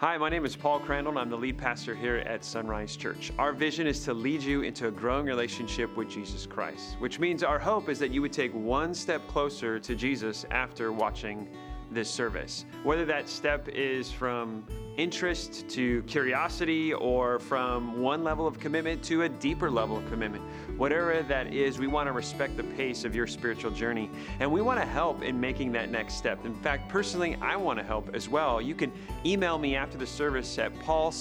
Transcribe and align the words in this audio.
Hi, 0.00 0.16
my 0.16 0.30
name 0.30 0.46
is 0.46 0.56
Paul 0.56 0.80
Crandall, 0.80 1.10
and 1.10 1.18
I'm 1.18 1.28
the 1.28 1.36
lead 1.36 1.58
pastor 1.58 1.94
here 1.94 2.16
at 2.16 2.42
Sunrise 2.42 2.96
Church. 2.96 3.32
Our 3.38 3.52
vision 3.52 3.86
is 3.86 4.02
to 4.06 4.14
lead 4.14 4.42
you 4.42 4.62
into 4.62 4.88
a 4.88 4.90
growing 4.90 5.26
relationship 5.26 5.94
with 5.94 6.08
Jesus 6.08 6.46
Christ, 6.46 6.96
which 7.00 7.18
means 7.18 7.42
our 7.42 7.58
hope 7.58 7.90
is 7.90 7.98
that 7.98 8.10
you 8.10 8.22
would 8.22 8.32
take 8.32 8.54
one 8.54 8.94
step 8.94 9.20
closer 9.28 9.78
to 9.78 9.94
Jesus 9.94 10.46
after 10.50 10.90
watching 10.90 11.46
this 11.90 12.10
service. 12.10 12.64
Whether 12.82 13.04
that 13.06 13.28
step 13.28 13.68
is 13.68 14.10
from 14.10 14.64
interest 14.96 15.68
to 15.70 16.02
curiosity 16.02 16.92
or 16.92 17.38
from 17.38 18.00
one 18.02 18.22
level 18.22 18.46
of 18.46 18.58
commitment 18.58 19.02
to 19.02 19.22
a 19.22 19.28
deeper 19.28 19.70
level 19.70 19.96
of 19.96 20.06
commitment. 20.10 20.44
Whatever 20.76 21.22
that 21.22 21.54
is, 21.54 21.78
we 21.78 21.86
want 21.86 22.06
to 22.06 22.12
respect 22.12 22.56
the 22.56 22.64
pace 22.64 23.04
of 23.04 23.14
your 23.14 23.26
spiritual 23.26 23.70
journey 23.70 24.10
and 24.40 24.50
we 24.50 24.60
want 24.60 24.78
to 24.78 24.86
help 24.86 25.22
in 25.22 25.40
making 25.40 25.72
that 25.72 25.90
next 25.90 26.14
step. 26.14 26.44
In 26.44 26.54
fact, 26.54 26.88
personally, 26.88 27.36
I 27.40 27.56
want 27.56 27.78
to 27.78 27.84
help 27.84 28.14
as 28.14 28.28
well. 28.28 28.60
You 28.60 28.74
can 28.74 28.92
email 29.24 29.58
me 29.58 29.74
after 29.74 29.96
the 29.96 30.06
service 30.06 30.58
at 30.58 30.78
paulc 30.80 31.14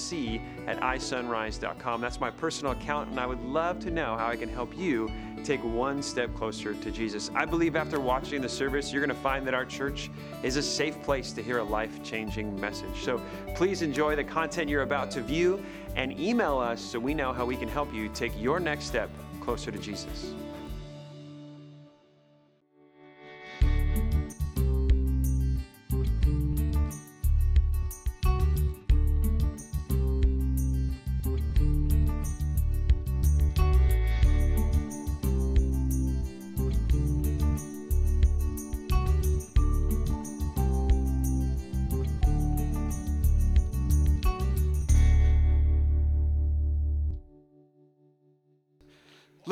at 0.68 0.80
isunrise.com. 0.82 2.02
That's 2.02 2.20
my 2.20 2.32
personal 2.32 2.74
account, 2.74 3.10
and 3.10 3.20
I 3.20 3.26
would 3.26 3.44
love 3.44 3.80
to 3.80 3.92
know 3.92 4.18
how 4.18 4.28
I 4.28 4.36
can 4.36 4.50
help 4.50 4.78
you 4.78 5.12
take 5.44 5.64
one 5.64 6.02
step 6.02 6.34
closer 6.36 6.74
to 6.74 6.92
Jesus. 6.92 7.32
I 7.36 7.46
believe 7.46 7.76
after 7.76 8.00
watching 8.00 8.42
the 8.42 8.50
service, 8.50 8.92
you're 8.92 9.06
going 9.06 9.16
to 9.16 9.24
find 9.24 9.46
that 9.48 9.54
our 9.54 9.66
church 9.66 10.10
is 10.44 10.56
a 10.56 10.64
safe 10.64 11.02
place 11.04 11.32
to 11.34 11.44
hear 11.44 11.60
a 11.60 11.64
life 11.64 12.04
changing 12.04 12.60
message. 12.60 13.04
So 13.04 13.22
please 13.56 13.82
enjoy 13.82 14.16
the 14.16 14.24
content 14.24 14.70
you're 14.70 14.84
about 14.84 15.12
to 15.12 15.22
view 15.22 15.64
and 15.96 16.20
email 16.20 16.58
us 16.58 16.82
so 16.82 17.00
we 17.00 17.14
know 17.14 17.34
how 17.34 17.46
we 17.46 17.56
can 17.56 17.70
help 17.70 17.94
you 17.94 18.10
take 18.10 18.32
your 18.40 18.60
next 18.60 18.86
step 18.86 19.10
closer 19.42 19.72
to 19.72 19.78
Jesus. 19.78 20.34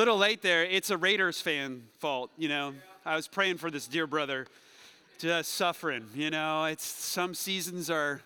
Little 0.08 0.22
late 0.22 0.42
there. 0.42 0.64
It's 0.64 0.90
a 0.90 0.96
Raiders 0.96 1.42
fan 1.42 1.84
fault, 2.00 2.32
you 2.38 2.48
know. 2.48 2.74
I 3.06 3.18
was 3.18 3.28
praying 3.28 3.58
for 3.58 3.70
this 3.70 3.90
dear 3.90 4.08
brother, 4.08 4.48
just 5.18 5.52
suffering, 5.52 6.06
you 6.16 6.30
know. 6.30 6.64
It's 6.64 6.86
some 6.86 7.34
seasons 7.34 7.90
are 7.90 8.22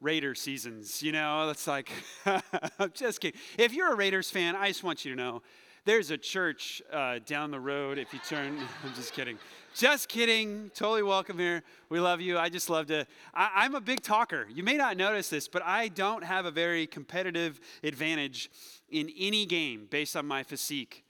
Raider 0.00 0.34
seasons, 0.34 1.04
you 1.04 1.12
know. 1.12 1.48
It's 1.48 1.68
like 1.68 1.92
I'm 2.26 2.90
just 2.92 3.20
kidding. 3.20 3.40
If 3.56 3.72
you're 3.72 3.92
a 3.92 3.94
Raiders 3.94 4.32
fan, 4.32 4.56
I 4.56 4.66
just 4.66 4.82
want 4.82 5.04
you 5.04 5.12
to 5.12 5.16
know 5.16 5.42
there's 5.86 6.10
a 6.10 6.18
church 6.18 6.82
uh, 6.92 7.20
down 7.24 7.52
the 7.52 7.60
road. 7.60 7.96
If 7.96 8.12
you 8.12 8.18
turn, 8.28 8.58
I'm 8.84 8.92
just 8.94 9.14
kidding. 9.14 9.38
Just 9.72 10.08
kidding. 10.08 10.70
Totally 10.74 11.04
welcome 11.04 11.38
here. 11.38 11.62
We 11.88 12.00
love 12.00 12.20
you. 12.20 12.38
I 12.38 12.48
just 12.48 12.68
love 12.68 12.86
to. 12.88 13.06
I, 13.32 13.64
am 13.64 13.76
a 13.76 13.80
big 13.80 14.02
talker. 14.02 14.48
You 14.52 14.64
may 14.64 14.76
not 14.76 14.96
notice 14.96 15.28
this, 15.28 15.46
but 15.46 15.62
I 15.64 15.88
don't 15.88 16.24
have 16.24 16.44
a 16.44 16.50
very 16.50 16.86
competitive 16.88 17.60
advantage 17.84 18.50
in 18.90 19.10
any 19.16 19.46
game 19.46 19.86
based 19.88 20.16
on 20.16 20.26
my 20.26 20.42
physique, 20.42 21.04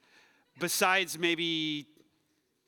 besides 0.59 1.17
maybe 1.17 1.87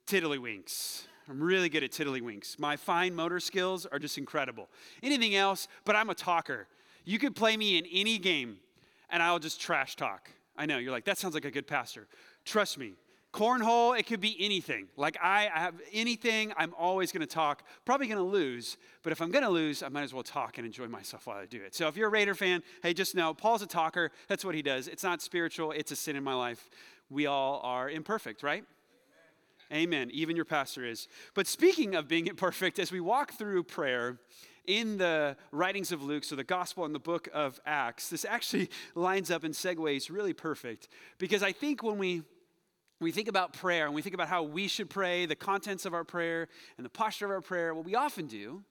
tiddlywinks. 0.08 1.04
I'm 1.30 1.44
really 1.44 1.70
good 1.70 1.84
at 1.84 1.92
tiddlywinks. 1.92 2.58
My 2.58 2.76
fine 2.76 3.14
motor 3.14 3.40
skills 3.40 3.86
are 3.86 4.00
just 4.00 4.18
incredible. 4.18 4.68
Anything 5.04 5.36
else, 5.36 5.68
but 5.86 5.96
I'm 5.96 6.10
a 6.10 6.16
talker. 6.16 6.68
You 7.06 7.20
could 7.20 7.36
play 7.36 7.56
me 7.56 7.78
in 7.78 7.86
any 7.86 8.18
game, 8.18 8.58
and 9.12 9.22
I'll 9.22 9.38
just 9.38 9.62
trash 9.62 9.96
talk. 9.96 10.32
I 10.60 10.66
know, 10.66 10.78
you're 10.78 10.92
like, 10.92 11.06
that 11.06 11.18
sounds 11.18 11.34
like 11.34 11.46
a 11.46 11.52
good 11.52 11.68
pastor. 11.68 12.06
Trust 12.44 12.78
me, 12.78 12.96
cornhole, 13.32 13.98
it 13.98 14.06
could 14.06 14.20
be 14.20 14.36
anything. 14.42 14.90
Like 14.98 15.18
I, 15.24 15.50
I 15.54 15.60
have 15.60 15.76
anything, 15.94 16.52
I'm 16.58 16.74
always 16.78 17.14
going 17.14 17.22
to 17.22 17.34
talk. 17.34 17.64
Probably 17.86 18.08
going 18.08 18.18
to 18.18 18.24
lose, 18.24 18.76
but 19.02 19.14
if 19.14 19.22
I'm 19.22 19.32
going 19.32 19.46
to 19.46 19.50
lose, 19.50 19.82
I 19.82 19.88
might 19.88 20.04
as 20.04 20.14
well 20.14 20.22
talk 20.22 20.58
and 20.58 20.68
enjoy 20.68 20.88
myself 20.88 21.28
while 21.28 21.38
I 21.38 21.46
do 21.46 21.62
it. 21.62 21.74
So 21.74 21.88
if 21.88 21.96
you're 21.96 22.10
a 22.10 22.12
Raider 22.12 22.36
fan, 22.36 22.62
hey, 22.84 22.94
just 22.94 23.16
know 23.16 23.34
Paul's 23.34 23.62
a 23.62 23.68
talker. 23.68 24.12
That's 24.28 24.44
what 24.44 24.54
he 24.54 24.62
does. 24.62 24.90
It's 24.90 25.04
not 25.04 25.22
spiritual, 25.22 25.72
it's 25.72 25.94
a 25.94 25.96
sin 25.96 26.18
in 26.18 26.26
my 26.26 26.34
life. 26.34 26.70
We 27.10 27.26
all 27.26 27.62
are 27.64 27.90
imperfect, 27.90 28.44
right? 28.44 28.66
Amen. 29.72 30.10
Even 30.12 30.36
your 30.36 30.46
pastor 30.46 30.84
is. 30.84 31.08
But 31.36 31.48
speaking 31.48 31.96
of 31.96 32.10
being 32.10 32.28
imperfect, 32.34 32.80
as 32.80 32.92
we 32.92 33.00
walk 33.00 33.32
through 33.32 33.64
prayer, 33.64 34.20
in 34.70 34.98
the 35.00 35.36
writings 35.52 35.92
of 35.92 36.04
Luke, 36.04 36.24
so 36.24 36.36
the 36.36 36.44
gospel 36.44 36.86
and 36.86 36.94
the 36.94 37.00
book 37.00 37.28
of 37.34 37.60
Acts, 37.66 38.10
this 38.10 38.24
actually 38.24 38.70
lines 38.96 39.32
up 39.32 39.44
and 39.44 39.54
segues 39.54 40.12
really 40.12 40.32
perfect. 40.32 40.88
Because 41.18 41.42
I 41.42 41.52
think 41.52 41.82
when 41.82 41.98
we 41.98 42.22
we 43.02 43.12
think 43.12 43.30
about 43.30 43.54
prayer 43.54 43.86
and 43.86 43.96
we 43.96 44.02
think 44.02 44.14
about 44.14 44.28
how 44.28 44.44
we 44.44 44.68
should 44.68 44.90
pray, 44.90 45.26
the 45.26 45.36
contents 45.36 45.86
of 45.86 45.94
our 45.94 46.04
prayer 46.04 46.50
and 46.78 46.86
the 46.86 46.90
posture 46.90 47.26
of 47.26 47.32
our 47.32 47.42
prayer, 47.42 47.74
what 47.74 47.86
we 47.86 47.96
often 47.96 48.28
do 48.28 48.62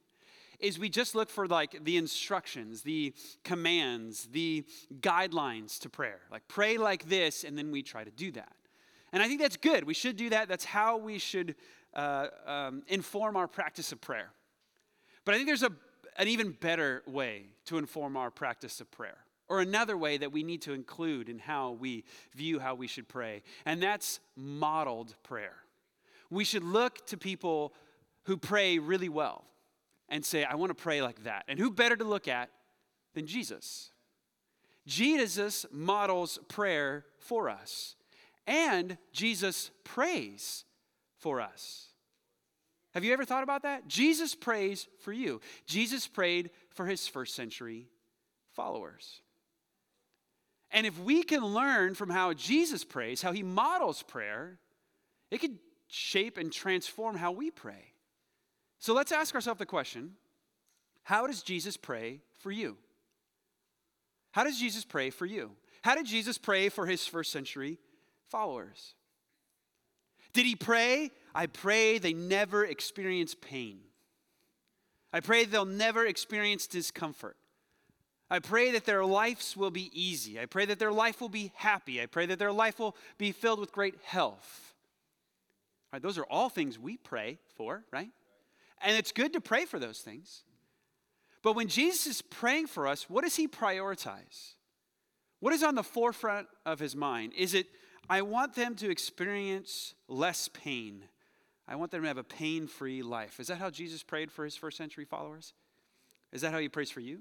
is 0.61 0.79
we 0.79 0.91
just 0.91 1.15
look 1.15 1.31
for 1.31 1.47
like 1.47 1.83
the 1.83 1.97
instructions, 1.97 2.83
the 2.83 3.15
commands, 3.43 4.29
the 4.31 4.67
guidelines 5.01 5.79
to 5.81 5.89
prayer. 5.89 6.21
Like 6.31 6.47
pray 6.47 6.77
like 6.77 7.09
this, 7.09 7.43
and 7.43 7.57
then 7.57 7.73
we 7.73 7.83
try 7.83 8.05
to 8.05 8.11
do 8.11 8.31
that. 8.33 8.53
And 9.13 9.23
I 9.23 9.29
think 9.29 9.41
that's 9.41 9.57
good. 9.57 9.85
We 9.85 9.95
should 9.95 10.17
do 10.17 10.31
that. 10.31 10.49
That's 10.49 10.67
how 10.67 10.99
we 10.99 11.19
should 11.19 11.55
uh, 11.95 12.27
um, 12.47 12.83
inform 12.87 13.37
our 13.37 13.49
practice 13.49 13.93
of 13.93 14.01
prayer. 14.01 14.31
But 15.25 15.35
I 15.35 15.39
think 15.39 15.47
there's 15.47 15.63
a, 15.63 15.73
an 16.19 16.29
even 16.29 16.51
better 16.51 17.03
way 17.07 17.47
to 17.67 17.79
inform 17.79 18.17
our 18.17 18.31
practice 18.31 18.81
of 18.81 18.91
prayer 18.91 19.19
or 19.49 19.61
another 19.61 19.97
way 19.97 20.19
that 20.19 20.33
we 20.33 20.43
need 20.43 20.63
to 20.63 20.73
include 20.73 21.29
in 21.29 21.39
how 21.39 21.71
we 21.73 22.05
view 22.35 22.59
how 22.59 22.75
we 22.75 22.87
should 22.87 23.09
pray, 23.09 23.43
and 23.65 23.83
that's 23.83 24.21
modeled 24.37 25.15
prayer. 25.23 25.57
We 26.31 26.45
should 26.45 26.65
look 26.65 27.07
to 27.07 27.17
people 27.17 27.73
who 28.25 28.37
pray 28.37 28.79
really 28.79 29.09
well 29.09 29.45
and 30.11 30.25
say, 30.25 30.45
I 30.45 30.55
want 30.57 30.71
to 30.71 30.75
pray 30.75 31.01
like 31.01 31.25
that. 31.25 31.45
And 31.49 31.59
who 31.59 31.71
better 31.71 31.97
to 31.97 32.05
look 32.05 32.29
at 32.29 32.51
than 33.15 33.27
Jesus? 33.27 33.91
Jesus 34.87 35.65
models 35.71 36.39
prayer 36.49 37.07
for 37.19 37.49
us, 37.49 37.95
and 38.47 38.99
Jesus 39.13 39.71
prays 39.85 40.65
for 41.19 41.41
us. 41.41 41.88
Have 42.99 43.05
you 43.05 43.13
ever 43.13 43.25
thought 43.25 43.45
about 43.45 43.63
that? 43.63 43.87
Jesus 43.87 44.35
prays 44.35 44.89
for 44.99 45.13
you. 45.13 45.41
Jesus 45.67 46.09
prayed 46.09 46.51
for 46.71 46.85
his 46.85 47.07
first 47.07 47.37
century 47.37 47.87
followers. 48.55 49.23
And 50.73 50.85
if 50.85 50.99
we 50.99 51.23
can 51.23 51.45
learn 51.45 51.95
from 51.95 52.11
how 52.11 52.33
Jesus 52.33 52.83
prays, 52.83 53.23
how 53.23 53.31
he 53.31 53.45
models 53.45 54.03
prayer, 54.03 54.59
it 55.31 55.39
could 55.39 55.61
shape 55.87 56.39
and 56.39 56.51
transform 56.53 57.15
how 57.15 57.31
we 57.31 57.53
pray. 57.53 57.93
So 58.81 58.95
let's 58.95 59.13
ask 59.13 59.33
ourselves 59.33 59.61
the 59.61 59.65
question 59.65 60.15
how 61.05 61.29
does 61.29 61.45
Jesus 61.45 61.77
pray 61.77 62.19
for 62.41 62.51
you? 62.51 62.79
How 64.33 64.43
does 64.43 64.59
Jesus 64.59 64.85
pray 64.85 65.11
for 65.11 65.25
you? 65.25 65.53
How 65.83 65.95
did 65.95 66.07
Jesus 66.07 66.37
pray 66.37 66.69
for 66.69 66.85
his 66.85 67.07
first 67.07 67.31
century 67.31 67.79
followers? 68.27 68.97
Did 70.39 70.47
he 70.47 70.55
pray, 70.55 71.11
I 71.35 71.47
pray 71.47 71.99
they 71.99 72.13
never 72.13 72.65
experience 72.65 73.35
pain? 73.35 73.81
I 75.13 75.19
pray 75.19 75.45
they'll 75.45 75.65
never 75.65 76.07
experience 76.07 76.69
discomfort. 76.69 77.37
I 78.31 78.39
pray 78.39 78.71
that 78.71 78.85
their 78.85 79.05
lives 79.05 79.57
will 79.57 79.73
be 79.73 79.91
easy. 79.93 80.39
I 80.39 80.47
pray 80.47 80.65
that 80.67 80.79
their 80.79 80.93
life 80.93 81.21
will 81.21 81.29
be 81.29 81.51
happy. 81.57 82.01
I 82.01 82.07
pray 82.07 82.25
that 82.27 82.39
their 82.39 82.53
life 82.53 82.79
will 82.79 82.95
be 83.19 83.33
filled 83.33 83.59
with 83.59 83.73
great 83.73 83.97
health. 84.05 84.75
All 85.93 85.97
right, 85.97 86.03
those 86.03 86.19
are 86.19 86.27
all 86.31 86.49
things 86.49 86.79
we 86.79 86.99
pray 86.99 87.39
for, 87.57 87.83
right? 87.93 88.11
And 88.81 88.97
it's 88.97 89.11
good 89.11 89.33
to 89.33 89.41
pray 89.41 89.65
for 89.65 89.81
those 89.81 89.99
things. 89.99 90.45
But 91.43 91.57
when 91.57 91.67
Jesus 91.67 92.07
is 92.07 92.23
praying 92.23 92.69
for 92.69 92.87
us, 92.87 93.11
what 93.11 93.25
does 93.25 93.35
he 93.35 93.49
prioritize? 93.49 94.53
What 95.41 95.53
is 95.53 95.65
on 95.65 95.75
the 95.75 95.83
forefront 95.83 96.47
of 96.65 96.79
his 96.79 96.95
mind? 96.95 97.33
Is 97.37 97.55
it, 97.55 97.67
I 98.09 98.23
want 98.23 98.55
them 98.55 98.75
to 98.77 98.91
experience 98.91 99.95
less 100.09 100.49
pain? 100.49 101.05
I 101.67 101.77
want 101.77 101.91
them 101.91 102.03
to 102.03 102.09
have 102.09 102.17
a 102.17 102.25
pain 102.25 102.67
free 102.67 103.03
life. 103.03 103.39
Is 103.41 103.49
that 103.49 103.59
how 103.59 103.71
Jesus 103.71 104.03
prayed 104.03 104.33
for 104.33 104.45
his 104.45 104.57
first 104.57 104.77
century 104.77 105.05
followers? 105.05 105.53
Is 106.33 106.41
that 106.41 106.53
how 106.53 106.59
he 106.59 106.69
prays 106.69 106.91
for 106.91 107.01
you? 107.01 107.21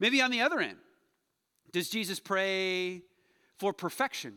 Maybe 0.00 0.20
on 0.20 0.30
the 0.30 0.40
other 0.40 0.60
end, 0.60 0.78
does 1.70 1.88
Jesus 1.88 2.18
pray 2.18 3.02
for 3.58 3.72
perfection? 3.72 4.34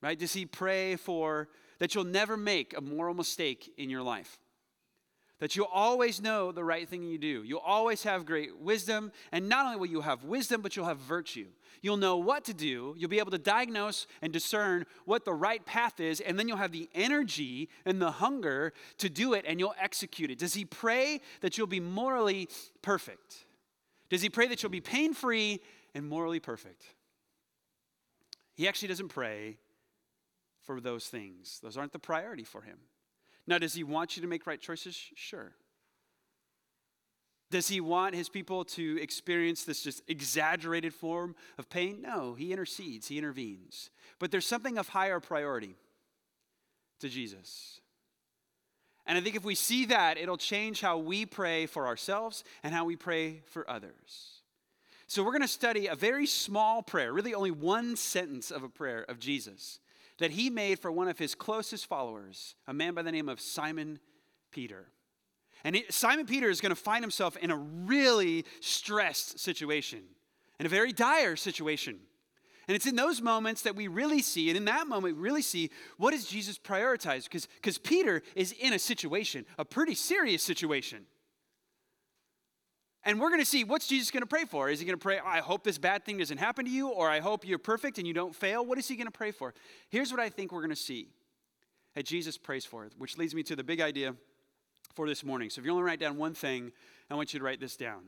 Right? 0.00 0.18
Does 0.18 0.32
he 0.32 0.46
pray 0.46 0.96
for 0.96 1.48
that 1.78 1.94
you'll 1.94 2.04
never 2.04 2.36
make 2.36 2.76
a 2.76 2.80
moral 2.80 3.14
mistake 3.14 3.72
in 3.76 3.90
your 3.90 4.02
life? 4.02 4.38
That 5.40 5.56
you'll 5.56 5.68
always 5.72 6.20
know 6.20 6.52
the 6.52 6.62
right 6.62 6.88
thing 6.88 7.02
you 7.02 7.18
do. 7.18 7.42
You'll 7.42 7.60
always 7.60 8.02
have 8.04 8.26
great 8.26 8.58
wisdom. 8.58 9.10
And 9.32 9.48
not 9.48 9.66
only 9.66 9.78
will 9.78 9.86
you 9.86 10.02
have 10.02 10.24
wisdom, 10.24 10.60
but 10.60 10.76
you'll 10.76 10.86
have 10.86 10.98
virtue. 10.98 11.46
You'll 11.82 11.96
know 11.96 12.18
what 12.18 12.44
to 12.44 12.54
do. 12.54 12.94
You'll 12.98 13.10
be 13.10 13.18
able 13.18 13.30
to 13.30 13.38
diagnose 13.38 14.06
and 14.20 14.32
discern 14.32 14.84
what 15.06 15.24
the 15.24 15.32
right 15.32 15.64
path 15.64 15.98
is. 15.98 16.20
And 16.20 16.38
then 16.38 16.46
you'll 16.46 16.58
have 16.58 16.72
the 16.72 16.88
energy 16.94 17.70
and 17.84 18.00
the 18.00 18.10
hunger 18.10 18.72
to 18.98 19.08
do 19.08 19.32
it 19.32 19.44
and 19.48 19.58
you'll 19.58 19.74
execute 19.80 20.30
it. 20.30 20.38
Does 20.38 20.54
he 20.54 20.64
pray 20.64 21.20
that 21.40 21.56
you'll 21.56 21.66
be 21.66 21.80
morally 21.80 22.48
perfect? 22.82 23.46
Does 24.10 24.22
he 24.22 24.28
pray 24.28 24.46
that 24.48 24.62
you'll 24.62 24.70
be 24.70 24.80
pain 24.80 25.14
free 25.14 25.60
and 25.94 26.06
morally 26.06 26.40
perfect? 26.40 26.84
He 28.54 28.68
actually 28.68 28.88
doesn't 28.88 29.08
pray 29.08 29.56
for 30.60 30.80
those 30.80 31.08
things, 31.08 31.58
those 31.62 31.76
aren't 31.76 31.92
the 31.92 31.98
priority 31.98 32.44
for 32.44 32.60
him. 32.60 32.76
Now, 33.50 33.58
does 33.58 33.74
he 33.74 33.82
want 33.82 34.16
you 34.16 34.22
to 34.22 34.28
make 34.28 34.46
right 34.46 34.60
choices? 34.60 34.96
Sure. 35.16 35.50
Does 37.50 37.66
he 37.66 37.80
want 37.80 38.14
his 38.14 38.28
people 38.28 38.64
to 38.66 39.02
experience 39.02 39.64
this 39.64 39.82
just 39.82 40.04
exaggerated 40.06 40.94
form 40.94 41.34
of 41.58 41.68
pain? 41.68 42.00
No, 42.00 42.34
he 42.34 42.52
intercedes, 42.52 43.08
he 43.08 43.18
intervenes. 43.18 43.90
But 44.20 44.30
there's 44.30 44.46
something 44.46 44.78
of 44.78 44.86
higher 44.86 45.18
priority 45.18 45.74
to 47.00 47.08
Jesus. 47.08 47.80
And 49.04 49.18
I 49.18 49.20
think 49.20 49.34
if 49.34 49.42
we 49.42 49.56
see 49.56 49.86
that, 49.86 50.16
it'll 50.16 50.36
change 50.36 50.80
how 50.80 50.98
we 50.98 51.26
pray 51.26 51.66
for 51.66 51.88
ourselves 51.88 52.44
and 52.62 52.72
how 52.72 52.84
we 52.84 52.94
pray 52.94 53.42
for 53.46 53.68
others. 53.68 54.42
So 55.08 55.24
we're 55.24 55.32
going 55.32 55.42
to 55.42 55.48
study 55.48 55.88
a 55.88 55.96
very 55.96 56.26
small 56.26 56.84
prayer, 56.84 57.12
really 57.12 57.34
only 57.34 57.50
one 57.50 57.96
sentence 57.96 58.52
of 58.52 58.62
a 58.62 58.68
prayer 58.68 59.04
of 59.08 59.18
Jesus 59.18 59.80
that 60.20 60.30
he 60.30 60.48
made 60.48 60.78
for 60.78 60.92
one 60.92 61.08
of 61.08 61.18
his 61.18 61.34
closest 61.34 61.86
followers, 61.86 62.54
a 62.66 62.72
man 62.72 62.94
by 62.94 63.02
the 63.02 63.12
name 63.12 63.28
of 63.28 63.40
Simon 63.40 63.98
Peter. 64.50 64.86
And 65.64 65.76
he, 65.76 65.84
Simon 65.90 66.26
Peter 66.26 66.48
is 66.48 66.60
going 66.60 66.70
to 66.70 66.80
find 66.80 67.02
himself 67.02 67.36
in 67.36 67.50
a 67.50 67.56
really 67.56 68.44
stressed 68.60 69.38
situation, 69.38 70.02
in 70.58 70.66
a 70.66 70.68
very 70.68 70.92
dire 70.92 71.36
situation. 71.36 71.98
And 72.68 72.76
it's 72.76 72.86
in 72.86 72.94
those 72.94 73.20
moments 73.20 73.62
that 73.62 73.74
we 73.74 73.88
really 73.88 74.22
see, 74.22 74.48
and 74.48 74.56
in 74.56 74.66
that 74.66 74.86
moment, 74.86 75.16
we 75.16 75.20
really 75.20 75.42
see 75.42 75.70
what 75.96 76.12
does 76.12 76.26
Jesus 76.26 76.56
prioritize? 76.56 77.24
Because 77.24 77.78
Peter 77.78 78.22
is 78.36 78.52
in 78.52 78.72
a 78.72 78.78
situation, 78.78 79.44
a 79.58 79.64
pretty 79.64 79.94
serious 79.94 80.42
situation. 80.42 81.06
And 83.04 83.18
we're 83.18 83.28
going 83.28 83.40
to 83.40 83.46
see 83.46 83.64
what's 83.64 83.86
Jesus 83.86 84.10
going 84.10 84.22
to 84.22 84.26
pray 84.26 84.44
for? 84.44 84.68
Is 84.68 84.78
he 84.78 84.84
going 84.84 84.98
to 84.98 85.02
pray, 85.02 85.18
I 85.24 85.38
hope 85.38 85.64
this 85.64 85.78
bad 85.78 86.04
thing 86.04 86.18
doesn't 86.18 86.38
happen 86.38 86.66
to 86.66 86.70
you, 86.70 86.88
or 86.88 87.08
I 87.08 87.20
hope 87.20 87.46
you're 87.46 87.58
perfect 87.58 87.98
and 87.98 88.06
you 88.06 88.12
don't 88.12 88.34
fail? 88.34 88.64
What 88.64 88.78
is 88.78 88.86
he 88.88 88.96
going 88.96 89.06
to 89.06 89.10
pray 89.10 89.30
for? 89.30 89.54
Here's 89.88 90.10
what 90.10 90.20
I 90.20 90.28
think 90.28 90.52
we're 90.52 90.60
going 90.60 90.70
to 90.70 90.76
see 90.76 91.08
that 91.94 92.04
Jesus 92.04 92.36
prays 92.36 92.64
for, 92.64 92.88
which 92.98 93.16
leads 93.16 93.34
me 93.34 93.42
to 93.44 93.56
the 93.56 93.64
big 93.64 93.80
idea 93.80 94.14
for 94.94 95.08
this 95.08 95.24
morning. 95.24 95.50
So 95.50 95.60
if 95.60 95.64
you 95.64 95.72
only 95.72 95.82
write 95.82 96.00
down 96.00 96.16
one 96.16 96.34
thing, 96.34 96.72
I 97.10 97.14
want 97.14 97.32
you 97.32 97.38
to 97.40 97.44
write 97.44 97.60
this 97.60 97.76
down. 97.76 98.02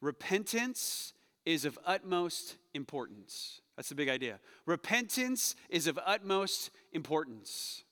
Repentance 0.00 1.14
is 1.46 1.64
of 1.64 1.78
utmost 1.86 2.56
importance. 2.74 3.60
That's 3.76 3.88
the 3.88 3.94
big 3.94 4.08
idea. 4.08 4.38
Repentance 4.66 5.56
is 5.70 5.86
of 5.86 5.98
utmost 6.04 6.70
importance. 6.92 7.84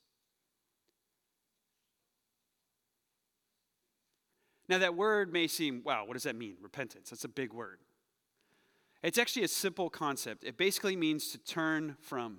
Now, 4.69 4.79
that 4.79 4.95
word 4.95 5.33
may 5.33 5.47
seem, 5.47 5.83
wow, 5.85 6.05
what 6.05 6.15
does 6.15 6.25
that 6.25 6.37
mean? 6.37 6.57
Repentance. 6.61 7.11
That's 7.11 7.25
a 7.25 7.29
big 7.29 7.53
word. 7.53 7.79
It's 9.03 9.19
actually 9.19 9.45
a 9.45 9.49
simple 9.49 9.89
concept. 9.89 10.45
It 10.45 10.57
basically 10.57 10.97
means 10.97 11.31
to 11.31 11.39
turn 11.39 11.97
from. 12.01 12.39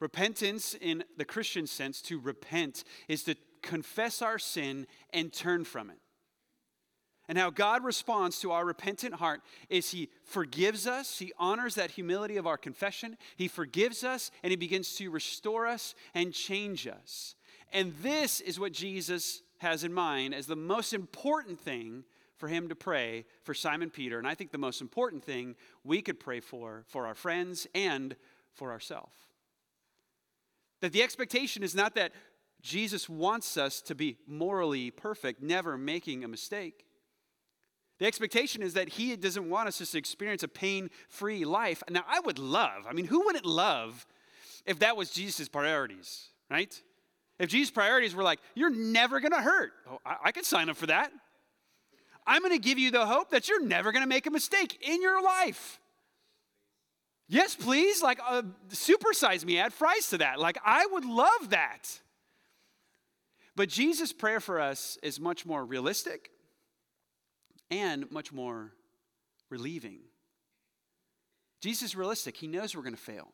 Repentance, 0.00 0.74
in 0.80 1.04
the 1.16 1.24
Christian 1.24 1.66
sense, 1.66 2.02
to 2.02 2.18
repent, 2.18 2.84
is 3.08 3.22
to 3.24 3.36
confess 3.62 4.20
our 4.20 4.38
sin 4.38 4.86
and 5.12 5.32
turn 5.32 5.64
from 5.64 5.90
it. 5.90 5.98
And 7.28 7.36
how 7.36 7.50
God 7.50 7.84
responds 7.84 8.38
to 8.40 8.52
our 8.52 8.64
repentant 8.64 9.14
heart 9.14 9.42
is 9.68 9.90
He 9.90 10.10
forgives 10.24 10.86
us, 10.86 11.18
He 11.18 11.32
honors 11.38 11.74
that 11.74 11.92
humility 11.92 12.36
of 12.36 12.46
our 12.46 12.56
confession, 12.56 13.16
He 13.36 13.48
forgives 13.48 14.04
us, 14.04 14.30
and 14.42 14.50
He 14.50 14.56
begins 14.56 14.94
to 14.96 15.10
restore 15.10 15.66
us 15.66 15.94
and 16.14 16.32
change 16.32 16.86
us. 16.86 17.34
And 17.72 17.94
this 18.00 18.40
is 18.40 18.60
what 18.60 18.72
Jesus 18.72 19.42
has 19.58 19.84
in 19.84 19.92
mind 19.92 20.34
as 20.34 20.46
the 20.46 20.56
most 20.56 20.92
important 20.92 21.60
thing 21.60 22.04
for 22.36 22.48
him 22.48 22.68
to 22.68 22.74
pray 22.74 23.24
for 23.42 23.54
Simon 23.54 23.90
Peter. 23.90 24.18
And 24.18 24.26
I 24.26 24.34
think 24.34 24.52
the 24.52 24.58
most 24.58 24.80
important 24.80 25.24
thing 25.24 25.56
we 25.84 26.02
could 26.02 26.20
pray 26.20 26.40
for 26.40 26.84
for 26.86 27.06
our 27.06 27.14
friends 27.14 27.66
and 27.74 28.14
for 28.52 28.70
ourselves. 28.70 29.14
That 30.80 30.92
the 30.92 31.02
expectation 31.02 31.62
is 31.62 31.74
not 31.74 31.94
that 31.94 32.12
Jesus 32.62 33.08
wants 33.08 33.56
us 33.56 33.80
to 33.82 33.94
be 33.94 34.18
morally 34.26 34.90
perfect, 34.90 35.42
never 35.42 35.78
making 35.78 36.24
a 36.24 36.28
mistake. 36.28 36.84
The 37.98 38.06
expectation 38.06 38.62
is 38.62 38.74
that 38.74 38.90
He 38.90 39.16
doesn't 39.16 39.48
want 39.48 39.68
us 39.68 39.78
to 39.78 39.98
experience 39.98 40.42
a 40.42 40.48
pain 40.48 40.90
free 41.08 41.44
life. 41.44 41.82
Now, 41.88 42.04
I 42.06 42.20
would 42.20 42.38
love, 42.38 42.86
I 42.88 42.92
mean, 42.92 43.06
who 43.06 43.24
wouldn't 43.24 43.46
love 43.46 44.06
if 44.66 44.80
that 44.80 44.96
was 44.96 45.10
Jesus' 45.10 45.48
priorities, 45.48 46.28
right? 46.50 46.82
If 47.38 47.50
Jesus' 47.50 47.70
priorities 47.70 48.14
were 48.14 48.22
like, 48.22 48.40
you're 48.54 48.70
never 48.70 49.20
gonna 49.20 49.42
hurt, 49.42 49.72
oh, 49.90 49.98
I, 50.04 50.16
I 50.24 50.32
could 50.32 50.44
sign 50.44 50.70
up 50.70 50.76
for 50.76 50.86
that. 50.86 51.12
I'm 52.26 52.42
gonna 52.42 52.58
give 52.58 52.78
you 52.78 52.90
the 52.90 53.06
hope 53.06 53.30
that 53.30 53.48
you're 53.48 53.64
never 53.64 53.92
gonna 53.92 54.06
make 54.06 54.26
a 54.26 54.30
mistake 54.30 54.78
in 54.86 55.02
your 55.02 55.22
life. 55.22 55.80
Yes, 57.28 57.56
please, 57.56 58.02
like 58.02 58.20
uh, 58.26 58.42
supersize 58.70 59.44
me, 59.44 59.58
add 59.58 59.72
fries 59.72 60.08
to 60.10 60.18
that. 60.18 60.38
Like, 60.38 60.58
I 60.64 60.86
would 60.86 61.04
love 61.04 61.50
that. 61.50 62.00
But 63.56 63.68
Jesus' 63.68 64.12
prayer 64.12 64.38
for 64.38 64.60
us 64.60 64.98
is 65.02 65.18
much 65.18 65.44
more 65.44 65.64
realistic 65.64 66.30
and 67.70 68.10
much 68.12 68.32
more 68.32 68.72
relieving. 69.50 70.00
Jesus 71.62 71.90
is 71.90 71.96
realistic, 71.96 72.36
he 72.36 72.46
knows 72.46 72.76
we're 72.76 72.82
going 72.82 72.94
to 72.94 73.00
fail. 73.00 73.32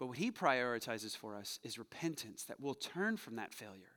But 0.00 0.06
what 0.06 0.16
he 0.16 0.30
prioritizes 0.30 1.14
for 1.14 1.36
us 1.36 1.60
is 1.62 1.78
repentance 1.78 2.44
that 2.44 2.58
will 2.58 2.72
turn 2.72 3.18
from 3.18 3.36
that 3.36 3.52
failure, 3.52 3.92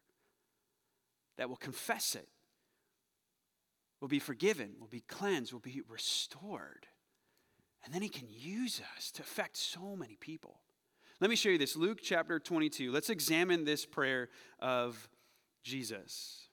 that 1.38 1.48
will 1.48 1.56
confess 1.56 2.14
it, 2.14 2.28
will 4.02 4.10
be 4.10 4.20
forgiven, 4.20 4.74
will 4.82 4.88
be 4.88 5.00
cleansed, 5.00 5.54
will 5.54 5.62
be 5.62 5.82
restored. 5.88 6.88
And 7.86 7.94
then 7.94 8.02
he 8.02 8.10
can 8.10 8.28
use 8.30 8.82
us 8.98 9.12
to 9.12 9.22
affect 9.22 9.56
so 9.56 9.96
many 9.96 10.18
people. 10.20 10.60
Let 11.22 11.30
me 11.30 11.38
show 11.38 11.48
you 11.48 11.58
this 11.58 11.78
Luke 11.78 12.00
chapter 12.04 12.38
22. 12.38 12.92
Let's 12.92 13.10
examine 13.10 13.64
this 13.64 13.86
prayer 13.86 14.28
of 14.60 15.08
Jesus. 15.64 16.50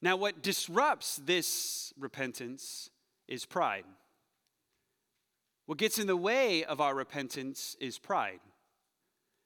Now, 0.00 0.14
what 0.14 0.44
disrupts 0.44 1.16
this 1.16 1.92
repentance 1.98 2.88
is 3.26 3.44
pride. 3.46 3.84
What 5.66 5.78
gets 5.78 5.98
in 5.98 6.06
the 6.06 6.16
way 6.16 6.64
of 6.64 6.80
our 6.80 6.94
repentance 6.94 7.76
is 7.80 7.98
pride. 7.98 8.40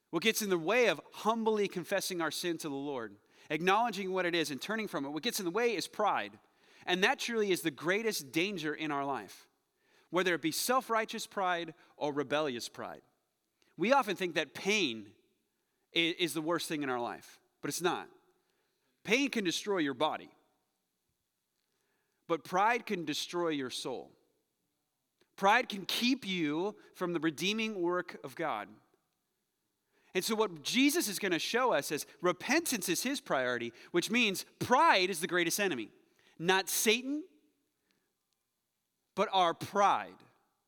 What 0.09 0.23
gets 0.23 0.41
in 0.41 0.49
the 0.49 0.57
way 0.57 0.87
of 0.87 1.01
humbly 1.13 1.67
confessing 1.67 2.21
our 2.21 2.31
sin 2.31 2.57
to 2.59 2.69
the 2.69 2.75
Lord, 2.75 3.15
acknowledging 3.49 4.11
what 4.11 4.25
it 4.25 4.35
is 4.35 4.51
and 4.51 4.61
turning 4.61 4.87
from 4.87 5.05
it, 5.05 5.09
what 5.09 5.23
gets 5.23 5.39
in 5.39 5.45
the 5.45 5.51
way 5.51 5.75
is 5.75 5.87
pride. 5.87 6.31
And 6.85 7.03
that 7.03 7.19
truly 7.19 7.51
is 7.51 7.61
the 7.61 7.71
greatest 7.71 8.31
danger 8.31 8.73
in 8.73 8.91
our 8.91 9.03
life, 9.05 9.47
whether 10.09 10.33
it 10.33 10.41
be 10.41 10.51
self 10.51 10.89
righteous 10.89 11.27
pride 11.27 11.73
or 11.97 12.13
rebellious 12.13 12.69
pride. 12.69 13.01
We 13.77 13.91
often 13.91 14.15
think 14.15 14.35
that 14.35 14.53
pain 14.53 15.07
is 15.93 16.33
the 16.33 16.41
worst 16.41 16.67
thing 16.67 16.83
in 16.83 16.89
our 16.89 16.99
life, 16.99 17.39
but 17.61 17.69
it's 17.69 17.81
not. 17.81 18.07
Pain 19.03 19.29
can 19.29 19.43
destroy 19.43 19.79
your 19.79 19.93
body, 19.93 20.29
but 22.27 22.43
pride 22.43 22.85
can 22.85 23.05
destroy 23.05 23.49
your 23.49 23.69
soul. 23.69 24.11
Pride 25.37 25.69
can 25.69 25.85
keep 25.85 26.27
you 26.27 26.75
from 26.95 27.13
the 27.13 27.19
redeeming 27.19 27.79
work 27.79 28.17
of 28.23 28.35
God. 28.35 28.67
And 30.15 30.25
so, 30.25 30.33
what 30.33 30.63
Jesus 30.63 31.07
is 31.07 31.19
going 31.19 31.31
to 31.31 31.39
show 31.39 31.71
us 31.71 31.91
is 31.91 32.07
repentance 32.21 32.89
is 32.89 33.03
his 33.03 33.21
priority, 33.21 33.71
which 33.91 34.09
means 34.09 34.45
pride 34.57 35.11
is 35.11 35.19
the 35.19 35.27
greatest 35.27 35.59
enemy. 35.59 35.89
Not 36.39 36.69
Satan, 36.69 37.23
but 39.15 39.29
our 39.31 39.53
pride. 39.53 40.15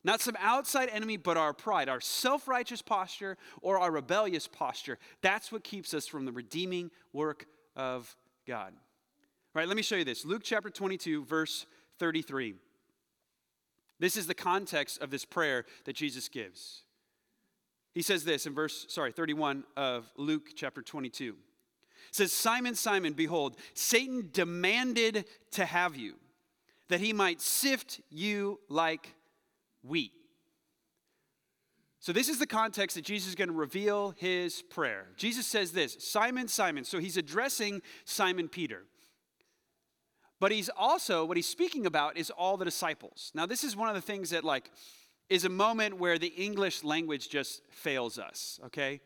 Not 0.03 0.21
some 0.21 0.37
outside 0.39 0.89
enemy, 0.89 1.17
but 1.17 1.35
our 1.35 1.51
pride, 1.51 1.89
our 1.89 1.99
self 1.99 2.47
righteous 2.47 2.81
posture 2.81 3.37
or 3.61 3.79
our 3.79 3.91
rebellious 3.91 4.47
posture. 4.47 4.97
That's 5.21 5.51
what 5.51 5.63
keeps 5.63 5.93
us 5.93 6.07
from 6.07 6.25
the 6.25 6.31
redeeming 6.31 6.91
work 7.11 7.47
of 7.75 8.15
God. 8.47 8.73
All 8.73 9.61
right, 9.61 9.67
let 9.67 9.75
me 9.75 9.83
show 9.83 9.95
you 9.95 10.05
this. 10.05 10.25
Luke 10.25 10.43
chapter 10.43 10.69
22, 10.69 11.25
verse 11.25 11.65
33. 11.97 12.53
This 13.99 14.15
is 14.15 14.27
the 14.27 14.33
context 14.33 15.01
of 15.01 15.11
this 15.11 15.25
prayer 15.25 15.65
that 15.85 15.95
Jesus 15.95 16.29
gives. 16.29 16.83
He 17.93 18.01
says 18.01 18.23
this 18.23 18.45
in 18.45 18.53
verse, 18.53 18.85
sorry, 18.89 19.11
31 19.11 19.63
of 19.75 20.09
Luke 20.15 20.49
chapter 20.55 20.81
22. 20.81 21.35
It 22.09 22.15
says, 22.15 22.31
Simon, 22.31 22.75
Simon, 22.75 23.13
behold, 23.13 23.57
Satan 23.73 24.29
demanded 24.31 25.25
to 25.51 25.65
have 25.65 25.95
you, 25.95 26.15
that 26.87 27.01
he 27.01 27.13
might 27.13 27.41
sift 27.41 27.99
you 28.09 28.59
like 28.69 29.15
wheat. 29.83 30.13
So, 32.01 32.13
this 32.13 32.29
is 32.29 32.39
the 32.39 32.47
context 32.47 32.95
that 32.95 33.03
Jesus 33.03 33.29
is 33.29 33.35
going 33.35 33.49
to 33.49 33.55
reveal 33.55 34.15
his 34.17 34.61
prayer. 34.61 35.07
Jesus 35.17 35.45
says 35.45 35.73
this 35.73 35.97
Simon, 35.99 36.47
Simon. 36.47 36.85
So, 36.85 36.99
he's 36.99 37.17
addressing 37.17 37.81
Simon 38.05 38.47
Peter. 38.47 38.83
But 40.39 40.51
he's 40.51 40.69
also, 40.69 41.25
what 41.25 41.37
he's 41.37 41.47
speaking 41.47 41.85
about 41.85 42.17
is 42.17 42.29
all 42.29 42.55
the 42.55 42.65
disciples. 42.65 43.31
Now, 43.35 43.45
this 43.45 43.63
is 43.63 43.75
one 43.75 43.89
of 43.89 43.95
the 43.95 44.01
things 44.01 44.29
that, 44.29 44.43
like, 44.43 44.71
is 45.29 45.45
a 45.45 45.49
moment 45.49 45.97
where 45.97 46.17
the 46.17 46.27
English 46.27 46.83
language 46.83 47.29
just 47.29 47.61
fails 47.69 48.17
us, 48.17 48.59
okay? 48.65 49.01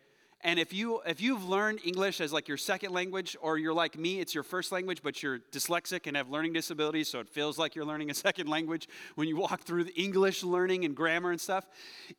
And 0.46 0.60
if 0.60 0.74
you 0.74 1.00
if 1.06 1.22
you've 1.22 1.48
learned 1.48 1.80
English 1.86 2.20
as 2.20 2.34
like 2.34 2.50
your 2.50 2.58
second 2.58 2.92
language, 2.92 3.38
or 3.42 3.58
you're 3.58 3.74
like 3.74 3.98
me, 3.98 4.20
it's 4.20 4.36
your 4.36 4.44
first 4.44 4.74
language, 4.74 5.00
but 5.02 5.24
you're 5.24 5.40
dyslexic 5.40 6.06
and 6.06 6.18
have 6.18 6.30
learning 6.30 6.52
disabilities, 6.52 7.08
so 7.08 7.22
it 7.22 7.30
feels 7.30 7.58
like 7.58 7.75
you're 7.75 7.86
learning 7.86 8.10
a 8.10 8.13
second 8.28 8.50
language 8.50 8.90
when 9.16 9.28
you 9.28 9.38
walk 9.38 9.62
through 9.62 9.86
the 9.86 9.94
English 9.94 10.44
learning 10.44 10.84
and 10.84 10.96
grammar 10.96 11.32
and 11.32 11.40
stuff. 11.40 11.66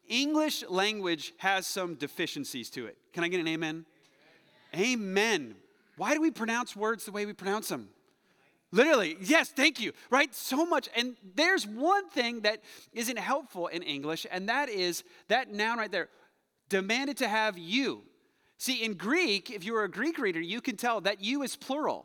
English 0.08 0.64
language 0.70 1.34
has 1.36 1.66
some 1.66 1.96
deficiencies 1.96 2.70
to 2.70 2.86
it. 2.86 2.96
Can 3.12 3.24
I 3.24 3.28
get 3.28 3.40
an 3.40 3.48
amen? 3.48 3.84
Amen. 4.74 4.92
amen. 4.92 5.54
Why 5.96 6.14
do 6.14 6.20
we 6.22 6.30
pronounce 6.30 6.74
words 6.74 7.04
the 7.04 7.12
way 7.12 7.26
we 7.26 7.34
pronounce 7.34 7.68
them? 7.68 7.90
Literally, 8.74 9.16
yes, 9.20 9.50
thank 9.50 9.80
you, 9.80 9.92
right? 10.10 10.34
So 10.34 10.66
much. 10.66 10.88
And 10.96 11.14
there's 11.36 11.64
one 11.64 12.08
thing 12.08 12.40
that 12.40 12.60
isn't 12.92 13.20
helpful 13.20 13.68
in 13.68 13.84
English, 13.84 14.26
and 14.32 14.48
that 14.48 14.68
is 14.68 15.04
that 15.28 15.52
noun 15.52 15.78
right 15.78 15.92
there 15.92 16.08
demanded 16.70 17.16
to 17.18 17.28
have 17.28 17.56
you. 17.56 18.02
See, 18.58 18.82
in 18.82 18.94
Greek, 18.94 19.48
if 19.48 19.64
you 19.64 19.74
were 19.74 19.84
a 19.84 19.90
Greek 19.90 20.18
reader, 20.18 20.40
you 20.40 20.60
can 20.60 20.76
tell 20.76 21.00
that 21.02 21.22
you 21.22 21.42
is 21.42 21.54
plural. 21.54 22.04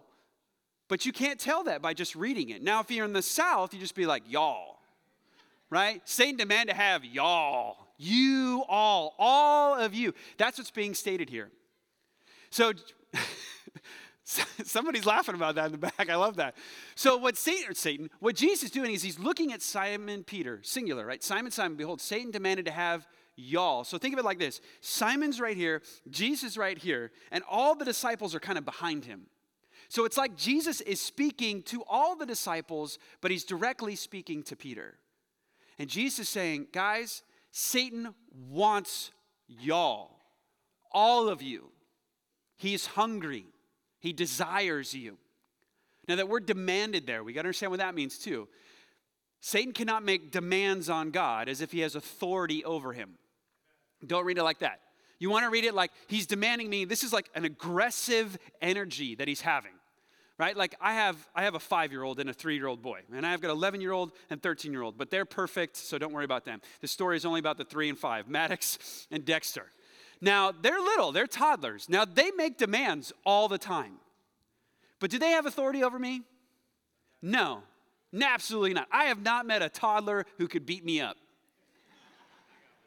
But 0.87 1.07
you 1.07 1.11
can't 1.11 1.39
tell 1.39 1.63
that 1.63 1.81
by 1.81 1.95
just 1.95 2.15
reading 2.15 2.49
it. 2.49 2.61
Now, 2.61 2.81
if 2.81 2.91
you're 2.91 3.05
in 3.05 3.13
the 3.13 3.23
South, 3.23 3.73
you 3.73 3.79
just 3.79 3.95
be 3.95 4.05
like, 4.05 4.21
y'all, 4.27 4.77
right? 5.71 6.07
Satan 6.07 6.37
demand 6.37 6.69
to 6.69 6.75
have 6.75 7.03
y'all, 7.03 7.77
you 7.97 8.63
all, 8.69 9.15
all 9.17 9.73
of 9.73 9.95
you. 9.95 10.13
That's 10.37 10.59
what's 10.59 10.69
being 10.69 10.93
stated 10.93 11.31
here. 11.31 11.49
So, 12.51 12.73
somebody's 14.63 15.05
laughing 15.05 15.35
about 15.35 15.55
that 15.55 15.67
in 15.67 15.71
the 15.71 15.77
back. 15.77 16.09
I 16.09 16.15
love 16.15 16.35
that. 16.37 16.55
So, 16.95 17.17
what 17.17 17.37
Satan, 17.37 17.73
Satan, 17.73 18.09
what 18.19 18.35
Jesus 18.35 18.65
is 18.65 18.71
doing 18.71 18.93
is 18.93 19.01
he's 19.01 19.19
looking 19.19 19.53
at 19.53 19.61
Simon 19.61 20.23
Peter, 20.23 20.59
singular, 20.63 21.05
right? 21.05 21.23
Simon, 21.23 21.51
Simon, 21.51 21.77
behold, 21.77 22.01
Satan 22.01 22.31
demanded 22.31 22.65
to 22.65 22.71
have 22.71 23.07
y'all. 23.39 23.83
So 23.83 23.97
think 23.97 24.13
of 24.13 24.19
it 24.19 24.25
like 24.25 24.39
this 24.39 24.61
Simon's 24.81 25.39
right 25.39 25.57
here, 25.57 25.81
Jesus 26.09 26.57
right 26.57 26.77
here, 26.77 27.11
and 27.31 27.43
all 27.49 27.75
the 27.75 27.85
disciples 27.85 28.35
are 28.35 28.39
kind 28.39 28.57
of 28.57 28.65
behind 28.65 29.05
him. 29.05 29.27
So 29.87 30.05
it's 30.05 30.17
like 30.17 30.35
Jesus 30.35 30.81
is 30.81 31.01
speaking 31.01 31.63
to 31.63 31.83
all 31.89 32.15
the 32.15 32.25
disciples, 32.25 32.99
but 33.21 33.31
he's 33.31 33.43
directly 33.43 33.95
speaking 33.95 34.43
to 34.43 34.55
Peter. 34.55 34.95
And 35.79 35.89
Jesus 35.89 36.19
is 36.19 36.29
saying, 36.29 36.67
guys, 36.71 37.23
Satan 37.51 38.13
wants 38.31 39.11
y'all, 39.47 40.17
all 40.91 41.29
of 41.29 41.41
you. 41.41 41.69
He's 42.57 42.85
hungry, 42.85 43.45
he 43.99 44.13
desires 44.13 44.93
you. 44.93 45.17
Now, 46.07 46.15
that 46.15 46.27
word 46.27 46.45
demanded 46.45 47.05
there, 47.05 47.23
we 47.23 47.33
got 47.33 47.43
to 47.43 47.47
understand 47.47 47.71
what 47.71 47.79
that 47.79 47.93
means 47.93 48.17
too. 48.17 48.47
Satan 49.41 49.73
cannot 49.73 50.03
make 50.03 50.31
demands 50.31 50.89
on 50.89 51.11
God 51.11 51.47
as 51.47 51.61
if 51.61 51.71
he 51.71 51.79
has 51.81 51.95
authority 51.95 52.65
over 52.65 52.93
him. 52.93 53.11
Don't 54.05 54.25
read 54.25 54.37
it 54.37 54.43
like 54.43 54.59
that. 54.59 54.79
You 55.19 55.29
want 55.29 55.43
to 55.43 55.49
read 55.49 55.65
it 55.65 55.73
like 55.73 55.91
he's 56.07 56.25
demanding 56.25 56.69
me. 56.69 56.85
This 56.85 57.03
is 57.03 57.13
like 57.13 57.29
an 57.35 57.45
aggressive 57.45 58.37
energy 58.61 59.15
that 59.15 59.27
he's 59.27 59.41
having. 59.41 59.71
Right? 60.37 60.55
Like 60.55 60.75
I 60.79 60.93
have 60.93 61.17
I 61.35 61.43
have 61.43 61.55
a 61.55 61.59
5-year-old 61.59 62.21
and 62.21 62.29
a 62.29 62.33
3-year-old 62.33 62.81
boy. 62.81 63.01
And 63.13 63.25
I've 63.25 63.41
got 63.41 63.51
an 63.51 63.57
11-year-old 63.57 64.13
and 64.29 64.41
13-year-old, 64.41 64.97
but 64.97 65.11
they're 65.11 65.25
perfect, 65.25 65.75
so 65.75 65.97
don't 65.97 66.13
worry 66.13 66.23
about 66.23 66.45
them. 66.45 66.61
The 66.79 66.87
story 66.87 67.17
is 67.17 67.25
only 67.25 67.41
about 67.41 67.57
the 67.57 67.65
3 67.65 67.89
and 67.89 67.97
5, 67.97 68.29
Maddox 68.29 69.07
and 69.11 69.25
Dexter. 69.25 69.65
Now, 70.21 70.51
they're 70.51 70.79
little, 70.79 71.11
they're 71.11 71.27
toddlers. 71.27 71.87
Now, 71.87 72.05
they 72.05 72.31
make 72.31 72.57
demands 72.57 73.13
all 73.25 73.47
the 73.47 73.57
time. 73.57 73.93
But 74.99 75.11
do 75.11 75.19
they 75.19 75.31
have 75.31 75.45
authority 75.45 75.83
over 75.83 75.97
me? 75.97 76.23
No. 77.21 77.63
Absolutely 78.21 78.73
not. 78.73 78.87
I 78.91 79.05
have 79.05 79.21
not 79.21 79.45
met 79.45 79.61
a 79.61 79.69
toddler 79.69 80.25
who 80.37 80.47
could 80.47 80.65
beat 80.65 80.83
me 80.83 80.99
up. 80.99 81.17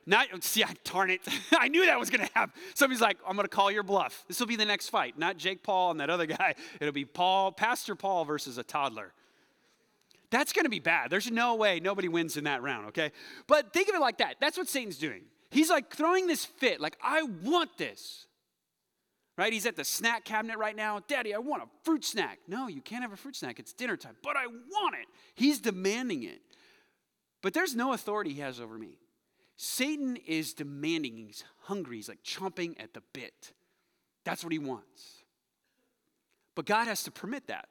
Not, 0.05 0.43
see, 0.43 0.65
I 0.65 0.75
darn 0.85 1.11
it. 1.11 1.21
I 1.53 1.69
knew 1.69 1.87
that 1.87 1.99
was 1.99 2.11
going 2.11 2.27
to 2.27 2.33
happen. 2.35 2.53
Somebody's 2.75 3.01
like, 3.01 3.19
I'm 3.27 3.37
going 3.37 3.47
to 3.47 3.55
call 3.55 3.71
your 3.71 3.85
bluff. 3.85 4.25
This 4.27 4.41
will 4.41 4.49
be 4.49 4.57
the 4.57 4.65
next 4.65 4.89
fight. 4.89 5.17
Not 5.17 5.37
Jake 5.37 5.62
Paul 5.62 5.93
and 5.93 6.01
that 6.01 6.11
other 6.11 6.27
guy. 6.27 6.55
It'll 6.81 6.93
be 6.93 7.05
Paul, 7.05 7.53
Pastor 7.53 7.95
Paul 7.95 8.25
versus 8.25 8.59
a 8.59 8.65
toddler. 8.65 9.12
That's 10.31 10.53
going 10.53 10.65
to 10.65 10.71
be 10.71 10.81
bad. 10.81 11.11
There's 11.11 11.31
no 11.31 11.55
way 11.55 11.79
nobody 11.79 12.09
wins 12.09 12.37
in 12.37 12.45
that 12.45 12.62
round, 12.62 12.89
okay? 12.89 13.12
But 13.47 13.73
think 13.73 13.89
of 13.89 13.95
it 13.95 14.01
like 14.01 14.19
that. 14.19 14.37
That's 14.41 14.57
what 14.57 14.67
Satan's 14.67 14.99
doing. 14.99 15.23
He's 15.52 15.71
like 15.71 15.94
throwing 15.94 16.26
this 16.26 16.44
fit, 16.44 16.80
like, 16.80 16.97
I 17.02 17.23
want 17.23 17.76
this. 17.78 18.26
Right? 19.38 19.52
He's 19.52 19.64
at 19.66 19.76
the 19.76 19.85
snack 19.85 20.25
cabinet 20.25 20.59
right 20.59 20.76
now. 20.76 21.00
Daddy, 21.09 21.35
I 21.35 21.38
want 21.38 21.62
a 21.62 21.66
fruit 21.85 22.04
snack. 22.04 22.38
No, 22.47 22.68
you 22.68 22.82
can't 22.82 23.02
have 23.02 23.12
a 23.12 23.16
fruit 23.16 23.35
snack. 23.35 23.59
It's 23.59 23.73
dinner 23.73 23.97
time. 23.97 24.14
But 24.23 24.37
I 24.37 24.47
want 24.47 24.94
it. 24.94 25.06
He's 25.35 25.59
demanding 25.59 26.23
it. 26.23 26.40
But 27.42 27.54
there's 27.54 27.75
no 27.75 27.92
authority 27.92 28.35
he 28.35 28.40
has 28.40 28.61
over 28.61 28.76
me. 28.76 28.99
Satan 29.56 30.16
is 30.26 30.54
demanding, 30.54 31.16
he's 31.16 31.44
hungry, 31.62 31.97
he's 31.97 32.09
like 32.09 32.23
chomping 32.23 32.80
at 32.82 32.94
the 32.94 33.02
bit. 33.12 33.52
That's 34.25 34.42
what 34.44 34.52
he 34.52 34.59
wants. 34.59 35.23
But 36.54 36.66
God 36.66 36.87
has 36.87 37.02
to 37.04 37.11
permit 37.11 37.47
that. 37.49 37.68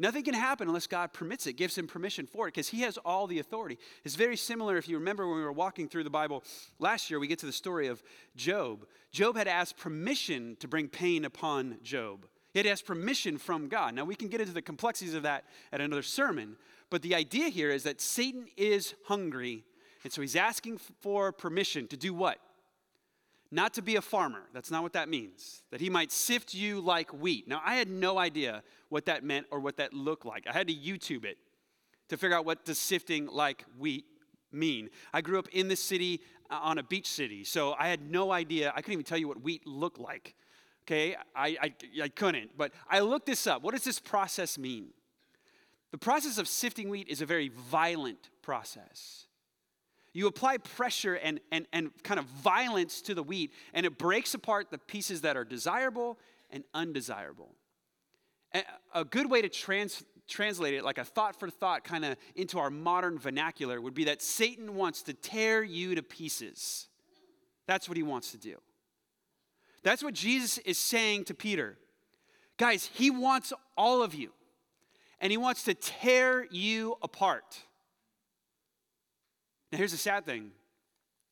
Nothing 0.00 0.24
can 0.24 0.34
happen 0.34 0.66
unless 0.66 0.86
God 0.86 1.12
permits 1.12 1.46
it, 1.46 1.52
gives 1.52 1.76
him 1.76 1.86
permission 1.86 2.26
for 2.26 2.48
it, 2.48 2.54
because 2.54 2.68
he 2.68 2.80
has 2.80 2.96
all 2.98 3.26
the 3.26 3.38
authority. 3.38 3.78
It's 4.02 4.16
very 4.16 4.36
similar 4.36 4.76
if 4.76 4.88
you 4.88 4.96
remember 4.96 5.28
when 5.28 5.36
we 5.36 5.44
were 5.44 5.52
walking 5.52 5.88
through 5.88 6.04
the 6.04 6.10
Bible 6.10 6.42
last 6.78 7.10
year, 7.10 7.20
we 7.20 7.28
get 7.28 7.38
to 7.40 7.46
the 7.46 7.52
story 7.52 7.86
of 7.86 8.02
Job. 8.34 8.86
Job 9.12 9.36
had 9.36 9.46
asked 9.46 9.76
permission 9.76 10.56
to 10.60 10.66
bring 10.66 10.88
pain 10.88 11.24
upon 11.24 11.76
Job. 11.82 12.26
He 12.52 12.58
had 12.58 12.66
asked 12.66 12.86
permission 12.86 13.38
from 13.38 13.68
God. 13.68 13.94
Now, 13.94 14.04
we 14.04 14.16
can 14.16 14.28
get 14.28 14.40
into 14.40 14.54
the 14.54 14.62
complexities 14.62 15.14
of 15.14 15.22
that 15.24 15.44
at 15.70 15.80
another 15.80 16.02
sermon, 16.02 16.56
but 16.88 17.02
the 17.02 17.14
idea 17.14 17.48
here 17.50 17.70
is 17.70 17.84
that 17.84 18.00
Satan 18.00 18.46
is 18.56 18.94
hungry 19.04 19.64
and 20.02 20.12
so 20.12 20.22
he's 20.22 20.36
asking 20.36 20.78
for 20.78 21.32
permission 21.32 21.86
to 21.88 21.96
do 21.96 22.14
what? 22.14 22.38
Not 23.52 23.74
to 23.74 23.82
be 23.82 23.96
a 23.96 24.02
farmer. 24.02 24.42
That's 24.52 24.70
not 24.70 24.82
what 24.82 24.92
that 24.92 25.08
means. 25.08 25.62
That 25.70 25.80
he 25.80 25.90
might 25.90 26.12
sift 26.12 26.54
you 26.54 26.80
like 26.80 27.12
wheat. 27.12 27.48
Now, 27.48 27.60
I 27.64 27.74
had 27.74 27.88
no 27.88 28.18
idea 28.18 28.62
what 28.88 29.06
that 29.06 29.24
meant 29.24 29.46
or 29.50 29.58
what 29.58 29.76
that 29.78 29.92
looked 29.92 30.24
like. 30.24 30.46
I 30.46 30.52
had 30.52 30.68
to 30.68 30.74
YouTube 30.74 31.24
it 31.24 31.36
to 32.08 32.16
figure 32.16 32.36
out 32.36 32.44
what 32.44 32.64
does 32.64 32.78
sifting 32.78 33.26
like 33.26 33.64
wheat 33.78 34.04
mean. 34.52 34.88
I 35.12 35.20
grew 35.20 35.38
up 35.38 35.48
in 35.48 35.68
the 35.68 35.76
city 35.76 36.20
uh, 36.48 36.58
on 36.62 36.78
a 36.78 36.82
beach 36.82 37.08
city, 37.08 37.44
so 37.44 37.74
I 37.78 37.88
had 37.88 38.10
no 38.10 38.30
idea. 38.32 38.72
I 38.74 38.82
couldn't 38.82 38.94
even 38.94 39.04
tell 39.04 39.18
you 39.18 39.28
what 39.28 39.42
wheat 39.42 39.66
looked 39.66 39.98
like. 39.98 40.34
Okay, 40.86 41.16
I, 41.34 41.56
I, 41.60 41.74
I 42.02 42.08
couldn't. 42.08 42.56
But 42.56 42.72
I 42.88 43.00
looked 43.00 43.26
this 43.26 43.46
up. 43.46 43.62
What 43.62 43.74
does 43.74 43.84
this 43.84 44.00
process 44.00 44.58
mean? 44.58 44.88
The 45.90 45.98
process 45.98 46.38
of 46.38 46.46
sifting 46.46 46.88
wheat 46.88 47.08
is 47.08 47.20
a 47.20 47.26
very 47.26 47.48
violent 47.48 48.30
process. 48.42 49.26
You 50.12 50.26
apply 50.26 50.58
pressure 50.58 51.14
and, 51.14 51.40
and, 51.52 51.66
and 51.72 51.90
kind 52.02 52.18
of 52.18 52.26
violence 52.26 53.00
to 53.02 53.14
the 53.14 53.22
wheat, 53.22 53.52
and 53.72 53.86
it 53.86 53.96
breaks 53.96 54.34
apart 54.34 54.70
the 54.70 54.78
pieces 54.78 55.20
that 55.20 55.36
are 55.36 55.44
desirable 55.44 56.18
and 56.50 56.64
undesirable. 56.74 57.54
A 58.92 59.04
good 59.04 59.30
way 59.30 59.40
to 59.40 59.48
trans, 59.48 60.02
translate 60.26 60.74
it, 60.74 60.84
like 60.84 60.98
a 60.98 61.04
thought 61.04 61.38
for 61.38 61.48
thought 61.48 61.84
kind 61.84 62.04
of 62.04 62.16
into 62.34 62.58
our 62.58 62.70
modern 62.70 63.18
vernacular, 63.18 63.80
would 63.80 63.94
be 63.94 64.04
that 64.04 64.20
Satan 64.20 64.74
wants 64.74 65.02
to 65.04 65.14
tear 65.14 65.62
you 65.62 65.94
to 65.94 66.02
pieces. 66.02 66.88
That's 67.66 67.88
what 67.88 67.96
he 67.96 68.02
wants 68.02 68.32
to 68.32 68.38
do. 68.38 68.56
That's 69.84 70.02
what 70.02 70.14
Jesus 70.14 70.58
is 70.58 70.76
saying 70.76 71.24
to 71.26 71.34
Peter. 71.34 71.78
Guys, 72.56 72.90
he 72.92 73.10
wants 73.10 73.52
all 73.76 74.02
of 74.02 74.12
you, 74.12 74.32
and 75.20 75.30
he 75.30 75.38
wants 75.38 75.62
to 75.62 75.74
tear 75.74 76.46
you 76.50 76.96
apart. 77.00 77.60
Now, 79.70 79.78
here's 79.78 79.92
the 79.92 79.98
sad 79.98 80.24
thing 80.24 80.50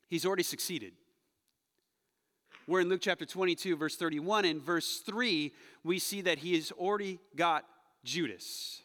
he's 0.08 0.24
already 0.24 0.42
succeeded. 0.42 0.92
We're 2.66 2.80
in 2.80 2.88
Luke 2.88 3.00
chapter 3.00 3.24
22, 3.24 3.76
verse 3.76 3.96
31. 3.96 4.44
In 4.44 4.60
verse 4.60 4.98
3, 4.98 5.52
we 5.84 5.98
see 5.98 6.20
that 6.22 6.38
he 6.38 6.54
has 6.54 6.70
already 6.72 7.18
got 7.34 7.64
Judas. 8.04 8.82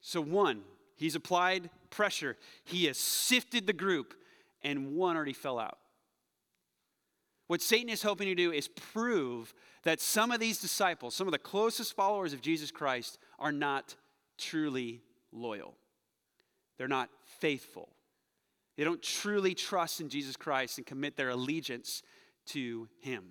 So, 0.00 0.20
one, 0.20 0.62
he's 0.96 1.14
applied 1.14 1.68
pressure, 1.90 2.36
he 2.64 2.86
has 2.86 2.96
sifted 2.96 3.66
the 3.66 3.72
group, 3.72 4.14
and 4.62 4.94
one 4.94 5.16
already 5.16 5.34
fell 5.34 5.58
out. 5.58 5.78
What 7.46 7.60
Satan 7.60 7.90
is 7.90 8.02
hoping 8.02 8.28
to 8.28 8.34
do 8.34 8.50
is 8.50 8.68
prove 8.68 9.52
that 9.82 10.00
some 10.00 10.30
of 10.30 10.40
these 10.40 10.58
disciples, 10.58 11.14
some 11.14 11.28
of 11.28 11.32
the 11.32 11.38
closest 11.38 11.94
followers 11.94 12.32
of 12.32 12.40
Jesus 12.40 12.70
Christ, 12.70 13.18
are 13.38 13.52
not 13.52 13.94
truly 14.38 15.02
loyal. 15.32 15.74
They're 16.78 16.88
not 16.88 17.10
faithful. 17.42 17.88
They 18.76 18.84
don't 18.84 19.02
truly 19.02 19.52
trust 19.52 20.00
in 20.00 20.08
Jesus 20.08 20.36
Christ 20.36 20.78
and 20.78 20.86
commit 20.86 21.16
their 21.16 21.30
allegiance 21.30 22.04
to 22.46 22.88
Him. 23.00 23.24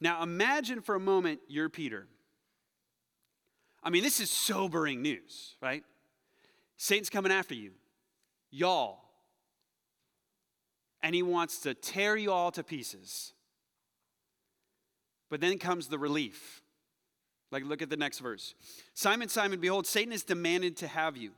Now, 0.00 0.22
imagine 0.22 0.80
for 0.80 0.94
a 0.94 1.00
moment 1.00 1.40
you're 1.46 1.68
Peter. 1.68 2.06
I 3.82 3.90
mean, 3.90 4.02
this 4.02 4.18
is 4.18 4.30
sobering 4.30 5.02
news, 5.02 5.56
right? 5.60 5.84
Satan's 6.78 7.10
coming 7.10 7.30
after 7.30 7.54
you, 7.54 7.72
y'all. 8.50 9.00
And 11.02 11.14
he 11.14 11.22
wants 11.22 11.60
to 11.60 11.74
tear 11.74 12.16
you 12.16 12.32
all 12.32 12.50
to 12.52 12.62
pieces. 12.62 13.34
But 15.28 15.42
then 15.42 15.58
comes 15.58 15.88
the 15.88 15.98
relief. 15.98 16.62
Like, 17.50 17.64
look 17.64 17.82
at 17.82 17.90
the 17.90 17.96
next 17.96 18.20
verse 18.20 18.54
Simon, 18.94 19.28
Simon, 19.28 19.60
behold, 19.60 19.86
Satan 19.86 20.12
has 20.12 20.22
demanded 20.22 20.78
to 20.78 20.86
have 20.86 21.18
you 21.18 21.32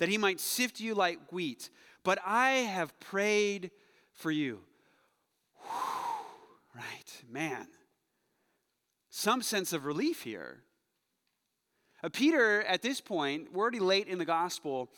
that 0.00 0.08
he 0.08 0.18
might 0.18 0.40
sift 0.40 0.80
you 0.80 0.94
like 0.94 1.18
wheat. 1.30 1.70
But 2.02 2.18
I 2.26 2.50
have 2.50 2.98
prayed 2.98 3.70
for 4.12 4.30
you. 4.30 4.60
right, 6.74 7.22
man. 7.30 7.68
Some 9.10 9.42
sense 9.42 9.72
of 9.72 9.84
relief 9.84 10.22
here. 10.22 10.62
Uh, 12.02 12.08
Peter, 12.08 12.62
at 12.62 12.80
this 12.80 13.00
point, 13.00 13.52
we're 13.52 13.62
already 13.62 13.78
late 13.78 14.08
in 14.08 14.16
the 14.16 14.24
gospel. 14.24 14.90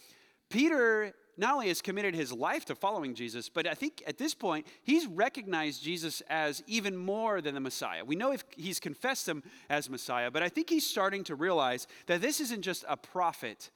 Peter 0.49 1.13
not 1.37 1.55
only 1.55 1.67
has 1.69 1.83
committed 1.83 2.15
his 2.15 2.33
life 2.33 2.65
to 2.67 2.77
following 2.77 3.17
Jesus, 3.17 3.49
but 3.49 3.67
I 3.67 3.75
think 3.75 4.05
at 4.07 4.19
this 4.19 4.35
point, 4.35 4.69
he's 4.85 5.07
recognized 5.07 5.83
Jesus 5.83 6.23
as 6.29 6.63
even 6.69 6.97
more 6.97 7.41
than 7.41 7.55
the 7.55 7.61
Messiah. 7.61 8.05
We 8.05 8.15
know 8.15 8.31
if 8.31 8.45
he's 8.57 8.79
confessed 8.79 9.29
him 9.29 9.43
as 9.69 9.91
Messiah, 9.91 10.31
but 10.31 10.45
I 10.45 10.49
think 10.49 10.71
he's 10.71 10.87
starting 10.87 11.25
to 11.25 11.35
realize 11.35 11.89
that 12.07 12.21
this 12.21 12.41
isn't 12.41 12.63
just 12.63 12.85
a 12.87 12.97
prophet, 12.97 13.71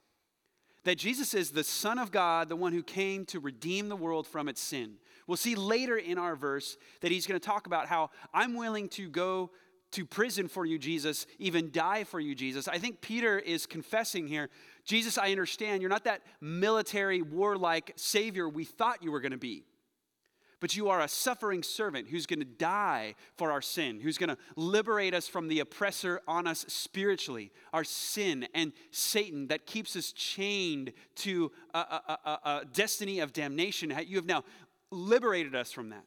that 0.87 0.99
Jesus 0.99 1.35
is 1.35 1.51
the 1.51 1.65
Son 1.65 1.99
of 1.99 2.13
God, 2.13 2.49
the 2.49 2.55
one 2.55 2.73
who 2.73 2.83
came 2.83 3.25
to 3.27 3.41
redeem 3.41 3.89
the 3.89 3.97
world 3.97 4.25
from 4.25 4.49
its 4.49 4.61
sin. 4.61 4.95
We'll 5.27 5.37
see 5.37 5.57
later 5.57 5.97
in 5.97 6.17
our 6.17 6.37
verse 6.37 6.79
that 7.01 7.11
he's 7.11 7.27
going 7.27 7.41
to 7.41 7.45
talk 7.45 7.67
about 7.67 7.89
how 7.89 8.11
I'm 8.33 8.55
willing 8.55 8.89
to 8.91 9.09
go 9.09 9.51
to 9.91 10.07
prison 10.07 10.47
for 10.47 10.65
you, 10.65 10.79
Jesus, 10.79 11.27
even 11.41 11.73
die 11.73 12.05
for 12.05 12.21
you, 12.21 12.37
Jesus. 12.37 12.69
I 12.69 12.79
think 12.79 13.01
Peter 13.01 13.37
is 13.37 13.67
confessing 13.67 14.29
here 14.29 14.49
Jesus, 14.85 15.19
I 15.19 15.33
understand 15.33 15.83
you're 15.83 15.91
not 15.91 16.05
that 16.05 16.23
military, 16.41 17.21
warlike 17.21 17.93
Savior 17.97 18.49
we 18.49 18.65
thought 18.65 19.03
you 19.03 19.11
were 19.11 19.21
going 19.21 19.33
to 19.33 19.39
be. 19.39 19.65
But 20.59 20.75
you 20.75 20.89
are 20.89 21.03
a 21.03 21.09
suffering 21.09 21.63
servant 21.63 22.09
who's 22.09 22.25
going 22.25 22.39
to 22.39 22.47
die 22.47 23.15
for 23.37 23.53
our 23.53 23.61
sin, 23.61 24.01
who's 24.01 24.17
going 24.17 24.31
to 24.31 24.39
liberate 24.57 25.13
us 25.13 25.29
from 25.29 25.49
the 25.49 25.61
oppressor 25.61 26.23
on 26.27 26.47
us 26.47 26.65
spiritually, 26.69 27.53
our 27.75 27.85
sin 27.85 28.49
and 28.55 28.73
Satan 28.91 29.49
that 29.49 29.67
keeps 29.67 29.97
us 29.97 30.13
chained 30.13 30.93
to 31.17 31.53
a, 31.75 31.79
a, 31.79 32.19
a, 32.25 32.31
a 32.31 32.65
destiny 32.73 33.21
of 33.21 33.35
damnation. 33.35 33.93
You 34.07 34.17
have 34.17 34.27
now 34.27 34.45
liberated 34.91 35.55
us 35.55 35.73
from 35.73 35.91
that. 35.91 36.05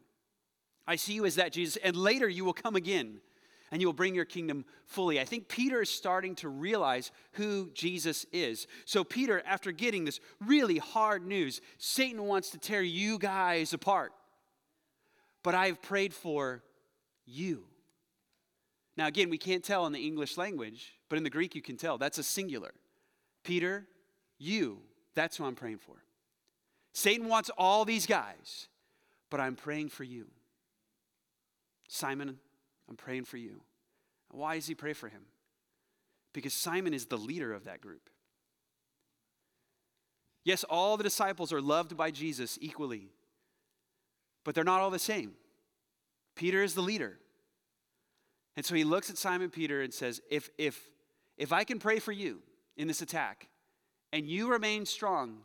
I 0.87 0.95
see 0.95 1.13
you 1.13 1.25
as 1.25 1.35
that, 1.35 1.51
Jesus, 1.51 1.77
and 1.83 1.95
later 1.95 2.27
you 2.27 2.43
will 2.43 2.53
come 2.53 2.75
again 2.75 3.21
and 3.71 3.81
you 3.81 3.87
will 3.87 3.93
bring 3.93 4.15
your 4.15 4.25
kingdom 4.25 4.65
fully. 4.85 5.19
I 5.19 5.25
think 5.25 5.47
Peter 5.47 5.83
is 5.83 5.89
starting 5.91 6.33
to 6.37 6.49
realize 6.49 7.11
who 7.33 7.69
Jesus 7.75 8.25
is. 8.31 8.65
So, 8.85 9.03
Peter, 9.03 9.43
after 9.45 9.71
getting 9.71 10.05
this 10.05 10.19
really 10.43 10.79
hard 10.79 11.25
news, 11.25 11.61
Satan 11.77 12.23
wants 12.23 12.49
to 12.49 12.57
tear 12.57 12.81
you 12.81 13.19
guys 13.19 13.73
apart. 13.73 14.11
But 15.43 15.55
I've 15.55 15.81
prayed 15.81 16.13
for 16.13 16.63
you. 17.25 17.63
Now, 18.97 19.07
again, 19.07 19.29
we 19.29 19.37
can't 19.37 19.63
tell 19.63 19.85
in 19.85 19.93
the 19.93 20.05
English 20.05 20.37
language, 20.37 20.93
but 21.07 21.17
in 21.17 21.23
the 21.23 21.29
Greek 21.29 21.55
you 21.55 21.61
can 21.61 21.77
tell. 21.77 21.97
That's 21.97 22.17
a 22.17 22.23
singular. 22.23 22.73
Peter, 23.43 23.87
you, 24.37 24.79
that's 25.15 25.37
who 25.37 25.45
I'm 25.45 25.55
praying 25.55 25.77
for. 25.77 25.95
Satan 26.93 27.29
wants 27.29 27.49
all 27.57 27.85
these 27.85 28.05
guys, 28.05 28.67
but 29.29 29.39
I'm 29.39 29.55
praying 29.55 29.89
for 29.89 30.03
you. 30.03 30.27
Simon, 31.87 32.39
I'm 32.89 32.97
praying 32.97 33.25
for 33.25 33.37
you. 33.37 33.61
Why 34.31 34.55
does 34.55 34.67
he 34.67 34.75
pray 34.75 34.93
for 34.93 35.07
him? 35.07 35.21
Because 36.33 36.53
Simon 36.53 36.93
is 36.93 37.05
the 37.05 37.17
leader 37.17 37.53
of 37.53 37.65
that 37.65 37.81
group. 37.81 38.09
Yes, 40.43 40.63
all 40.63 40.97
the 40.97 41.03
disciples 41.03 41.53
are 41.53 41.61
loved 41.61 41.95
by 41.95 42.11
Jesus 42.11 42.57
equally, 42.61 43.09
but 44.43 44.55
they're 44.55 44.63
not 44.63 44.81
all 44.81 44.89
the 44.89 44.99
same. 44.99 45.33
Peter 46.35 46.63
is 46.63 46.73
the 46.73 46.81
leader. 46.81 47.17
And 48.55 48.65
so 48.65 48.75
he 48.75 48.83
looks 48.83 49.09
at 49.09 49.17
Simon 49.17 49.49
Peter 49.49 49.81
and 49.81 49.93
says, 49.93 50.21
If, 50.29 50.49
if, 50.57 50.89
if 51.37 51.53
I 51.53 51.63
can 51.63 51.79
pray 51.79 51.99
for 51.99 52.11
you 52.11 52.39
in 52.77 52.87
this 52.87 53.01
attack 53.01 53.47
and 54.11 54.27
you 54.27 54.51
remain 54.51 54.85
strong, 54.85 55.39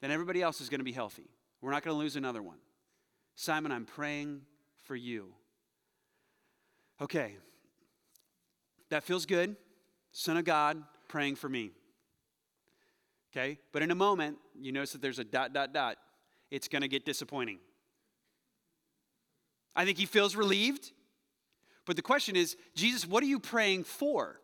then 0.00 0.10
everybody 0.10 0.42
else 0.42 0.60
is 0.60 0.68
going 0.68 0.80
to 0.80 0.84
be 0.84 0.92
healthy. 0.92 1.28
We're 1.60 1.72
not 1.72 1.82
going 1.82 1.94
to 1.94 1.98
lose 1.98 2.16
another 2.16 2.42
one. 2.42 2.58
Simon, 3.34 3.72
I'm 3.72 3.84
praying 3.84 4.42
for 4.84 4.96
you. 4.96 5.34
Okay, 7.00 7.36
that 8.90 9.04
feels 9.04 9.24
good. 9.24 9.56
Son 10.12 10.36
of 10.36 10.44
God 10.44 10.82
praying 11.08 11.36
for 11.36 11.48
me. 11.48 11.70
Okay, 13.32 13.58
but 13.72 13.82
in 13.82 13.90
a 13.90 13.94
moment, 13.94 14.36
you 14.60 14.72
notice 14.72 14.92
that 14.92 15.00
there's 15.00 15.18
a 15.18 15.24
dot, 15.24 15.52
dot, 15.52 15.72
dot. 15.72 15.96
It's 16.50 16.68
going 16.68 16.82
to 16.82 16.88
get 16.88 17.04
disappointing. 17.04 17.58
I 19.74 19.84
think 19.84 19.98
he 19.98 20.06
feels 20.06 20.36
relieved. 20.36 20.92
But 21.86 21.96
the 21.96 22.02
question 22.02 22.36
is, 22.36 22.56
Jesus, 22.74 23.06
what 23.06 23.22
are 23.22 23.26
you 23.26 23.40
praying 23.40 23.84
for? 23.84 24.40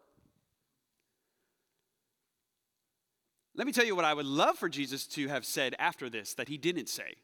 Let 3.55 3.67
me 3.67 3.73
tell 3.73 3.85
you 3.85 3.97
what 3.97 4.05
I 4.05 4.13
would 4.13 4.27
love 4.27 4.57
for 4.59 4.69
Jesus 4.69 5.07
to 5.09 5.29
have 5.29 5.45
said 5.45 5.75
after 5.79 6.11
this 6.11 6.35
that 6.35 6.49
he 6.49 6.59
didn't 6.59 6.89
say. 6.89 7.15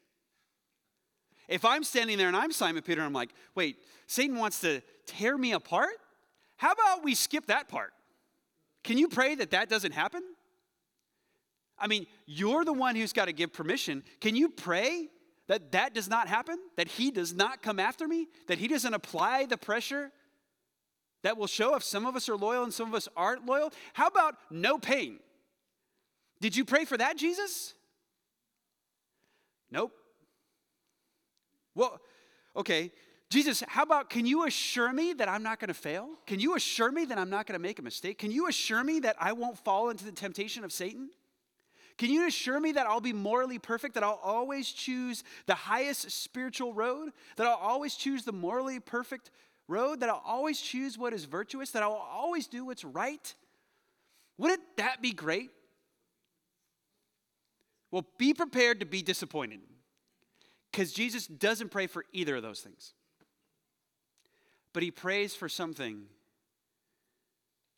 If 1.47 1.65
I'm 1.65 1.83
standing 1.83 2.17
there 2.17 2.27
and 2.27 2.37
I'm 2.37 2.51
Simon 2.51 2.81
Peter, 2.81 3.01
I'm 3.01 3.13
like, 3.13 3.29
wait, 3.53 3.77
Satan 4.07 4.37
wants 4.37 4.61
to 4.61 4.81
tear 5.05 5.37
me 5.37 5.51
apart? 5.51 5.95
How 6.57 6.71
about 6.71 7.03
we 7.03 7.15
skip 7.15 7.47
that 7.47 7.67
part? 7.67 7.93
Can 8.83 8.97
you 8.97 9.07
pray 9.07 9.35
that 9.35 9.51
that 9.51 9.69
doesn't 9.69 9.91
happen? 9.91 10.23
I 11.77 11.87
mean, 11.87 12.07
you're 12.25 12.63
the 12.63 12.73
one 12.73 12.95
who's 12.95 13.13
got 13.13 13.25
to 13.25 13.33
give 13.33 13.51
permission. 13.51 14.03
Can 14.21 14.35
you 14.35 14.49
pray 14.49 15.09
that 15.53 15.71
that 15.73 15.93
does 15.93 16.09
not 16.09 16.27
happen? 16.27 16.57
That 16.77 16.87
he 16.87 17.11
does 17.11 17.31
not 17.31 17.61
come 17.61 17.79
after 17.79 18.07
me? 18.07 18.27
That 18.47 18.57
he 18.57 18.67
doesn't 18.67 18.93
apply 18.93 19.45
the 19.45 19.57
pressure 19.57 20.11
that 21.21 21.37
will 21.37 21.47
show 21.47 21.75
if 21.75 21.83
some 21.83 22.07
of 22.07 22.15
us 22.15 22.27
are 22.27 22.35
loyal 22.35 22.63
and 22.63 22.73
some 22.73 22.87
of 22.87 22.95
us 22.95 23.07
aren't 23.15 23.45
loyal? 23.45 23.71
How 23.93 24.07
about 24.07 24.35
no 24.49 24.79
pain? 24.79 25.19
Did 26.41 26.55
you 26.55 26.65
pray 26.65 26.85
for 26.85 26.97
that, 26.97 27.17
Jesus? 27.17 27.75
Nope. 29.69 29.91
Well, 31.75 32.01
okay. 32.55 32.91
Jesus, 33.29 33.63
how 33.67 33.83
about 33.83 34.09
can 34.09 34.25
you 34.25 34.45
assure 34.45 34.91
me 34.91 35.13
that 35.13 35.29
I'm 35.29 35.43
not 35.43 35.59
going 35.59 35.69
to 35.69 35.73
fail? 35.75 36.09
Can 36.25 36.39
you 36.39 36.55
assure 36.55 36.91
me 36.91 37.05
that 37.05 37.17
I'm 37.19 37.29
not 37.29 37.45
going 37.45 37.59
to 37.59 37.61
make 37.61 37.77
a 37.77 37.83
mistake? 37.83 38.17
Can 38.17 38.31
you 38.31 38.47
assure 38.47 38.83
me 38.83 38.99
that 39.01 39.15
I 39.19 39.33
won't 39.33 39.57
fall 39.57 39.89
into 39.89 40.03
the 40.03 40.11
temptation 40.11 40.63
of 40.63 40.73
Satan? 40.73 41.09
Can 41.97 42.09
you 42.09 42.27
assure 42.27 42.59
me 42.59 42.71
that 42.73 42.87
I'll 42.87 43.01
be 43.01 43.13
morally 43.13 43.59
perfect, 43.59 43.93
that 43.93 44.03
I'll 44.03 44.19
always 44.23 44.71
choose 44.71 45.23
the 45.45 45.55
highest 45.55 46.09
spiritual 46.11 46.73
road, 46.73 47.11
that 47.37 47.45
I'll 47.45 47.53
always 47.53 47.95
choose 47.95 48.25
the 48.25 48.31
morally 48.31 48.79
perfect 48.79 49.29
road, 49.67 49.99
that 49.99 50.09
I'll 50.09 50.23
always 50.25 50.59
choose 50.59 50.97
what 50.97 51.13
is 51.13 51.25
virtuous, 51.25 51.71
that 51.71 51.83
I'll 51.83 51.91
always 51.91 52.47
do 52.47 52.65
what's 52.65 52.83
right? 52.83 53.33
Wouldn't 54.37 54.61
that 54.77 55.01
be 55.01 55.11
great? 55.11 55.51
Well, 57.91 58.05
be 58.17 58.33
prepared 58.33 58.79
to 58.79 58.87
be 58.87 59.03
disappointed 59.03 59.59
because 60.71 60.91
Jesus 60.91 61.27
doesn't 61.27 61.69
pray 61.69 61.85
for 61.85 62.05
either 62.11 62.37
of 62.37 62.41
those 62.41 62.59
things. 62.59 62.93
But 64.73 64.81
he 64.81 64.89
prays 64.89 65.35
for 65.35 65.47
something 65.47 66.05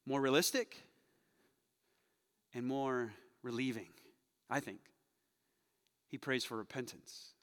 more 0.05 0.21
realistic 0.21 0.77
and 2.53 2.65
more 2.65 3.11
relieving, 3.43 3.89
I 4.49 4.59
think. 4.59 4.79
He 6.07 6.17
prays 6.17 6.43
for 6.43 6.57
repentance. 6.57 7.33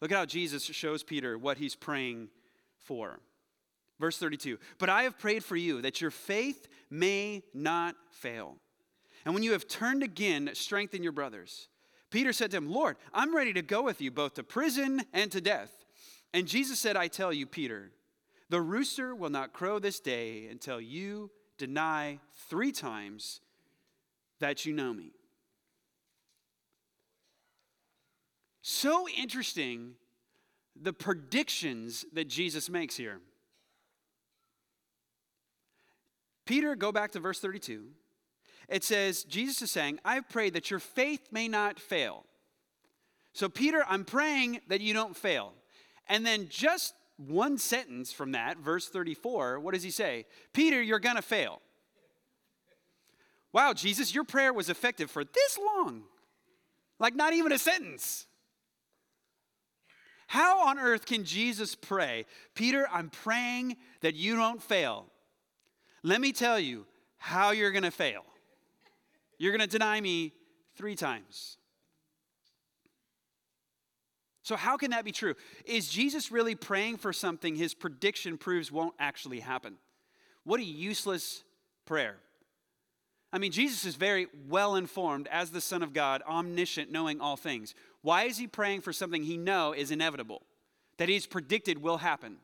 Look 0.00 0.12
at 0.12 0.18
how 0.18 0.26
Jesus 0.26 0.64
shows 0.64 1.02
Peter 1.02 1.38
what 1.38 1.58
he's 1.58 1.74
praying 1.74 2.28
for. 2.76 3.20
Verse 4.00 4.18
32 4.18 4.58
But 4.78 4.88
I 4.88 5.04
have 5.04 5.18
prayed 5.18 5.44
for 5.44 5.56
you 5.56 5.82
that 5.82 6.00
your 6.00 6.10
faith 6.10 6.68
may 6.90 7.42
not 7.54 7.94
fail. 8.10 8.56
And 9.24 9.34
when 9.34 9.44
you 9.44 9.52
have 9.52 9.68
turned 9.68 10.02
again, 10.02 10.50
strengthen 10.54 11.02
your 11.02 11.12
brothers. 11.12 11.68
Peter 12.10 12.32
said 12.32 12.50
to 12.50 12.56
him, 12.56 12.70
Lord, 12.70 12.96
I'm 13.14 13.34
ready 13.34 13.52
to 13.54 13.62
go 13.62 13.82
with 13.82 14.00
you 14.00 14.10
both 14.10 14.34
to 14.34 14.42
prison 14.42 15.02
and 15.12 15.30
to 15.32 15.40
death. 15.40 15.70
And 16.34 16.48
Jesus 16.48 16.78
said, 16.78 16.96
I 16.96 17.08
tell 17.08 17.32
you, 17.32 17.46
Peter, 17.46 17.92
the 18.50 18.60
rooster 18.60 19.14
will 19.14 19.30
not 19.30 19.52
crow 19.52 19.78
this 19.78 20.00
day 20.00 20.46
until 20.50 20.80
you 20.80 21.30
deny 21.56 22.18
three 22.50 22.72
times 22.72 23.40
that 24.40 24.66
you 24.66 24.72
know 24.72 24.92
me. 24.92 25.12
So 28.62 29.06
interesting 29.08 29.92
the 30.80 30.92
predictions 30.92 32.04
that 32.14 32.28
Jesus 32.28 32.70
makes 32.70 32.96
here. 32.96 33.20
Peter, 36.46 36.74
go 36.74 36.90
back 36.90 37.12
to 37.12 37.20
verse 37.20 37.38
32 37.38 37.88
it 38.72 38.84
says, 38.84 39.24
Jesus 39.24 39.60
is 39.60 39.70
saying, 39.70 39.98
I've 40.02 40.28
prayed 40.30 40.54
that 40.54 40.70
your 40.70 40.80
faith 40.80 41.28
may 41.30 41.46
not 41.46 41.78
fail. 41.78 42.24
So, 43.34 43.48
Peter, 43.48 43.84
I'm 43.86 44.04
praying 44.04 44.60
that 44.68 44.80
you 44.80 44.94
don't 44.94 45.14
fail. 45.14 45.52
And 46.08 46.24
then 46.24 46.48
just 46.48 46.94
one 47.18 47.58
sentence 47.58 48.12
from 48.12 48.32
that, 48.32 48.56
verse 48.56 48.88
34, 48.88 49.60
what 49.60 49.74
does 49.74 49.82
he 49.82 49.90
say? 49.90 50.24
Peter, 50.54 50.80
you're 50.80 50.98
going 50.98 51.16
to 51.16 51.22
fail. 51.22 51.60
Wow, 53.52 53.74
Jesus, 53.74 54.14
your 54.14 54.24
prayer 54.24 54.54
was 54.54 54.70
effective 54.70 55.10
for 55.10 55.22
this 55.22 55.58
long. 55.58 56.04
Like, 56.98 57.14
not 57.14 57.34
even 57.34 57.52
a 57.52 57.58
sentence. 57.58 58.26
How 60.32 60.66
on 60.66 60.78
earth 60.78 61.04
can 61.04 61.24
Jesus 61.24 61.74
pray, 61.74 62.24
Peter, 62.54 62.88
I'm 62.90 63.10
praying 63.10 63.76
that 64.00 64.14
you 64.14 64.34
don't 64.34 64.62
fail? 64.62 65.04
Let 66.02 66.22
me 66.22 66.32
tell 66.32 66.58
you 66.58 66.86
how 67.18 67.50
you're 67.50 67.70
going 67.70 67.82
to 67.82 67.90
fail. 67.90 68.24
You're 69.36 69.52
going 69.52 69.60
to 69.60 69.66
deny 69.66 70.00
me 70.00 70.32
three 70.74 70.94
times. 70.94 71.58
So, 74.42 74.56
how 74.56 74.78
can 74.78 74.92
that 74.92 75.04
be 75.04 75.12
true? 75.12 75.34
Is 75.66 75.90
Jesus 75.90 76.32
really 76.32 76.54
praying 76.54 76.96
for 76.96 77.12
something 77.12 77.54
his 77.54 77.74
prediction 77.74 78.38
proves 78.38 78.72
won't 78.72 78.94
actually 78.98 79.40
happen? 79.40 79.74
What 80.44 80.60
a 80.60 80.64
useless 80.64 81.44
prayer. 81.84 82.16
I 83.34 83.38
mean, 83.38 83.52
Jesus 83.52 83.84
is 83.84 83.96
very 83.96 84.28
well 84.48 84.76
informed 84.76 85.26
as 85.30 85.50
the 85.50 85.60
Son 85.60 85.82
of 85.82 85.92
God, 85.92 86.22
omniscient, 86.28 86.90
knowing 86.90 87.20
all 87.20 87.36
things. 87.36 87.74
Why 88.02 88.24
is 88.24 88.36
he 88.36 88.46
praying 88.46 88.82
for 88.82 88.92
something 88.92 89.22
he 89.22 89.36
know 89.36 89.72
is 89.72 89.90
inevitable, 89.90 90.42
that 90.98 91.08
he's 91.08 91.26
predicted 91.26 91.78
will 91.78 91.98
happen? 91.98 92.36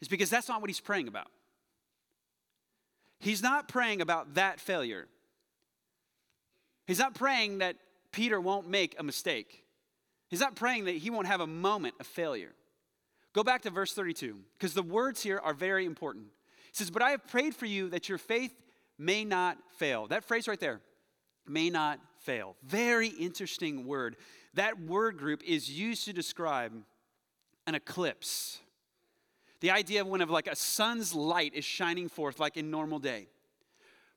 It's 0.00 0.08
because 0.08 0.30
that's 0.30 0.48
not 0.48 0.60
what 0.60 0.70
he's 0.70 0.80
praying 0.80 1.08
about. 1.08 1.28
He's 3.18 3.42
not 3.42 3.68
praying 3.68 4.00
about 4.00 4.34
that 4.34 4.60
failure. 4.60 5.06
He's 6.86 6.98
not 6.98 7.14
praying 7.14 7.58
that 7.58 7.76
Peter 8.12 8.40
won't 8.40 8.68
make 8.68 8.94
a 8.98 9.02
mistake. 9.02 9.64
He's 10.28 10.40
not 10.40 10.56
praying 10.56 10.84
that 10.84 10.96
he 10.96 11.10
won't 11.10 11.26
have 11.26 11.40
a 11.40 11.46
moment 11.46 11.94
of 12.00 12.06
failure. 12.06 12.52
Go 13.32 13.42
back 13.42 13.62
to 13.62 13.70
verse 13.70 13.92
32, 13.92 14.38
because 14.58 14.74
the 14.74 14.82
words 14.82 15.22
here 15.22 15.40
are 15.42 15.54
very 15.54 15.86
important. 15.86 16.26
It 16.68 16.76
says, 16.76 16.90
But 16.90 17.02
I 17.02 17.10
have 17.10 17.26
prayed 17.26 17.56
for 17.56 17.66
you 17.66 17.88
that 17.90 18.08
your 18.08 18.18
faith 18.18 18.54
may 18.98 19.24
not 19.24 19.58
fail. 19.76 20.06
That 20.06 20.24
phrase 20.24 20.46
right 20.46 20.60
there, 20.60 20.80
may 21.46 21.70
not 21.70 21.98
fail. 22.24 22.56
Very 22.62 23.08
interesting 23.08 23.86
word. 23.86 24.16
That 24.54 24.80
word 24.80 25.18
group 25.18 25.42
is 25.44 25.70
used 25.70 26.06
to 26.06 26.12
describe 26.12 26.72
an 27.66 27.74
eclipse. 27.74 28.60
The 29.60 29.70
idea 29.70 30.00
of 30.00 30.06
when 30.06 30.20
of 30.20 30.30
like 30.30 30.46
a 30.46 30.56
sun's 30.56 31.14
light 31.14 31.54
is 31.54 31.64
shining 31.64 32.08
forth 32.08 32.40
like 32.40 32.56
in 32.56 32.70
normal 32.70 32.98
day. 32.98 33.28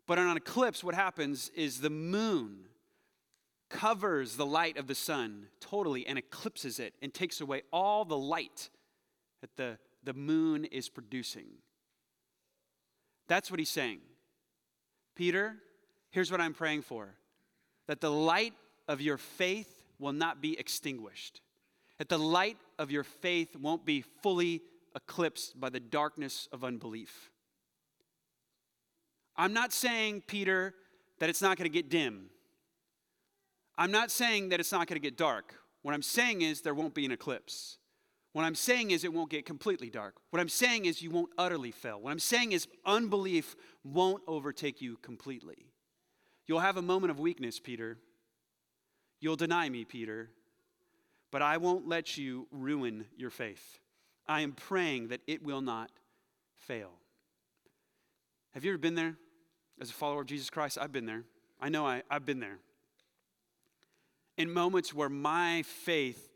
But 0.05 0.17
on 0.19 0.27
an 0.27 0.37
eclipse, 0.37 0.83
what 0.83 0.95
happens 0.95 1.51
is 1.55 1.81
the 1.81 1.89
moon 1.89 2.65
covers 3.69 4.37
the 4.37 4.45
light 4.45 4.77
of 4.77 4.87
the 4.87 4.95
sun 4.95 5.47
totally 5.59 6.07
and 6.07 6.17
eclipses 6.17 6.79
it 6.79 6.93
and 7.01 7.13
takes 7.13 7.41
away 7.41 7.63
all 7.73 8.05
the 8.05 8.17
light 8.17 8.69
that 9.41 9.55
the, 9.57 9.77
the 10.03 10.13
moon 10.13 10.63
is 10.65 10.87
producing. 10.87 11.47
That's 13.27 13.51
what 13.51 13.59
he's 13.59 13.69
saying. 13.69 13.99
Peter, 15.15 15.55
here's 16.11 16.31
what 16.31 16.39
I'm 16.39 16.53
praying 16.53 16.83
for 16.83 17.15
that 17.87 18.01
the 18.01 18.11
light 18.11 18.53
of 18.87 19.01
your 19.01 19.17
faith 19.17 19.83
will 19.99 20.13
not 20.13 20.41
be 20.41 20.57
extinguished, 20.59 21.41
that 21.97 22.09
the 22.09 22.19
light 22.19 22.57
of 22.77 22.91
your 22.91 23.03
faith 23.03 23.55
won't 23.55 23.85
be 23.85 24.03
fully 24.21 24.61
eclipsed 24.95 25.59
by 25.59 25.69
the 25.69 25.79
darkness 25.79 26.47
of 26.51 26.63
unbelief. 26.63 27.31
I'm 29.35 29.53
not 29.53 29.71
saying, 29.71 30.23
Peter, 30.27 30.73
that 31.19 31.29
it's 31.29 31.41
not 31.41 31.57
going 31.57 31.69
to 31.69 31.73
get 31.73 31.89
dim. 31.89 32.29
I'm 33.77 33.91
not 33.91 34.09
saying 34.09 34.49
that 34.49 34.59
it's 34.59 34.71
not 34.71 34.87
going 34.87 34.99
to 34.99 35.05
get 35.05 35.17
dark. 35.17 35.53
What 35.83 35.93
I'm 35.93 36.01
saying 36.01 36.41
is 36.41 36.61
there 36.61 36.73
won't 36.73 36.95
be 36.95 37.05
an 37.05 37.11
eclipse. 37.11 37.77
What 38.33 38.43
I'm 38.43 38.55
saying 38.55 38.91
is 38.91 39.03
it 39.03 39.13
won't 39.13 39.29
get 39.29 39.45
completely 39.45 39.89
dark. 39.89 40.15
What 40.31 40.39
I'm 40.39 40.49
saying 40.49 40.85
is 40.85 41.01
you 41.01 41.11
won't 41.11 41.29
utterly 41.37 41.71
fail. 41.71 42.01
What 42.01 42.11
I'm 42.11 42.19
saying 42.19 42.51
is 42.51 42.67
unbelief 42.85 43.55
won't 43.83 44.23
overtake 44.27 44.81
you 44.81 44.97
completely. 45.01 45.71
You'll 46.47 46.59
have 46.59 46.77
a 46.77 46.81
moment 46.81 47.11
of 47.11 47.19
weakness, 47.19 47.59
Peter. 47.59 47.97
You'll 49.19 49.35
deny 49.35 49.67
me, 49.67 49.83
Peter, 49.83 50.29
but 51.31 51.41
I 51.41 51.57
won't 51.57 51.87
let 51.87 52.17
you 52.17 52.47
ruin 52.51 53.05
your 53.17 53.29
faith. 53.29 53.79
I 54.27 54.41
am 54.41 54.53
praying 54.53 55.09
that 55.09 55.21
it 55.27 55.43
will 55.43 55.61
not 55.61 55.91
fail. 56.55 56.91
Have 58.51 58.63
you 58.63 58.71
ever 58.71 58.77
been 58.77 58.95
there 58.95 59.15
as 59.79 59.89
a 59.89 59.93
follower 59.93 60.21
of 60.21 60.27
Jesus 60.27 60.49
Christ? 60.49 60.77
I've 60.79 60.91
been 60.91 61.05
there. 61.05 61.23
I 61.59 61.69
know 61.69 61.85
I, 61.85 62.03
I've 62.09 62.25
been 62.25 62.39
there. 62.39 62.59
In 64.37 64.51
moments 64.51 64.93
where 64.93 65.09
my 65.09 65.63
faith 65.63 66.29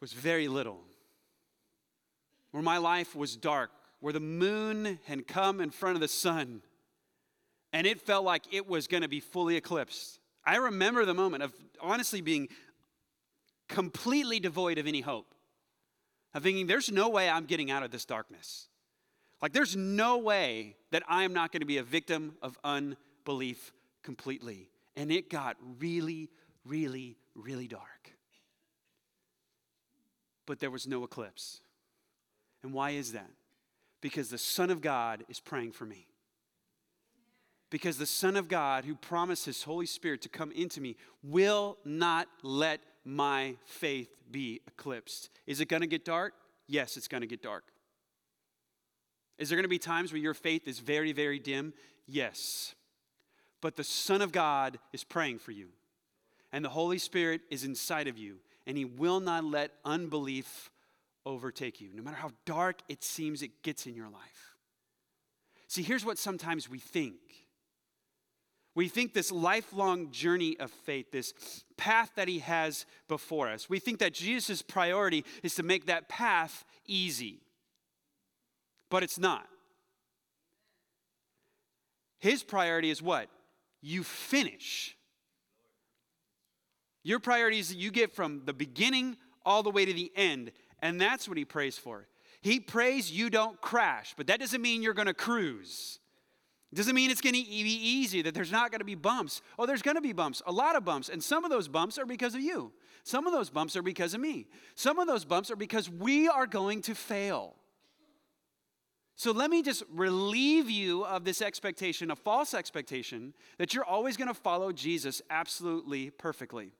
was 0.00 0.12
very 0.12 0.48
little, 0.48 0.80
where 2.50 2.62
my 2.62 2.78
life 2.78 3.14
was 3.14 3.36
dark, 3.36 3.70
where 4.00 4.12
the 4.12 4.20
moon 4.20 4.98
had 5.06 5.26
come 5.26 5.60
in 5.60 5.70
front 5.70 5.94
of 5.94 6.00
the 6.00 6.08
sun, 6.08 6.62
and 7.76 7.86
it 7.86 8.00
felt 8.00 8.24
like 8.24 8.42
it 8.52 8.66
was 8.66 8.86
going 8.86 9.02
to 9.02 9.08
be 9.08 9.20
fully 9.20 9.54
eclipsed. 9.54 10.18
I 10.46 10.56
remember 10.56 11.04
the 11.04 11.12
moment 11.12 11.42
of 11.42 11.52
honestly 11.78 12.22
being 12.22 12.48
completely 13.68 14.40
devoid 14.40 14.78
of 14.78 14.86
any 14.86 15.02
hope, 15.02 15.34
of 16.32 16.42
thinking, 16.42 16.66
there's 16.66 16.90
no 16.90 17.10
way 17.10 17.28
I'm 17.28 17.44
getting 17.44 17.70
out 17.70 17.82
of 17.82 17.90
this 17.90 18.06
darkness. 18.06 18.68
Like, 19.42 19.52
there's 19.52 19.76
no 19.76 20.16
way 20.16 20.74
that 20.90 21.02
I 21.06 21.24
am 21.24 21.34
not 21.34 21.52
going 21.52 21.60
to 21.60 21.66
be 21.66 21.76
a 21.76 21.82
victim 21.82 22.36
of 22.40 22.58
unbelief 22.64 23.74
completely. 24.02 24.70
And 24.96 25.12
it 25.12 25.28
got 25.28 25.58
really, 25.78 26.30
really, 26.64 27.18
really 27.34 27.68
dark. 27.68 28.12
But 30.46 30.60
there 30.60 30.70
was 30.70 30.86
no 30.86 31.04
eclipse. 31.04 31.60
And 32.62 32.72
why 32.72 32.92
is 32.92 33.12
that? 33.12 33.30
Because 34.00 34.30
the 34.30 34.38
Son 34.38 34.70
of 34.70 34.80
God 34.80 35.24
is 35.28 35.40
praying 35.40 35.72
for 35.72 35.84
me. 35.84 36.06
Because 37.70 37.98
the 37.98 38.06
Son 38.06 38.36
of 38.36 38.48
God, 38.48 38.84
who 38.84 38.94
promised 38.94 39.46
His 39.46 39.64
Holy 39.64 39.86
Spirit 39.86 40.22
to 40.22 40.28
come 40.28 40.52
into 40.52 40.80
me, 40.80 40.96
will 41.22 41.78
not 41.84 42.28
let 42.42 42.80
my 43.04 43.56
faith 43.64 44.08
be 44.30 44.60
eclipsed. 44.66 45.30
Is 45.46 45.60
it 45.60 45.68
going 45.68 45.82
to 45.82 45.86
get 45.86 46.04
dark? 46.04 46.34
Yes, 46.68 46.96
it's 46.96 47.08
going 47.08 47.22
to 47.22 47.26
get 47.26 47.42
dark. 47.42 47.64
Is 49.38 49.48
there 49.48 49.56
going 49.56 49.64
to 49.64 49.68
be 49.68 49.78
times 49.78 50.12
where 50.12 50.20
your 50.20 50.34
faith 50.34 50.66
is 50.66 50.78
very, 50.78 51.12
very 51.12 51.38
dim? 51.38 51.74
Yes. 52.06 52.74
But 53.60 53.76
the 53.76 53.84
Son 53.84 54.22
of 54.22 54.32
God 54.32 54.78
is 54.92 55.04
praying 55.04 55.38
for 55.38 55.52
you, 55.52 55.68
and 56.52 56.64
the 56.64 56.70
Holy 56.70 56.98
Spirit 56.98 57.40
is 57.50 57.64
inside 57.64 58.06
of 58.06 58.16
you, 58.16 58.38
and 58.66 58.76
He 58.76 58.84
will 58.84 59.20
not 59.20 59.44
let 59.44 59.72
unbelief 59.84 60.70
overtake 61.24 61.80
you, 61.80 61.90
no 61.92 62.02
matter 62.02 62.16
how 62.16 62.30
dark 62.44 62.80
it 62.88 63.02
seems 63.02 63.42
it 63.42 63.62
gets 63.62 63.86
in 63.86 63.94
your 63.94 64.08
life. 64.08 64.54
See, 65.66 65.82
here's 65.82 66.04
what 66.04 66.18
sometimes 66.18 66.70
we 66.70 66.78
think. 66.78 67.14
We 68.76 68.86
think 68.86 69.12
this 69.12 69.32
lifelong 69.32 70.12
journey 70.12 70.56
of 70.60 70.70
faith, 70.70 71.10
this 71.10 71.34
path 71.76 72.12
that 72.14 72.28
he 72.28 72.38
has 72.38 72.86
before 73.08 73.48
us, 73.48 73.68
we 73.68 73.80
think 73.80 73.98
that 73.98 74.14
Jesus' 74.14 74.62
priority 74.62 75.24
is 75.42 75.56
to 75.56 75.64
make 75.64 75.86
that 75.86 76.08
path 76.08 76.64
easy 76.86 77.40
but 78.90 79.02
it's 79.02 79.18
not. 79.18 79.46
His 82.18 82.42
priority 82.42 82.90
is 82.90 83.02
what? 83.02 83.28
You 83.82 84.02
finish. 84.02 84.96
Your 87.02 87.20
priority 87.20 87.58
is 87.58 87.68
that 87.68 87.78
you 87.78 87.90
get 87.90 88.14
from 88.14 88.42
the 88.44 88.52
beginning 88.52 89.16
all 89.44 89.62
the 89.62 89.70
way 89.70 89.84
to 89.84 89.92
the 89.92 90.10
end, 90.16 90.50
and 90.80 91.00
that's 91.00 91.28
what 91.28 91.38
he 91.38 91.44
prays 91.44 91.78
for. 91.78 92.08
He 92.40 92.58
prays 92.58 93.10
you 93.10 93.30
don't 93.30 93.60
crash, 93.60 94.14
but 94.16 94.26
that 94.28 94.40
doesn't 94.40 94.62
mean 94.62 94.82
you're 94.82 94.94
going 94.94 95.06
to 95.06 95.14
cruise. 95.14 96.00
Doesn't 96.74 96.94
mean 96.94 97.10
it's 97.10 97.20
going 97.20 97.34
to 97.34 97.40
be 97.42 97.46
easy, 97.46 98.22
that 98.22 98.34
there's 98.34 98.52
not 98.52 98.70
going 98.70 98.80
to 98.80 98.84
be 98.84 98.96
bumps. 98.96 99.40
Oh, 99.58 99.66
there's 99.66 99.82
going 99.82 99.94
to 99.94 100.00
be 100.00 100.12
bumps, 100.12 100.42
a 100.46 100.52
lot 100.52 100.76
of 100.76 100.84
bumps. 100.84 101.08
And 101.08 101.22
some 101.22 101.44
of 101.44 101.50
those 101.50 101.68
bumps 101.68 101.96
are 101.96 102.04
because 102.04 102.34
of 102.34 102.40
you. 102.40 102.72
Some 103.02 103.26
of 103.26 103.32
those 103.32 103.50
bumps 103.50 103.76
are 103.76 103.82
because 103.82 104.14
of 104.14 104.20
me. 104.20 104.48
Some 104.74 104.98
of 104.98 105.06
those 105.06 105.24
bumps 105.24 105.50
are 105.50 105.56
because 105.56 105.88
we 105.88 106.28
are 106.28 106.46
going 106.46 106.82
to 106.82 106.94
fail. 106.94 107.54
So 109.14 109.30
let 109.30 109.48
me 109.48 109.62
just 109.62 109.84
relieve 109.90 110.68
you 110.68 111.04
of 111.06 111.24
this 111.24 111.40
expectation, 111.40 112.10
a 112.10 112.16
false 112.16 112.52
expectation, 112.52 113.32
that 113.56 113.72
you're 113.72 113.84
always 113.84 114.18
going 114.18 114.28
to 114.28 114.34
follow 114.34 114.72
Jesus 114.72 115.22
absolutely 115.30 116.10
perfectly. 116.10 116.72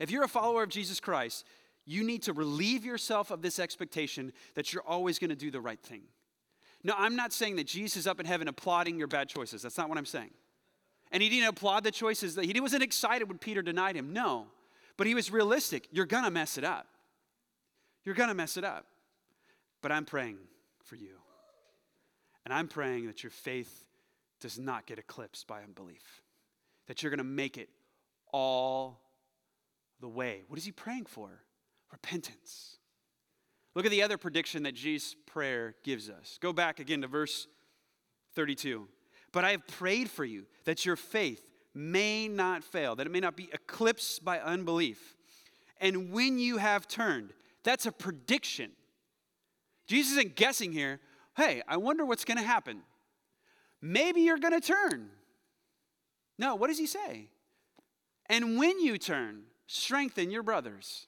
If 0.00 0.10
you're 0.10 0.24
a 0.24 0.28
follower 0.28 0.64
of 0.64 0.70
Jesus 0.70 0.98
Christ, 0.98 1.44
you 1.84 2.02
need 2.02 2.22
to 2.22 2.32
relieve 2.32 2.84
yourself 2.84 3.30
of 3.30 3.42
this 3.42 3.60
expectation 3.60 4.32
that 4.54 4.72
you're 4.72 4.82
always 4.82 5.20
going 5.20 5.30
to 5.30 5.36
do 5.36 5.50
the 5.52 5.60
right 5.60 5.80
thing. 5.80 6.02
No, 6.84 6.94
I'm 6.96 7.16
not 7.16 7.32
saying 7.32 7.56
that 7.56 7.66
Jesus 7.66 7.98
is 7.98 8.06
up 8.06 8.18
in 8.18 8.26
heaven 8.26 8.48
applauding 8.48 8.98
your 8.98 9.08
bad 9.08 9.28
choices. 9.28 9.62
That's 9.62 9.78
not 9.78 9.88
what 9.88 9.98
I'm 9.98 10.06
saying. 10.06 10.30
And 11.12 11.22
he 11.22 11.28
didn't 11.28 11.48
applaud 11.48 11.84
the 11.84 11.90
choices 11.90 12.34
that 12.34 12.44
he 12.44 12.60
wasn't 12.60 12.82
excited 12.82 13.28
when 13.28 13.38
Peter 13.38 13.62
denied 13.62 13.96
him. 13.96 14.12
No. 14.12 14.46
But 14.96 15.06
he 15.06 15.14
was 15.14 15.30
realistic. 15.30 15.86
You're 15.92 16.06
going 16.06 16.24
to 16.24 16.30
mess 16.30 16.58
it 16.58 16.64
up. 16.64 16.86
You're 18.04 18.14
going 18.14 18.28
to 18.28 18.34
mess 18.34 18.56
it 18.56 18.64
up. 18.64 18.86
But 19.80 19.92
I'm 19.92 20.04
praying 20.04 20.38
for 20.84 20.96
you. 20.96 21.16
And 22.44 22.52
I'm 22.52 22.66
praying 22.66 23.06
that 23.06 23.22
your 23.22 23.30
faith 23.30 23.84
does 24.40 24.58
not 24.58 24.86
get 24.86 24.98
eclipsed 24.98 25.46
by 25.46 25.62
unbelief, 25.62 26.22
that 26.88 27.02
you're 27.02 27.10
going 27.10 27.18
to 27.18 27.24
make 27.24 27.56
it 27.56 27.68
all 28.32 29.00
the 30.00 30.08
way. 30.08 30.42
What 30.48 30.58
is 30.58 30.64
he 30.64 30.72
praying 30.72 31.06
for? 31.06 31.30
Repentance. 31.92 32.78
Look 33.74 33.86
at 33.86 33.90
the 33.90 34.02
other 34.02 34.18
prediction 34.18 34.64
that 34.64 34.74
Jesus' 34.74 35.16
prayer 35.26 35.74
gives 35.82 36.10
us. 36.10 36.38
Go 36.40 36.52
back 36.52 36.78
again 36.78 37.00
to 37.02 37.08
verse 37.08 37.46
32. 38.34 38.88
But 39.32 39.44
I 39.44 39.52
have 39.52 39.66
prayed 39.66 40.10
for 40.10 40.24
you 40.24 40.46
that 40.64 40.84
your 40.84 40.96
faith 40.96 41.42
may 41.74 42.28
not 42.28 42.62
fail, 42.62 42.96
that 42.96 43.06
it 43.06 43.10
may 43.10 43.20
not 43.20 43.36
be 43.36 43.48
eclipsed 43.52 44.24
by 44.24 44.38
unbelief. 44.40 45.16
And 45.80 46.12
when 46.12 46.38
you 46.38 46.58
have 46.58 46.86
turned, 46.86 47.32
that's 47.64 47.86
a 47.86 47.92
prediction. 47.92 48.72
Jesus 49.86 50.12
isn't 50.12 50.36
guessing 50.36 50.72
here. 50.72 51.00
Hey, 51.36 51.62
I 51.66 51.78
wonder 51.78 52.04
what's 52.04 52.24
going 52.24 52.38
to 52.38 52.44
happen. 52.44 52.82
Maybe 53.80 54.20
you're 54.20 54.38
going 54.38 54.58
to 54.58 54.66
turn. 54.66 55.08
No, 56.38 56.54
what 56.54 56.68
does 56.68 56.78
he 56.78 56.86
say? 56.86 57.28
And 58.26 58.58
when 58.58 58.80
you 58.80 58.98
turn, 58.98 59.42
strengthen 59.66 60.30
your 60.30 60.42
brothers. 60.42 61.06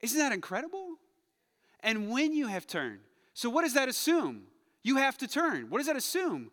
Isn't 0.00 0.18
that 0.18 0.32
incredible? 0.32 0.96
And 1.80 2.10
when 2.10 2.32
you 2.32 2.48
have 2.48 2.66
turned, 2.66 3.00
so 3.34 3.50
what 3.50 3.62
does 3.62 3.74
that 3.74 3.88
assume? 3.88 4.42
You 4.82 4.96
have 4.96 5.18
to 5.18 5.28
turn. 5.28 5.68
What 5.68 5.78
does 5.78 5.86
that 5.86 5.96
assume? 5.96 6.50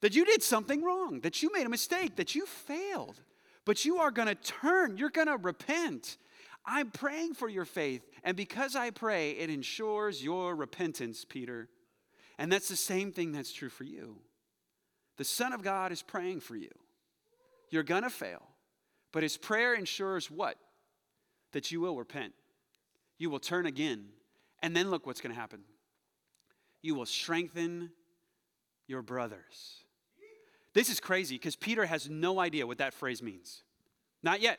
That 0.00 0.14
you 0.14 0.24
did 0.24 0.42
something 0.42 0.82
wrong, 0.82 1.20
that 1.20 1.42
you 1.42 1.52
made 1.52 1.66
a 1.66 1.70
mistake, 1.70 2.16
that 2.16 2.34
you 2.34 2.46
failed. 2.46 3.20
But 3.64 3.84
you 3.84 3.98
are 3.98 4.10
going 4.10 4.28
to 4.28 4.34
turn, 4.34 4.96
you're 4.96 5.10
going 5.10 5.26
to 5.26 5.36
repent. 5.36 6.16
I'm 6.64 6.90
praying 6.90 7.34
for 7.34 7.48
your 7.48 7.64
faith. 7.64 8.06
And 8.24 8.36
because 8.36 8.76
I 8.76 8.90
pray, 8.90 9.32
it 9.32 9.50
ensures 9.50 10.22
your 10.22 10.54
repentance, 10.54 11.24
Peter. 11.24 11.68
And 12.38 12.52
that's 12.52 12.68
the 12.68 12.76
same 12.76 13.10
thing 13.12 13.32
that's 13.32 13.52
true 13.52 13.68
for 13.68 13.84
you. 13.84 14.16
The 15.16 15.24
Son 15.24 15.52
of 15.52 15.62
God 15.62 15.92
is 15.92 16.02
praying 16.02 16.40
for 16.40 16.56
you. 16.56 16.70
You're 17.70 17.82
going 17.82 18.04
to 18.04 18.10
fail. 18.10 18.42
But 19.12 19.22
his 19.22 19.36
prayer 19.36 19.74
ensures 19.74 20.30
what? 20.30 20.56
That 21.52 21.70
you 21.70 21.80
will 21.80 21.96
repent. 21.96 22.34
You 23.18 23.30
will 23.30 23.40
turn 23.40 23.66
again. 23.66 24.06
And 24.62 24.76
then 24.76 24.90
look 24.90 25.06
what's 25.06 25.20
going 25.20 25.34
to 25.34 25.40
happen. 25.40 25.60
You 26.82 26.94
will 26.94 27.06
strengthen 27.06 27.90
your 28.86 29.02
brothers. 29.02 29.84
This 30.74 30.90
is 30.90 31.00
crazy 31.00 31.36
because 31.36 31.56
Peter 31.56 31.86
has 31.86 32.08
no 32.08 32.38
idea 32.40 32.66
what 32.66 32.78
that 32.78 32.94
phrase 32.94 33.22
means. 33.22 33.62
Not 34.22 34.40
yet. 34.40 34.58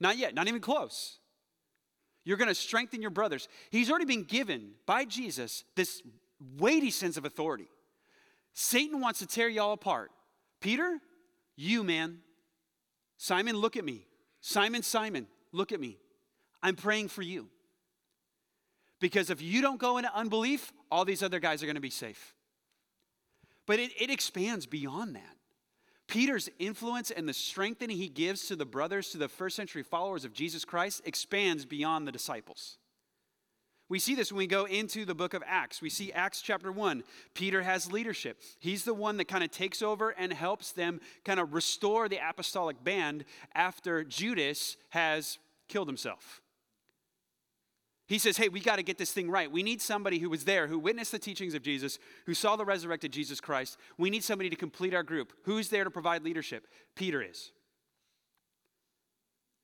Not 0.00 0.16
yet. 0.16 0.34
Not 0.34 0.48
even 0.48 0.60
close. 0.60 1.18
You're 2.24 2.36
going 2.36 2.48
to 2.48 2.54
strengthen 2.54 3.02
your 3.02 3.10
brothers. 3.10 3.48
He's 3.70 3.90
already 3.90 4.06
been 4.06 4.24
given 4.24 4.72
by 4.86 5.04
Jesus 5.04 5.64
this 5.76 6.02
weighty 6.58 6.90
sense 6.90 7.16
of 7.16 7.24
authority. 7.24 7.68
Satan 8.52 9.00
wants 9.00 9.18
to 9.18 9.26
tear 9.26 9.48
y'all 9.48 9.72
apart. 9.72 10.10
Peter, 10.60 10.98
you, 11.56 11.84
man. 11.84 12.18
Simon, 13.16 13.56
look 13.56 13.76
at 13.76 13.84
me. 13.84 14.06
Simon, 14.40 14.82
Simon, 14.82 15.26
look 15.52 15.72
at 15.72 15.80
me. 15.80 15.98
I'm 16.64 16.76
praying 16.76 17.08
for 17.08 17.22
you. 17.22 17.48
Because 18.98 19.28
if 19.28 19.42
you 19.42 19.60
don't 19.60 19.78
go 19.78 19.98
into 19.98 20.12
unbelief, 20.16 20.72
all 20.90 21.04
these 21.04 21.22
other 21.22 21.38
guys 21.38 21.62
are 21.62 21.66
going 21.66 21.74
to 21.76 21.80
be 21.80 21.90
safe. 21.90 22.34
But 23.66 23.78
it, 23.78 23.92
it 24.00 24.10
expands 24.10 24.66
beyond 24.66 25.14
that. 25.14 25.36
Peter's 26.08 26.48
influence 26.58 27.10
and 27.10 27.28
the 27.28 27.34
strengthening 27.34 27.98
he 27.98 28.08
gives 28.08 28.46
to 28.46 28.56
the 28.56 28.64
brothers, 28.64 29.10
to 29.10 29.18
the 29.18 29.28
first 29.28 29.56
century 29.56 29.82
followers 29.82 30.24
of 30.24 30.32
Jesus 30.32 30.64
Christ, 30.64 31.02
expands 31.04 31.66
beyond 31.66 32.08
the 32.08 32.12
disciples. 32.12 32.78
We 33.90 33.98
see 33.98 34.14
this 34.14 34.32
when 34.32 34.38
we 34.38 34.46
go 34.46 34.64
into 34.64 35.04
the 35.04 35.14
book 35.14 35.34
of 35.34 35.42
Acts. 35.46 35.82
We 35.82 35.90
see 35.90 36.12
Acts 36.12 36.40
chapter 36.40 36.72
1. 36.72 37.04
Peter 37.34 37.62
has 37.62 37.92
leadership. 37.92 38.40
He's 38.58 38.84
the 38.84 38.94
one 38.94 39.18
that 39.18 39.28
kind 39.28 39.44
of 39.44 39.50
takes 39.50 39.82
over 39.82 40.10
and 40.10 40.32
helps 40.32 40.72
them 40.72 41.00
kind 41.24 41.38
of 41.38 41.52
restore 41.52 42.08
the 42.08 42.26
apostolic 42.26 42.82
band 42.82 43.26
after 43.54 44.02
Judas 44.02 44.78
has 44.90 45.38
killed 45.68 45.88
himself. 45.88 46.40
He 48.06 48.18
says, 48.18 48.36
Hey, 48.36 48.48
we 48.48 48.60
got 48.60 48.76
to 48.76 48.82
get 48.82 48.98
this 48.98 49.12
thing 49.12 49.30
right. 49.30 49.50
We 49.50 49.62
need 49.62 49.80
somebody 49.80 50.18
who 50.18 50.28
was 50.28 50.44
there, 50.44 50.66
who 50.66 50.78
witnessed 50.78 51.12
the 51.12 51.18
teachings 51.18 51.54
of 51.54 51.62
Jesus, 51.62 51.98
who 52.26 52.34
saw 52.34 52.56
the 52.56 52.64
resurrected 52.64 53.12
Jesus 53.12 53.40
Christ. 53.40 53.78
We 53.96 54.10
need 54.10 54.24
somebody 54.24 54.50
to 54.50 54.56
complete 54.56 54.94
our 54.94 55.02
group. 55.02 55.32
Who's 55.44 55.68
there 55.68 55.84
to 55.84 55.90
provide 55.90 56.22
leadership? 56.22 56.66
Peter 56.94 57.22
is. 57.22 57.52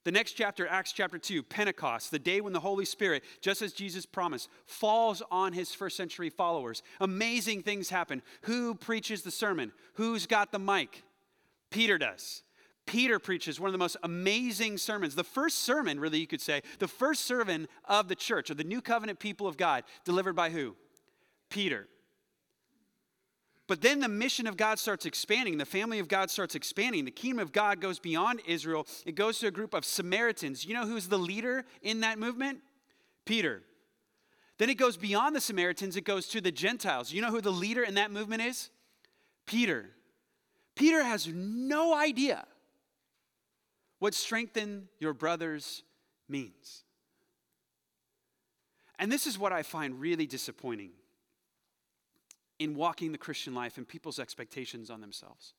The 0.05 0.13
next 0.13 0.33
chapter, 0.33 0.67
Acts 0.67 0.93
chapter 0.93 1.19
2, 1.19 1.43
Pentecost, 1.43 2.11
the 2.11 2.19
day 2.19 2.41
when 2.41 2.55
the 2.55 2.61
Holy 2.61 2.87
Spirit, 2.87 3.23
just 3.43 3.61
as 3.61 3.75
Jesus 3.75 4.07
promised, 4.07 4.49
falls 4.67 5.23
on 5.31 5.53
his 5.53 5.75
first 5.75 5.95
century 5.95 6.31
followers. 6.31 6.83
Amazing 7.01 7.63
things 7.63 7.91
happen. 7.91 8.23
Who 8.43 8.75
preaches 8.75 9.23
the 9.23 9.31
sermon? 9.31 9.73
Who's 9.95 10.27
got 10.27 10.53
the 10.53 10.59
mic? 10.59 11.03
Peter 11.71 11.99
does. 11.99 12.43
Peter 12.91 13.21
preaches 13.21 13.61
one 13.61 13.69
of 13.69 13.73
the 13.73 13.79
most 13.79 13.97
amazing 14.03 14.77
sermons, 14.77 15.15
the 15.15 15.23
first 15.23 15.61
sermon, 15.61 16.01
really, 16.01 16.19
you 16.19 16.27
could 16.27 16.41
say, 16.41 16.61
the 16.81 16.89
first 16.89 17.25
sermon 17.25 17.69
of 17.85 18.09
the 18.09 18.17
church, 18.17 18.51
of 18.51 18.57
the 18.57 18.65
new 18.65 18.81
covenant 18.81 19.21
people 19.21 19.47
of 19.47 19.57
God, 19.57 19.85
delivered 20.05 20.35
by 20.35 20.51
who? 20.51 20.75
Peter. 21.51 21.87
But 23.69 23.81
then 23.81 24.01
the 24.01 24.09
mission 24.09 24.49
of 24.49 24.57
God 24.57 24.81
starts 24.81 25.07
expanding. 25.07 25.57
The 25.57 25.65
family 25.65 26.01
of 26.01 26.09
God 26.09 26.33
starts 26.33 26.57
expanding. 26.57 27.05
The 27.05 27.13
kingdom 27.13 27.39
of 27.39 27.53
God 27.53 27.81
goes 27.81 28.01
beyond 28.01 28.41
Israel. 28.45 28.89
It 29.07 29.15
goes 29.15 29.39
to 29.39 29.47
a 29.47 29.53
group 29.53 29.73
of 29.73 29.85
Samaritans. 29.85 30.65
You 30.65 30.75
know 30.75 30.85
who's 30.85 31.07
the 31.07 31.17
leader 31.17 31.67
in 31.83 32.01
that 32.01 32.19
movement? 32.19 32.59
Peter. 33.25 33.63
Then 34.59 34.69
it 34.69 34.79
goes 34.79 34.97
beyond 34.97 35.37
the 35.37 35.41
Samaritans, 35.41 35.97
it 35.97 36.05
goes 36.05 36.27
to 36.31 36.41
the 36.41 36.51
Gentiles. 36.51 37.13
You 37.13 37.23
know 37.23 37.31
who 37.31 37.41
the 37.41 37.53
leader 37.53 37.85
in 37.85 37.95
that 37.95 38.11
movement 38.11 38.43
is? 38.43 38.69
Peter. 39.47 39.91
Peter 40.75 41.05
has 41.05 41.29
no 41.29 41.95
idea 41.95 42.49
what 44.01 44.15
strengthen 44.15 44.89
your 44.99 45.15
brothers 45.15 45.85
means. 46.29 46.83
And 48.99 49.11
this 49.11 49.27
is 49.27 49.39
what 49.39 49.53
I 49.53 49.63
find 49.63 50.01
really 50.01 50.27
disappointing 50.27 50.91
in 52.59 52.75
walking 52.75 53.13
the 53.13 53.19
Christian 53.19 53.55
life 53.55 53.79
and 53.79 53.87
people's 53.87 54.19
expectations 54.19 54.91
on 54.91 55.01
themselves 55.01 55.55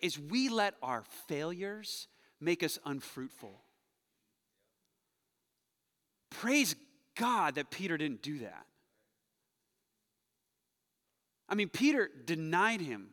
is 0.00 0.18
we 0.18 0.48
let 0.48 0.74
our 0.82 1.04
failures 1.28 2.08
make 2.40 2.62
us 2.62 2.78
unfruitful. 2.84 3.60
Praise 6.30 6.74
God 7.14 7.54
that 7.54 7.70
Peter 7.70 7.96
didn't 7.96 8.22
do 8.22 8.38
that. 8.38 8.66
I 11.48 11.54
mean, 11.54 11.68
Peter 11.68 12.10
denied 12.24 12.80
him 12.80 13.08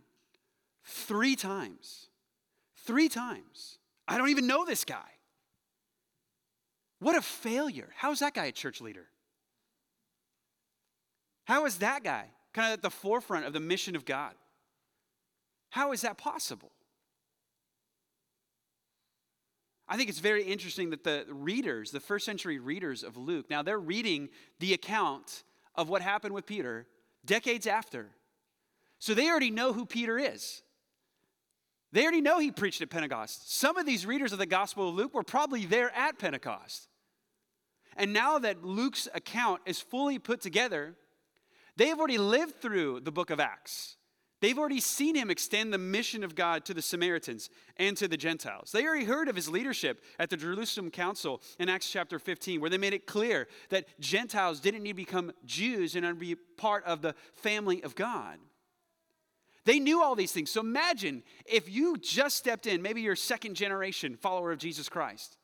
three 0.84 1.36
times. 1.36 2.08
Three 2.86 3.10
times. 3.10 3.78
I 4.10 4.18
don't 4.18 4.30
even 4.30 4.48
know 4.48 4.66
this 4.66 4.84
guy. 4.84 4.98
What 7.00 7.16
a 7.16 7.22
failure. 7.22 7.90
How 7.96 8.12
is 8.12 8.20
that 8.20 8.34
guy 8.34 8.46
a 8.46 8.52
church 8.52 8.82
leader? 8.82 9.06
How 11.46 11.66
is 11.66 11.78
that 11.78 12.04
guy 12.04 12.26
kind 12.54 12.68
of 12.68 12.74
at 12.74 12.82
the 12.82 12.90
forefront 12.90 13.46
of 13.46 13.54
the 13.54 13.60
mission 13.60 13.96
of 13.96 14.06
God? 14.06 14.34
How 15.70 15.92
is 15.92 16.02
that 16.02 16.18
possible? 16.18 16.72
I 19.88 19.96
think 19.96 20.10
it's 20.10 20.20
very 20.20 20.44
interesting 20.44 20.90
that 20.90 21.04
the 21.04 21.26
readers, 21.30 21.92
the 21.92 22.00
first 22.00 22.26
century 22.26 22.60
readers 22.60 23.04
of 23.04 23.16
Luke, 23.16 23.50
now 23.50 23.62
they're 23.62 23.80
reading 23.80 24.30
the 24.60 24.74
account 24.74 25.44
of 25.76 25.88
what 25.88 26.02
happened 26.02 26.34
with 26.34 26.46
Peter 26.46 26.88
decades 27.26 27.68
after. 27.68 28.10
So 28.98 29.14
they 29.14 29.30
already 29.30 29.52
know 29.52 29.72
who 29.74 29.86
Peter 29.86 30.18
is. 30.18 30.62
They 31.92 32.04
already 32.04 32.22
know 32.22 32.40
he 32.40 32.52
preached 32.52 32.82
at 32.82 32.90
Pentecost. 32.90 33.52
Some 33.52 33.78
of 33.78 33.86
these 33.86 34.06
readers 34.06 34.32
of 34.32 34.40
the 34.40 34.46
Gospel 34.46 34.90
of 34.90 34.96
Luke 34.96 35.14
were 35.14 35.24
probably 35.24 35.66
there 35.66 35.92
at 35.96 36.20
Pentecost. 36.20 36.88
And 37.96 38.14
now 38.14 38.40
that 38.40 38.64
Luke's 38.64 39.08
account 39.14 39.62
is 39.66 39.82
fully 39.82 40.20
put 40.20 40.40
together, 40.40 40.96
they've 41.76 41.98
already 41.98 42.18
lived 42.18 42.62
through 42.62 43.02
the 43.02 43.12
book 43.12 43.30
of 43.30 43.40
Acts. 43.40 43.98
They've 44.42 44.58
already 44.58 44.80
seen 44.80 45.16
him 45.16 45.30
extend 45.30 45.74
the 45.74 45.78
mission 45.78 46.24
of 46.24 46.34
God 46.34 46.64
to 46.66 46.74
the 46.74 46.82
Samaritans 46.82 47.50
and 47.76 47.98
to 47.98 48.08
the 48.08 48.16
Gentiles. 48.16 48.72
They 48.72 48.86
already 48.86 49.04
heard 49.06 49.28
of 49.28 49.36
his 49.36 49.50
leadership 49.50 50.02
at 50.18 50.30
the 50.30 50.38
Jerusalem 50.38 50.92
Council 50.92 51.42
in 51.60 51.68
Acts 51.68 51.90
chapter 51.90 52.20
15, 52.20 52.62
where 52.62 52.70
they 52.70 52.78
made 52.78 52.94
it 52.94 53.06
clear 53.06 53.48
that 53.70 54.00
Gentiles 54.00 54.62
didn't 54.62 54.84
need 54.84 54.92
to 54.92 54.96
become 54.96 55.34
Jews 55.46 55.96
and 55.96 56.18
be 56.18 56.36
part 56.36 56.86
of 56.86 57.02
the 57.02 57.16
family 57.34 57.84
of 57.84 57.96
God. 57.96 58.38
They 59.70 59.80
knew 59.80 60.02
all 60.02 60.16
these 60.16 60.32
things. 60.32 60.50
So 60.50 60.62
imagine 60.62 61.22
if 61.46 61.70
you 61.70 61.96
just 61.98 62.38
stepped 62.38 62.66
in, 62.66 62.82
maybe 62.82 63.02
you're 63.02 63.16
second 63.16 63.54
generation 63.54 64.16
follower 64.16 64.52
of 64.52 64.58
Jesus 64.58 64.90
Christ. 64.90 65.38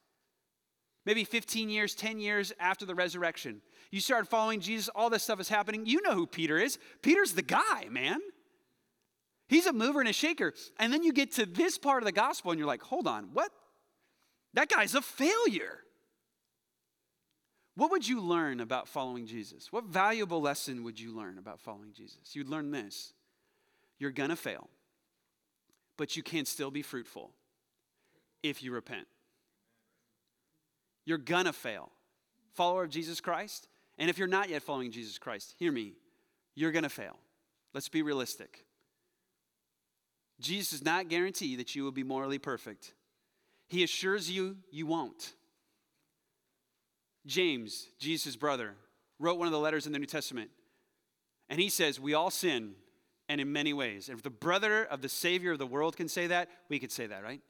Maybe 1.06 1.24
15 1.24 1.70
years, 1.70 1.94
10 1.94 2.20
years 2.20 2.52
after 2.60 2.88
the 2.88 2.96
resurrection. 2.96 3.62
You 3.92 4.00
started 4.00 4.28
following 4.28 4.62
Jesus, 4.62 4.90
all 4.96 5.12
this 5.12 5.22
stuff 5.22 5.40
is 5.40 5.48
happening. 5.48 5.86
You 5.86 6.02
know 6.02 6.16
who 6.16 6.26
Peter 6.26 6.58
is. 6.58 6.80
Peter's 7.04 7.34
the 7.34 7.44
guy, 7.44 7.86
man. 7.92 8.20
He's 9.48 9.68
a 9.68 9.74
mover 9.74 10.00
and 10.00 10.10
a 10.10 10.14
shaker. 10.14 10.56
And 10.80 10.92
then 10.92 11.04
you 11.04 11.14
get 11.14 11.34
to 11.34 11.46
this 11.46 11.78
part 11.78 12.02
of 12.02 12.08
the 12.08 12.12
gospel 12.12 12.50
and 12.50 12.58
you're 12.58 12.66
like, 12.66 12.82
hold 12.82 13.06
on, 13.06 13.30
what? 13.32 13.52
That 14.56 14.70
guy's 14.70 14.96
a 14.96 15.04
failure. 15.04 15.82
What 17.76 17.92
would 17.92 18.08
you 18.08 18.22
learn 18.22 18.60
about 18.60 18.88
following 18.88 19.28
Jesus? 19.28 19.72
What 19.72 19.84
valuable 19.84 20.42
lesson 20.42 20.84
would 20.84 21.00
you 21.00 21.16
learn 21.16 21.38
about 21.38 21.60
following 21.60 21.94
Jesus? 21.94 22.36
You'd 22.36 22.50
learn 22.50 22.72
this 22.72 23.14
you're 24.00 24.12
going 24.12 24.30
to 24.30 24.36
fail, 24.36 24.70
but 25.98 26.16
you 26.16 26.24
can 26.24 26.46
still 26.46 26.72
be 26.72 26.82
fruitful 26.82 27.32
if 28.44 28.62
you 28.62 28.72
repent. 28.72 29.08
You're 31.06 31.18
going 31.18 31.46
to 31.46 31.54
fail. 31.54 31.92
Follower 32.54 32.84
of 32.84 32.90
Jesus 32.90 33.20
Christ, 33.20 33.68
and 33.98 34.10
if 34.10 34.18
you're 34.18 34.28
not 34.28 34.50
yet 34.50 34.64
following 34.64 34.92
Jesus 34.92 35.18
Christ, 35.18 35.56
hear 35.60 35.72
me, 35.72 35.94
you're 36.56 36.72
going 36.72 36.84
to 36.84 36.90
fail. 36.90 37.18
Let's 37.74 37.90
be 37.90 38.02
realistic. 38.02 38.66
Jesus 40.40 40.72
does 40.72 40.86
not 40.86 41.10
guarantee 41.10 41.56
that 41.58 41.76
you 41.76 41.84
will 41.84 41.92
be 41.92 42.04
morally 42.04 42.40
perfect. 42.40 42.94
He 43.68 43.84
assures 43.84 44.30
you 44.30 44.58
you 44.72 44.86
won't. 44.86 45.34
James, 47.26 47.88
Jesus' 48.00 48.36
brother, 48.36 48.76
wrote 49.20 49.38
one 49.38 49.48
of 49.48 49.52
the 49.52 49.60
letters 49.60 49.88
in 49.88 49.94
the 49.94 50.00
New 50.00 50.06
Testament, 50.06 50.52
and 51.50 51.60
he 51.60 51.70
says, 51.70 52.00
We 52.00 52.14
all 52.14 52.30
sin 52.30 52.76
and 53.28 53.42
in 53.42 53.52
many 53.52 53.74
ways. 53.74 54.10
And 54.10 54.18
if 54.18 54.24
the 54.24 54.30
brother 54.30 54.84
of 54.84 55.02
the 55.02 55.10
Savior 55.10 55.54
of 55.54 55.60
the 55.60 55.66
world 55.66 55.98
can 55.98 56.08
say 56.08 56.28
that, 56.28 56.50
we 56.70 56.80
could 56.80 56.92
say 56.92 57.08
that, 57.08 57.24
right? 57.24 57.42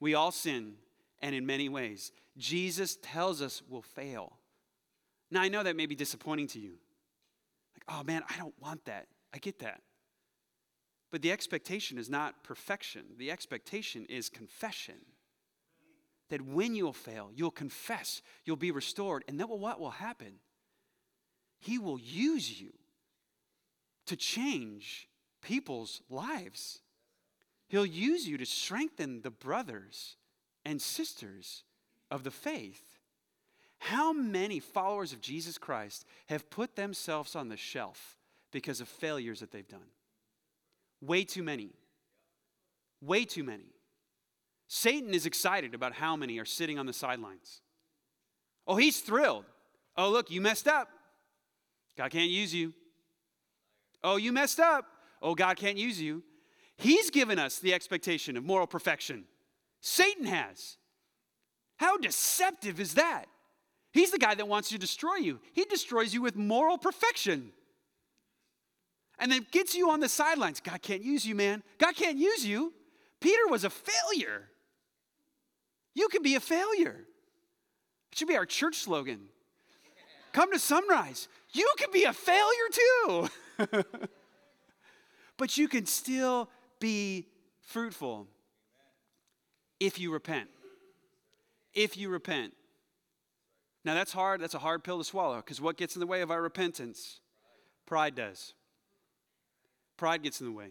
We 0.00 0.14
all 0.14 0.32
sin 0.32 0.74
and 1.22 1.34
in 1.34 1.46
many 1.46 1.68
ways. 1.68 2.12
Jesus 2.36 2.98
tells 3.00 3.40
us 3.40 3.62
we'll 3.68 3.82
fail. 3.82 4.38
Now, 5.30 5.42
I 5.42 5.48
know 5.48 5.62
that 5.62 5.76
may 5.76 5.86
be 5.86 5.94
disappointing 5.94 6.48
to 6.48 6.60
you. 6.60 6.74
Like, 7.74 7.84
oh 7.88 8.02
man, 8.04 8.22
I 8.28 8.36
don't 8.36 8.54
want 8.60 8.84
that. 8.86 9.06
I 9.32 9.38
get 9.38 9.60
that. 9.60 9.80
But 11.10 11.22
the 11.22 11.32
expectation 11.32 11.96
is 11.96 12.10
not 12.10 12.42
perfection, 12.42 13.02
the 13.18 13.30
expectation 13.30 14.04
is 14.06 14.28
confession. 14.28 14.96
That 16.30 16.42
when 16.42 16.74
you'll 16.74 16.94
fail, 16.94 17.30
you'll 17.34 17.50
confess, 17.50 18.22
you'll 18.44 18.56
be 18.56 18.70
restored, 18.70 19.24
and 19.28 19.38
then 19.38 19.46
what 19.46 19.78
will 19.78 19.90
happen? 19.90 20.40
He 21.60 21.78
will 21.78 22.00
use 22.00 22.60
you 22.60 22.72
to 24.06 24.16
change 24.16 25.08
people's 25.42 26.02
lives. 26.08 26.80
He'll 27.68 27.86
use 27.86 28.26
you 28.26 28.38
to 28.38 28.46
strengthen 28.46 29.22
the 29.22 29.30
brothers 29.30 30.16
and 30.64 30.80
sisters 30.80 31.64
of 32.10 32.24
the 32.24 32.30
faith. 32.30 32.98
How 33.78 34.12
many 34.12 34.60
followers 34.60 35.12
of 35.12 35.20
Jesus 35.20 35.58
Christ 35.58 36.06
have 36.26 36.48
put 36.50 36.76
themselves 36.76 37.36
on 37.36 37.48
the 37.48 37.56
shelf 37.56 38.16
because 38.50 38.80
of 38.80 38.88
failures 38.88 39.40
that 39.40 39.50
they've 39.50 39.68
done? 39.68 39.90
Way 41.00 41.24
too 41.24 41.42
many. 41.42 41.70
Way 43.02 43.24
too 43.24 43.44
many. 43.44 43.74
Satan 44.68 45.12
is 45.12 45.26
excited 45.26 45.74
about 45.74 45.92
how 45.92 46.16
many 46.16 46.38
are 46.38 46.46
sitting 46.46 46.78
on 46.78 46.86
the 46.86 46.92
sidelines. 46.92 47.60
Oh, 48.66 48.76
he's 48.76 49.00
thrilled. 49.00 49.44
Oh, 49.96 50.10
look, 50.10 50.30
you 50.30 50.40
messed 50.40 50.66
up. 50.66 50.88
God 51.96 52.10
can't 52.10 52.30
use 52.30 52.54
you. 52.54 52.72
Oh, 54.04 54.16
you 54.16 54.32
messed 54.32 54.60
up. 54.60 54.84
Oh, 55.22 55.34
God 55.34 55.56
can't 55.56 55.78
use 55.78 56.00
you. 56.00 56.22
He's 56.76 57.10
given 57.10 57.38
us 57.38 57.58
the 57.58 57.72
expectation 57.72 58.36
of 58.36 58.44
moral 58.44 58.66
perfection. 58.66 59.24
Satan 59.80 60.26
has. 60.26 60.76
How 61.78 61.96
deceptive 61.96 62.78
is 62.78 62.94
that? 62.94 63.24
He's 63.92 64.10
the 64.10 64.18
guy 64.18 64.34
that 64.34 64.46
wants 64.46 64.68
to 64.68 64.78
destroy 64.78 65.16
you. 65.16 65.40
He 65.52 65.64
destroys 65.64 66.12
you 66.12 66.20
with 66.20 66.36
moral 66.36 66.76
perfection. 66.76 67.52
And 69.18 69.32
then 69.32 69.46
gets 69.50 69.74
you 69.74 69.90
on 69.90 70.00
the 70.00 70.08
sidelines. 70.08 70.60
God 70.60 70.82
can't 70.82 71.02
use 71.02 71.24
you, 71.24 71.34
man. 71.34 71.62
God 71.78 71.96
can't 71.96 72.18
use 72.18 72.44
you. 72.44 72.74
Peter 73.20 73.46
was 73.48 73.64
a 73.64 73.70
failure. 73.70 74.48
You 75.94 76.08
can 76.08 76.22
be 76.22 76.34
a 76.34 76.40
failure. 76.40 77.06
It 78.12 78.18
should 78.18 78.28
be 78.28 78.36
our 78.36 78.46
church 78.46 78.76
slogan. 78.76 79.20
Come 80.32 80.52
to 80.52 80.58
sunrise. 80.58 81.28
You 81.52 81.72
can 81.78 81.90
be 81.92 82.04
a 82.04 82.12
failure 82.12 82.68
too. 82.70 83.28
but 85.36 85.56
you 85.56 85.68
can 85.68 85.86
still 85.86 86.48
be 86.80 87.28
fruitful 87.60 88.26
if 89.80 89.98
you 89.98 90.12
repent. 90.12 90.48
If 91.72 91.96
you 91.96 92.08
repent. 92.08 92.52
Now 93.84 93.94
that's 93.94 94.12
hard, 94.12 94.40
that's 94.40 94.54
a 94.54 94.58
hard 94.58 94.82
pill 94.82 94.98
to 94.98 95.04
swallow 95.04 95.36
because 95.36 95.60
what 95.60 95.76
gets 95.76 95.94
in 95.96 96.00
the 96.00 96.06
way 96.06 96.22
of 96.22 96.30
our 96.30 96.40
repentance? 96.40 97.20
Pride 97.86 98.14
does. 98.14 98.54
Pride 99.96 100.22
gets 100.22 100.40
in 100.40 100.46
the 100.46 100.52
way. 100.52 100.70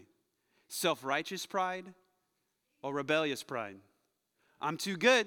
Self 0.68 1.04
righteous 1.04 1.46
pride 1.46 1.86
or 2.82 2.92
rebellious 2.92 3.42
pride. 3.42 3.76
I'm 4.60 4.76
too 4.76 4.96
good. 4.96 5.26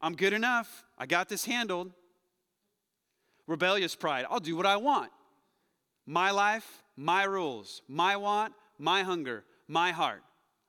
I'm 0.00 0.14
good 0.14 0.32
enough. 0.32 0.84
I 0.98 1.06
got 1.06 1.28
this 1.28 1.44
handled. 1.44 1.92
Rebellious 3.46 3.94
pride. 3.94 4.26
I'll 4.28 4.40
do 4.40 4.56
what 4.56 4.66
I 4.66 4.76
want. 4.76 5.10
My 6.06 6.30
life, 6.30 6.81
my 6.96 7.24
rules, 7.24 7.82
my 7.88 8.16
want, 8.16 8.54
my 8.78 9.02
hunger, 9.02 9.44
my 9.68 9.92
heart. 9.92 10.22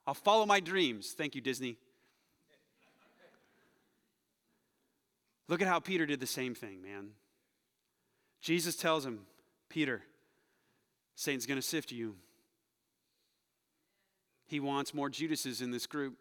I'll 0.06 0.14
follow 0.14 0.46
my 0.46 0.60
dreams. 0.60 1.14
Thank 1.16 1.34
you, 1.34 1.40
Disney. 1.40 1.76
Look 5.48 5.60
at 5.60 5.68
how 5.68 5.80
Peter 5.80 6.06
did 6.06 6.20
the 6.20 6.26
same 6.26 6.54
thing, 6.54 6.82
man. 6.82 7.10
Jesus 8.40 8.76
tells 8.76 9.04
him, 9.04 9.20
Peter, 9.68 10.02
Satan's 11.16 11.46
going 11.46 11.60
to 11.60 11.66
sift 11.66 11.92
you. 11.92 12.16
He 14.46 14.60
wants 14.60 14.94
more 14.94 15.08
Judases 15.08 15.60
in 15.60 15.70
this 15.70 15.86
group. 15.86 16.16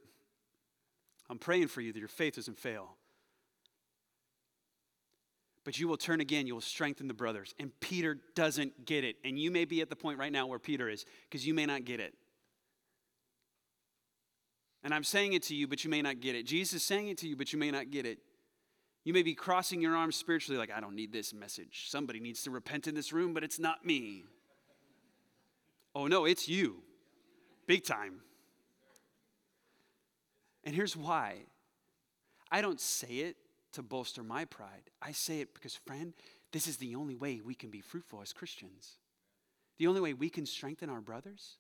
I'm 1.30 1.38
praying 1.38 1.68
for 1.68 1.82
you 1.82 1.92
that 1.94 2.00
your 2.00 2.08
faith 2.08 2.36
doesn't 2.36 2.60
fail. 2.60 2.96
But 5.64 5.80
you 5.80 5.88
will 5.88 5.98
turn 5.98 6.20
again, 6.20 6.46
you 6.46 6.54
will 6.54 6.62
strengthen 6.62 7.08
the 7.08 7.14
brothers. 7.14 7.56
And 7.58 7.72
Peter 7.80 8.18
doesn't 8.36 8.86
get 8.86 9.04
it. 9.04 9.16
And 9.24 9.40
you 9.40 9.50
may 9.50 9.66
be 9.66 9.82
at 9.82 9.90
the 9.90 9.96
point 9.96 10.20
right 10.20 10.32
now 10.32 10.46
where 10.46 10.60
Peter 10.60 10.90
is, 10.90 11.06
because 11.30 11.48
you 11.48 11.54
may 11.54 11.66
not 11.66 11.86
get 11.86 12.00
it. 12.00 12.14
And 14.84 14.94
I'm 14.94 15.06
saying 15.06 15.34
it 15.34 15.44
to 15.44 15.56
you, 15.56 15.68
but 15.68 15.86
you 15.86 15.90
may 15.90 16.02
not 16.02 16.20
get 16.20 16.36
it. 16.36 16.46
Jesus 16.46 16.82
is 16.82 16.84
saying 16.84 17.08
it 17.08 17.18
to 17.20 17.28
you, 17.28 17.38
but 17.38 17.54
you 17.54 17.60
may 17.60 17.72
not 17.72 17.90
get 17.90 18.06
it. 18.06 18.20
You 19.06 19.14
may 19.14 19.24
be 19.24 19.34
crossing 19.34 19.82
your 19.82 19.96
arms 19.96 20.16
spiritually, 20.16 20.58
like, 20.58 20.72
I 20.72 20.82
don't 20.82 20.96
need 20.96 21.12
this 21.12 21.34
message. 21.34 21.86
Somebody 21.90 22.20
needs 22.20 22.44
to 22.44 22.52
repent 22.52 22.88
in 22.88 22.96
this 22.96 23.14
room, 23.14 23.34
but 23.34 23.44
it's 23.44 23.60
not 23.60 23.86
me. 23.86 24.24
Oh, 25.96 26.08
no, 26.08 26.26
it's 26.26 26.50
you. 26.50 26.84
Big 27.68 27.86
time. 27.86 28.22
And 30.64 30.76
here's 30.76 30.96
why 30.96 31.40
I 32.52 32.62
don't 32.62 32.80
say 32.80 33.08
it 33.08 33.38
to 33.74 33.82
bolster 33.82 34.24
my 34.24 34.46
pride. 34.46 34.90
I 35.02 35.12
say 35.12 35.42
it 35.42 35.54
because, 35.54 35.76
friend, 35.76 36.14
this 36.52 36.68
is 36.68 36.78
the 36.78 36.96
only 36.96 37.16
way 37.16 37.42
we 37.44 37.56
can 37.56 37.70
be 37.70 37.82
fruitful 37.82 38.22
as 38.22 38.34
Christians. 38.34 38.98
The 39.78 39.88
only 39.88 40.02
way 40.02 40.14
we 40.14 40.30
can 40.30 40.46
strengthen 40.46 40.90
our 40.90 41.02
brothers 41.02 41.58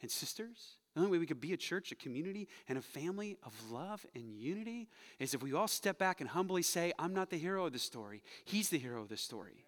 and 0.00 0.10
sisters, 0.10 0.76
the 0.94 1.00
only 1.00 1.12
way 1.12 1.18
we 1.18 1.26
could 1.26 1.40
be 1.40 1.52
a 1.52 1.56
church, 1.56 1.92
a 1.92 1.94
community, 1.94 2.48
and 2.68 2.76
a 2.76 2.82
family 2.82 3.38
of 3.44 3.54
love 3.70 4.04
and 4.14 4.34
unity 4.36 4.88
is 5.18 5.32
if 5.32 5.42
we 5.42 5.52
all 5.52 5.68
step 5.68 5.98
back 5.98 6.20
and 6.20 6.28
humbly 6.28 6.62
say, 6.62 6.92
I'm 6.98 7.14
not 7.14 7.30
the 7.30 7.38
hero 7.38 7.66
of 7.66 7.72
the 7.72 7.78
story, 7.78 8.22
He's 8.44 8.68
the 8.68 8.78
hero 8.78 9.00
of 9.00 9.08
the 9.08 9.16
story. 9.16 9.64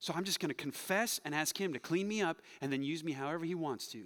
So 0.00 0.14
I'm 0.16 0.24
just 0.24 0.40
going 0.40 0.48
to 0.48 0.54
confess 0.54 1.20
and 1.24 1.34
ask 1.34 1.60
Him 1.60 1.74
to 1.74 1.78
clean 1.78 2.08
me 2.08 2.22
up 2.22 2.38
and 2.62 2.72
then 2.72 2.82
use 2.82 3.04
me 3.04 3.12
however 3.12 3.44
He 3.44 3.54
wants 3.54 3.86
to. 3.88 4.04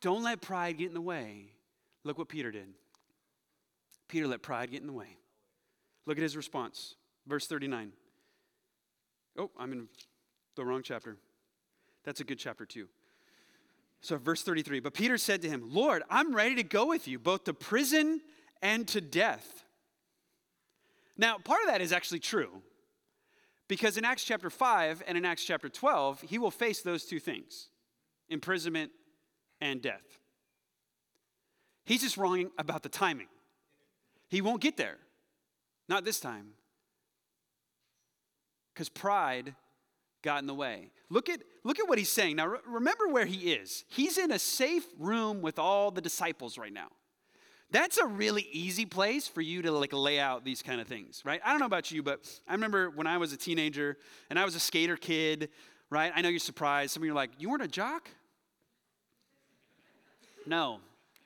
Don't 0.00 0.24
let 0.24 0.40
pride 0.40 0.78
get 0.78 0.88
in 0.88 0.94
the 0.94 1.00
way. 1.00 1.52
Look 2.04 2.18
what 2.18 2.28
Peter 2.28 2.50
did. 2.50 2.68
Peter 4.08 4.26
let 4.26 4.42
pride 4.42 4.70
get 4.70 4.80
in 4.80 4.86
the 4.86 4.92
way. 4.92 5.16
Look 6.06 6.18
at 6.18 6.22
his 6.22 6.36
response. 6.36 6.94
Verse 7.26 7.46
39. 7.46 7.92
Oh, 9.38 9.50
I'm 9.58 9.72
in 9.72 9.88
the 10.54 10.64
wrong 10.64 10.82
chapter. 10.82 11.16
That's 12.04 12.20
a 12.20 12.24
good 12.24 12.38
chapter, 12.38 12.64
too. 12.64 12.88
So, 14.00 14.16
verse 14.16 14.42
33 14.42 14.80
But 14.80 14.94
Peter 14.94 15.18
said 15.18 15.42
to 15.42 15.48
him, 15.48 15.62
Lord, 15.64 16.02
I'm 16.08 16.34
ready 16.34 16.54
to 16.56 16.62
go 16.62 16.86
with 16.86 17.08
you, 17.08 17.18
both 17.18 17.44
to 17.44 17.54
prison 17.54 18.20
and 18.62 18.86
to 18.88 19.00
death. 19.00 19.64
Now, 21.18 21.38
part 21.38 21.62
of 21.62 21.68
that 21.68 21.80
is 21.80 21.92
actually 21.92 22.20
true. 22.20 22.62
Because 23.68 23.96
in 23.96 24.04
Acts 24.04 24.22
chapter 24.22 24.48
5 24.48 25.02
and 25.06 25.18
in 25.18 25.24
Acts 25.24 25.44
chapter 25.44 25.68
12, 25.68 26.22
he 26.22 26.38
will 26.38 26.50
face 26.50 26.82
those 26.82 27.04
two 27.04 27.18
things 27.18 27.68
imprisonment 28.28 28.90
and 29.60 29.80
death. 29.80 30.18
He's 31.84 32.02
just 32.02 32.16
wrong 32.16 32.50
about 32.58 32.82
the 32.82 32.88
timing. 32.88 33.28
He 34.28 34.40
won't 34.40 34.60
get 34.60 34.76
there. 34.76 34.98
Not 35.88 36.04
this 36.04 36.20
time. 36.20 36.48
Because 38.74 38.88
pride 38.88 39.54
got 40.22 40.40
in 40.40 40.46
the 40.46 40.54
way. 40.54 40.90
Look 41.08 41.28
at, 41.28 41.40
look 41.64 41.78
at 41.78 41.88
what 41.88 41.98
he's 41.98 42.08
saying. 42.08 42.36
Now, 42.36 42.48
re- 42.48 42.58
remember 42.66 43.08
where 43.08 43.26
he 43.26 43.52
is. 43.52 43.84
He's 43.88 44.18
in 44.18 44.32
a 44.32 44.38
safe 44.38 44.84
room 44.98 45.40
with 45.40 45.58
all 45.58 45.90
the 45.90 46.00
disciples 46.00 46.58
right 46.58 46.72
now. 46.72 46.88
That's 47.70 47.98
a 47.98 48.06
really 48.06 48.46
easy 48.52 48.84
place 48.84 49.26
for 49.26 49.40
you 49.40 49.62
to 49.62 49.72
like 49.72 49.92
lay 49.92 50.18
out 50.20 50.44
these 50.44 50.62
kind 50.62 50.80
of 50.80 50.86
things, 50.86 51.22
right? 51.24 51.40
I 51.44 51.50
don't 51.50 51.60
know 51.60 51.66
about 51.66 51.90
you, 51.90 52.02
but 52.02 52.20
I 52.46 52.52
remember 52.52 52.90
when 52.90 53.06
I 53.06 53.18
was 53.18 53.32
a 53.32 53.36
teenager 53.36 53.96
and 54.30 54.38
I 54.38 54.44
was 54.44 54.54
a 54.54 54.60
skater 54.60 54.96
kid, 54.96 55.50
right? 55.90 56.12
I 56.14 56.20
know 56.22 56.28
you're 56.28 56.38
surprised. 56.38 56.92
Some 56.92 57.02
of 57.02 57.06
you 57.06 57.12
are 57.12 57.16
like, 57.16 57.30
you 57.38 57.50
weren't 57.50 57.62
a 57.62 57.68
jock? 57.68 58.08
No, 60.46 60.78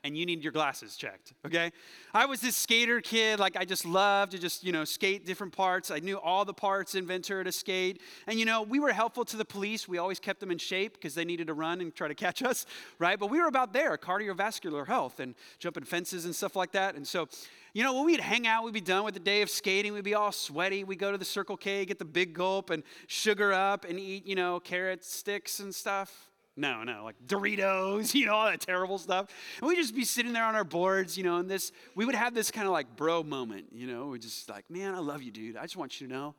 and 0.03 0.17
you 0.17 0.25
need 0.25 0.43
your 0.43 0.53
glasses 0.53 0.97
checked, 0.97 1.35
okay? 1.47 1.73
I 2.15 2.25
was 2.25 2.41
this 2.41 2.57
skater 2.57 3.01
kid, 3.01 3.39
like 3.39 3.57
I 3.57 3.65
just 3.67 3.85
loved 3.85 4.33
to 4.33 4.39
just, 4.39 4.65
you 4.65 4.73
know, 4.73 4.85
skate 4.85 5.27
different 5.27 5.53
parts. 5.53 5.91
I 5.91 5.99
knew 5.99 6.19
all 6.19 6.45
the 6.45 6.55
parts 6.55 6.95
in 6.95 7.07
Ventura 7.07 7.45
to 7.45 7.53
skate. 7.53 8.01
And, 8.27 8.39
you 8.39 8.47
know, 8.47 8.63
we 8.63 8.81
were 8.81 8.93
helpful 8.93 9.27
to 9.27 9.37
the 9.37 9.45
police. 9.45 9.87
We 9.87 9.99
always 9.99 10.19
kept 10.19 10.41
them 10.41 10.51
in 10.51 10.59
shape 10.59 10.95
because 10.95 11.15
they 11.15 11.25
needed 11.25 11.49
to 11.49 11.55
run 11.55 11.83
and 11.83 11.95
try 11.95 12.09
to 12.09 12.15
catch 12.15 12.43
us, 12.51 12.65
right? 12.99 13.19
But 13.19 13.31
we 13.31 13.41
were 13.41 13.47
about 13.47 13.73
there, 13.73 13.97
cardiovascular 13.99 14.87
health 14.87 15.21
and 15.21 15.35
jumping 15.59 15.85
fences 15.85 16.25
and 16.25 16.35
stuff 16.35 16.57
like 16.57 16.73
that. 16.73 16.95
And 16.95 17.07
so, 17.07 17.29
you 17.75 17.85
know, 17.85 17.95
when 17.95 18.07
we'd 18.07 18.21
hang 18.21 18.47
out, 18.47 18.65
we'd 18.65 18.73
be 18.73 18.81
done 18.81 19.05
with 19.05 19.15
the 19.15 19.21
day 19.21 19.43
of 19.43 19.51
skating, 19.51 19.93
we'd 19.93 20.03
be 20.03 20.15
all 20.15 20.33
sweaty. 20.33 20.83
We'd 20.83 20.99
go 20.99 21.13
to 21.13 21.19
the 21.19 21.25
Circle 21.25 21.59
K, 21.59 21.85
get 21.85 21.99
the 21.99 22.05
big 22.07 22.33
gulp 22.33 22.71
and 22.71 22.83
sugar 23.07 23.53
up 23.53 23.85
and 23.85 24.01
eat, 24.01 24.27
you 24.27 24.35
know, 24.35 24.61
carrot 24.61 25.05
sticks 25.05 25.61
and 25.61 25.75
stuff 25.75 26.30
no, 26.57 26.83
no, 26.85 27.05
like 27.05 27.17
Doritos, 27.27 28.15
you 28.19 28.27
know, 28.27 28.35
all 28.35 28.47
that 28.47 28.61
terrible 28.61 28.99
stuff. 28.99 29.29
And 29.61 29.69
we'd 29.69 29.77
just 29.77 29.95
be 29.95 30.05
sitting 30.05 30.33
there 30.33 30.45
on 30.45 30.55
our 30.55 30.65
boards, 30.65 31.17
you 31.17 31.25
know, 31.25 31.37
and 31.37 31.51
this, 31.51 31.73
we 31.95 32.05
would 32.05 32.15
have 32.15 32.35
this 32.35 32.51
kind 32.51 32.67
of 32.67 32.73
like 32.73 32.97
bro 32.97 33.23
moment, 33.23 33.67
you 33.73 33.87
know, 33.87 34.09
we 34.09 34.19
just 34.19 34.49
like, 34.49 34.69
man, 34.71 34.95
I 34.95 34.99
love 34.99 35.23
you, 35.23 35.31
dude. 35.31 35.57
I 35.57 35.63
just 35.63 35.77
want 35.77 36.01
you 36.01 36.07
to 36.07 36.13
know, 36.13 36.35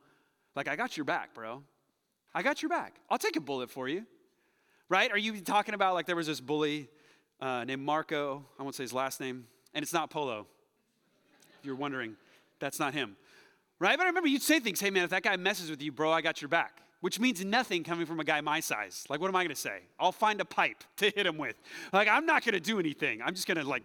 like, 0.55 0.67
I 0.67 0.75
got 0.75 0.97
your 0.97 1.05
back, 1.05 1.33
bro. 1.33 1.63
I 2.33 2.43
got 2.43 2.61
your 2.61 2.69
back. 2.69 2.95
I'll 3.09 3.17
take 3.17 3.35
a 3.35 3.41
bullet 3.41 3.69
for 3.69 3.87
you. 3.87 4.05
Right? 4.89 5.11
Are 5.11 5.17
you 5.17 5.39
talking 5.39 5.73
about 5.73 5.93
like 5.93 6.05
there 6.05 6.17
was 6.17 6.27
this 6.27 6.41
bully 6.41 6.89
uh, 7.39 7.63
named 7.63 7.81
Marco? 7.81 8.45
I 8.59 8.63
won't 8.63 8.75
say 8.75 8.83
his 8.83 8.93
last 8.93 9.21
name, 9.21 9.47
and 9.73 9.83
it's 9.83 9.93
not 9.93 10.09
Polo. 10.09 10.47
you're 11.63 11.75
wondering, 11.75 12.15
that's 12.59 12.77
not 12.77 12.93
him. 12.93 13.15
Right? 13.79 13.97
But 13.97 14.03
I 14.03 14.07
remember 14.07 14.27
you'd 14.27 14.41
say 14.41 14.59
things, 14.59 14.81
hey 14.81 14.89
man, 14.89 15.05
if 15.05 15.09
that 15.11 15.23
guy 15.23 15.37
messes 15.37 15.69
with 15.69 15.81
you, 15.81 15.93
bro, 15.93 16.11
I 16.11 16.21
got 16.21 16.41
your 16.41 16.49
back. 16.49 16.81
Which 17.01 17.19
means 17.19 17.43
nothing 17.43 17.83
coming 17.83 18.05
from 18.05 18.19
a 18.19 18.23
guy 18.23 18.41
my 18.41 18.59
size. 18.59 19.05
Like, 19.09 19.19
what 19.19 19.27
am 19.27 19.35
I 19.35 19.43
gonna 19.43 19.55
say? 19.55 19.79
I'll 19.99 20.11
find 20.11 20.39
a 20.39 20.45
pipe 20.45 20.83
to 20.97 21.09
hit 21.09 21.25
him 21.25 21.37
with. 21.37 21.55
Like, 21.91 22.07
I'm 22.07 22.25
not 22.25 22.45
gonna 22.45 22.59
do 22.59 22.79
anything. 22.79 23.21
I'm 23.21 23.33
just 23.33 23.47
gonna, 23.47 23.63
like, 23.63 23.83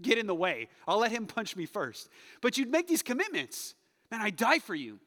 get 0.00 0.18
in 0.18 0.26
the 0.26 0.34
way. 0.34 0.68
I'll 0.86 0.98
let 0.98 1.10
him 1.10 1.26
punch 1.26 1.56
me 1.56 1.66
first. 1.66 2.08
But 2.40 2.58
you'd 2.58 2.70
make 2.70 2.86
these 2.86 3.02
commitments. 3.02 3.74
Man, 4.10 4.20
I 4.20 4.30
die 4.30 4.58
for 4.58 4.74
you. 4.74 4.98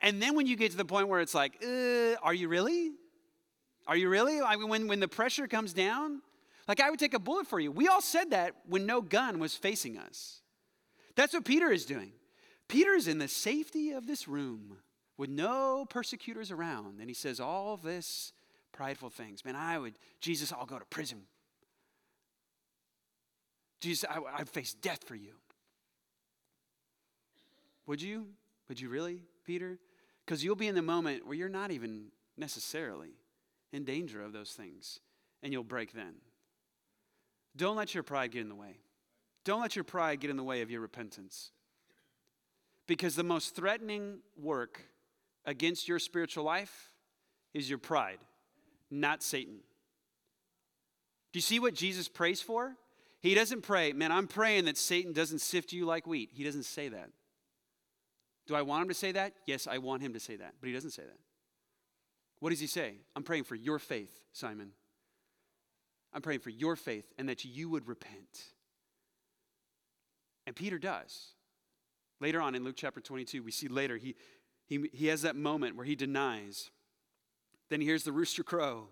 And 0.00 0.22
then 0.22 0.36
when 0.36 0.46
you 0.46 0.56
get 0.56 0.70
to 0.70 0.76
the 0.76 0.84
point 0.84 1.08
where 1.08 1.20
it's 1.20 1.34
like, 1.34 1.62
uh, 1.64 2.14
are 2.22 2.34
you 2.34 2.48
really? 2.48 2.92
Are 3.86 3.96
you 3.96 4.08
really? 4.08 4.40
I 4.40 4.56
mean, 4.56 4.68
when, 4.68 4.86
when 4.86 5.00
the 5.00 5.08
pressure 5.08 5.48
comes 5.48 5.72
down, 5.72 6.20
like 6.68 6.80
I 6.80 6.90
would 6.90 7.00
take 7.00 7.14
a 7.14 7.18
bullet 7.18 7.46
for 7.46 7.58
you. 7.58 7.72
We 7.72 7.88
all 7.88 8.02
said 8.02 8.30
that 8.30 8.54
when 8.68 8.86
no 8.86 9.00
gun 9.00 9.38
was 9.38 9.54
facing 9.54 9.98
us. 9.98 10.42
That's 11.16 11.32
what 11.32 11.44
Peter 11.44 11.70
is 11.70 11.86
doing. 11.86 12.12
Peter 12.68 12.92
is 12.92 13.08
in 13.08 13.18
the 13.18 13.28
safety 13.28 13.90
of 13.90 14.06
this 14.06 14.28
room 14.28 14.76
with 15.18 15.28
no 15.28 15.84
persecutors 15.90 16.50
around. 16.50 17.00
And 17.00 17.10
he 17.10 17.14
says 17.14 17.40
all 17.40 17.76
this 17.76 18.32
prideful 18.72 19.10
things. 19.10 19.44
Man, 19.44 19.56
I 19.56 19.78
would, 19.78 19.98
Jesus, 20.20 20.52
I'll 20.52 20.64
go 20.64 20.78
to 20.78 20.84
prison. 20.86 21.22
Jesus, 23.80 24.08
I, 24.08 24.20
I'd 24.38 24.48
face 24.48 24.72
death 24.72 25.04
for 25.04 25.16
you. 25.16 25.32
Would 27.86 28.00
you? 28.00 28.28
Would 28.68 28.80
you 28.80 28.88
really, 28.88 29.22
Peter? 29.44 29.78
Because 30.24 30.44
you'll 30.44 30.56
be 30.56 30.68
in 30.68 30.74
the 30.74 30.82
moment 30.82 31.26
where 31.26 31.34
you're 31.34 31.48
not 31.48 31.70
even 31.70 32.06
necessarily 32.36 33.10
in 33.72 33.84
danger 33.84 34.22
of 34.22 34.32
those 34.32 34.52
things, 34.52 35.00
and 35.42 35.52
you'll 35.52 35.64
break 35.64 35.92
then. 35.92 36.14
Don't 37.56 37.76
let 37.76 37.94
your 37.94 38.02
pride 38.02 38.32
get 38.32 38.42
in 38.42 38.48
the 38.48 38.54
way. 38.54 38.78
Don't 39.44 39.60
let 39.60 39.74
your 39.74 39.84
pride 39.84 40.20
get 40.20 40.30
in 40.30 40.36
the 40.36 40.44
way 40.44 40.60
of 40.60 40.70
your 40.70 40.80
repentance. 40.80 41.50
Because 42.86 43.16
the 43.16 43.24
most 43.24 43.54
threatening 43.54 44.18
work 44.40 44.82
against 45.48 45.88
your 45.88 45.98
spiritual 45.98 46.44
life 46.44 46.92
is 47.54 47.70
your 47.70 47.78
pride, 47.78 48.18
not 48.90 49.22
Satan. 49.22 49.60
Do 51.32 51.38
you 51.38 51.42
see 51.42 51.58
what 51.58 51.72
Jesus 51.72 52.06
prays 52.06 52.42
for? 52.42 52.76
He 53.20 53.34
doesn't 53.34 53.62
pray, 53.62 53.94
man, 53.94 54.12
I'm 54.12 54.26
praying 54.26 54.66
that 54.66 54.76
Satan 54.76 55.14
doesn't 55.14 55.40
sift 55.40 55.72
you 55.72 55.86
like 55.86 56.06
wheat. 56.06 56.28
He 56.34 56.44
doesn't 56.44 56.64
say 56.64 56.88
that. 56.88 57.08
Do 58.46 58.54
I 58.56 58.62
want 58.62 58.82
him 58.82 58.88
to 58.88 58.94
say 58.94 59.12
that? 59.12 59.32
Yes, 59.46 59.66
I 59.66 59.78
want 59.78 60.02
him 60.02 60.12
to 60.12 60.20
say 60.20 60.36
that, 60.36 60.52
but 60.60 60.66
he 60.66 60.74
doesn't 60.74 60.90
say 60.90 61.02
that. 61.02 61.18
What 62.40 62.50
does 62.50 62.60
he 62.60 62.66
say? 62.66 62.96
I'm 63.16 63.22
praying 63.22 63.44
for 63.44 63.54
your 63.54 63.78
faith, 63.78 64.20
Simon. 64.32 64.72
I'm 66.12 66.20
praying 66.20 66.40
for 66.40 66.50
your 66.50 66.76
faith 66.76 67.06
and 67.18 67.26
that 67.30 67.46
you 67.46 67.70
would 67.70 67.88
repent. 67.88 68.52
And 70.46 70.54
Peter 70.54 70.78
does. 70.78 71.32
Later 72.20 72.40
on 72.40 72.54
in 72.54 72.64
Luke 72.64 72.76
chapter 72.76 73.00
22, 73.00 73.42
we 73.42 73.50
see 73.50 73.68
later 73.68 73.96
he, 73.96 74.14
he, 74.68 74.88
he 74.92 75.06
has 75.06 75.22
that 75.22 75.34
moment 75.34 75.76
where 75.76 75.86
he 75.86 75.96
denies. 75.96 76.70
Then 77.70 77.80
he 77.80 77.86
hears 77.86 78.04
the 78.04 78.12
rooster 78.12 78.42
crow, 78.42 78.88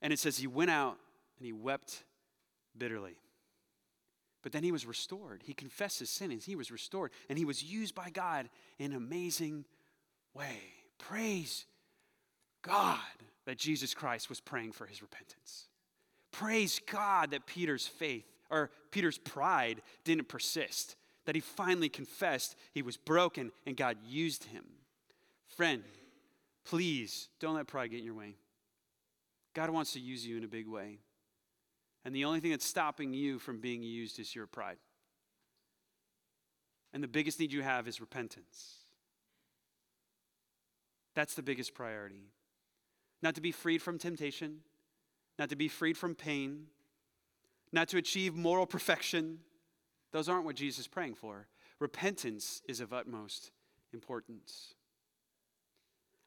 and 0.00 0.12
it 0.12 0.18
says 0.18 0.38
he 0.38 0.46
went 0.46 0.70
out 0.70 0.96
and 1.38 1.46
he 1.46 1.52
wept 1.52 2.04
bitterly. 2.76 3.16
But 4.42 4.52
then 4.52 4.62
he 4.62 4.72
was 4.72 4.86
restored. 4.86 5.42
He 5.44 5.52
confessed 5.52 5.98
his 5.98 6.10
sin 6.10 6.30
and 6.30 6.40
he 6.40 6.56
was 6.56 6.70
restored. 6.70 7.10
And 7.28 7.36
he 7.36 7.44
was 7.44 7.62
used 7.62 7.94
by 7.94 8.10
God 8.10 8.48
in 8.78 8.92
an 8.92 8.96
amazing 8.96 9.64
way. 10.32 10.60
Praise 10.98 11.66
God 12.62 12.98
that 13.46 13.58
Jesus 13.58 13.94
Christ 13.94 14.28
was 14.28 14.40
praying 14.40 14.72
for 14.72 14.86
his 14.86 15.02
repentance. 15.02 15.66
Praise 16.30 16.80
God 16.90 17.32
that 17.32 17.46
Peter's 17.46 17.86
faith 17.86 18.24
or 18.50 18.70
Peter's 18.90 19.18
pride 19.18 19.82
didn't 20.04 20.28
persist, 20.28 20.96
that 21.26 21.34
he 21.34 21.40
finally 21.40 21.88
confessed 21.88 22.56
he 22.72 22.82
was 22.82 22.96
broken 22.96 23.50
and 23.66 23.76
God 23.76 23.96
used 24.06 24.44
him. 24.44 24.64
Friend, 25.58 25.82
please 26.64 27.30
don't 27.40 27.56
let 27.56 27.66
pride 27.66 27.90
get 27.90 27.98
in 27.98 28.04
your 28.04 28.14
way. 28.14 28.36
God 29.54 29.70
wants 29.70 29.92
to 29.94 29.98
use 29.98 30.24
you 30.24 30.36
in 30.36 30.44
a 30.44 30.48
big 30.48 30.68
way. 30.68 31.00
And 32.04 32.14
the 32.14 32.26
only 32.26 32.38
thing 32.38 32.52
that's 32.52 32.64
stopping 32.64 33.12
you 33.12 33.40
from 33.40 33.58
being 33.58 33.82
used 33.82 34.20
is 34.20 34.36
your 34.36 34.46
pride. 34.46 34.76
And 36.92 37.02
the 37.02 37.08
biggest 37.08 37.40
need 37.40 37.52
you 37.52 37.62
have 37.62 37.88
is 37.88 38.00
repentance. 38.00 38.84
That's 41.16 41.34
the 41.34 41.42
biggest 41.42 41.74
priority. 41.74 42.30
Not 43.20 43.34
to 43.34 43.40
be 43.40 43.50
freed 43.50 43.82
from 43.82 43.98
temptation, 43.98 44.58
not 45.40 45.48
to 45.48 45.56
be 45.56 45.66
freed 45.66 45.98
from 45.98 46.14
pain, 46.14 46.66
not 47.72 47.88
to 47.88 47.96
achieve 47.96 48.36
moral 48.36 48.64
perfection. 48.64 49.40
Those 50.12 50.28
aren't 50.28 50.44
what 50.44 50.54
Jesus 50.54 50.82
is 50.82 50.86
praying 50.86 51.16
for. 51.16 51.48
Repentance 51.80 52.62
is 52.68 52.80
of 52.80 52.92
utmost 52.92 53.50
importance. 53.92 54.76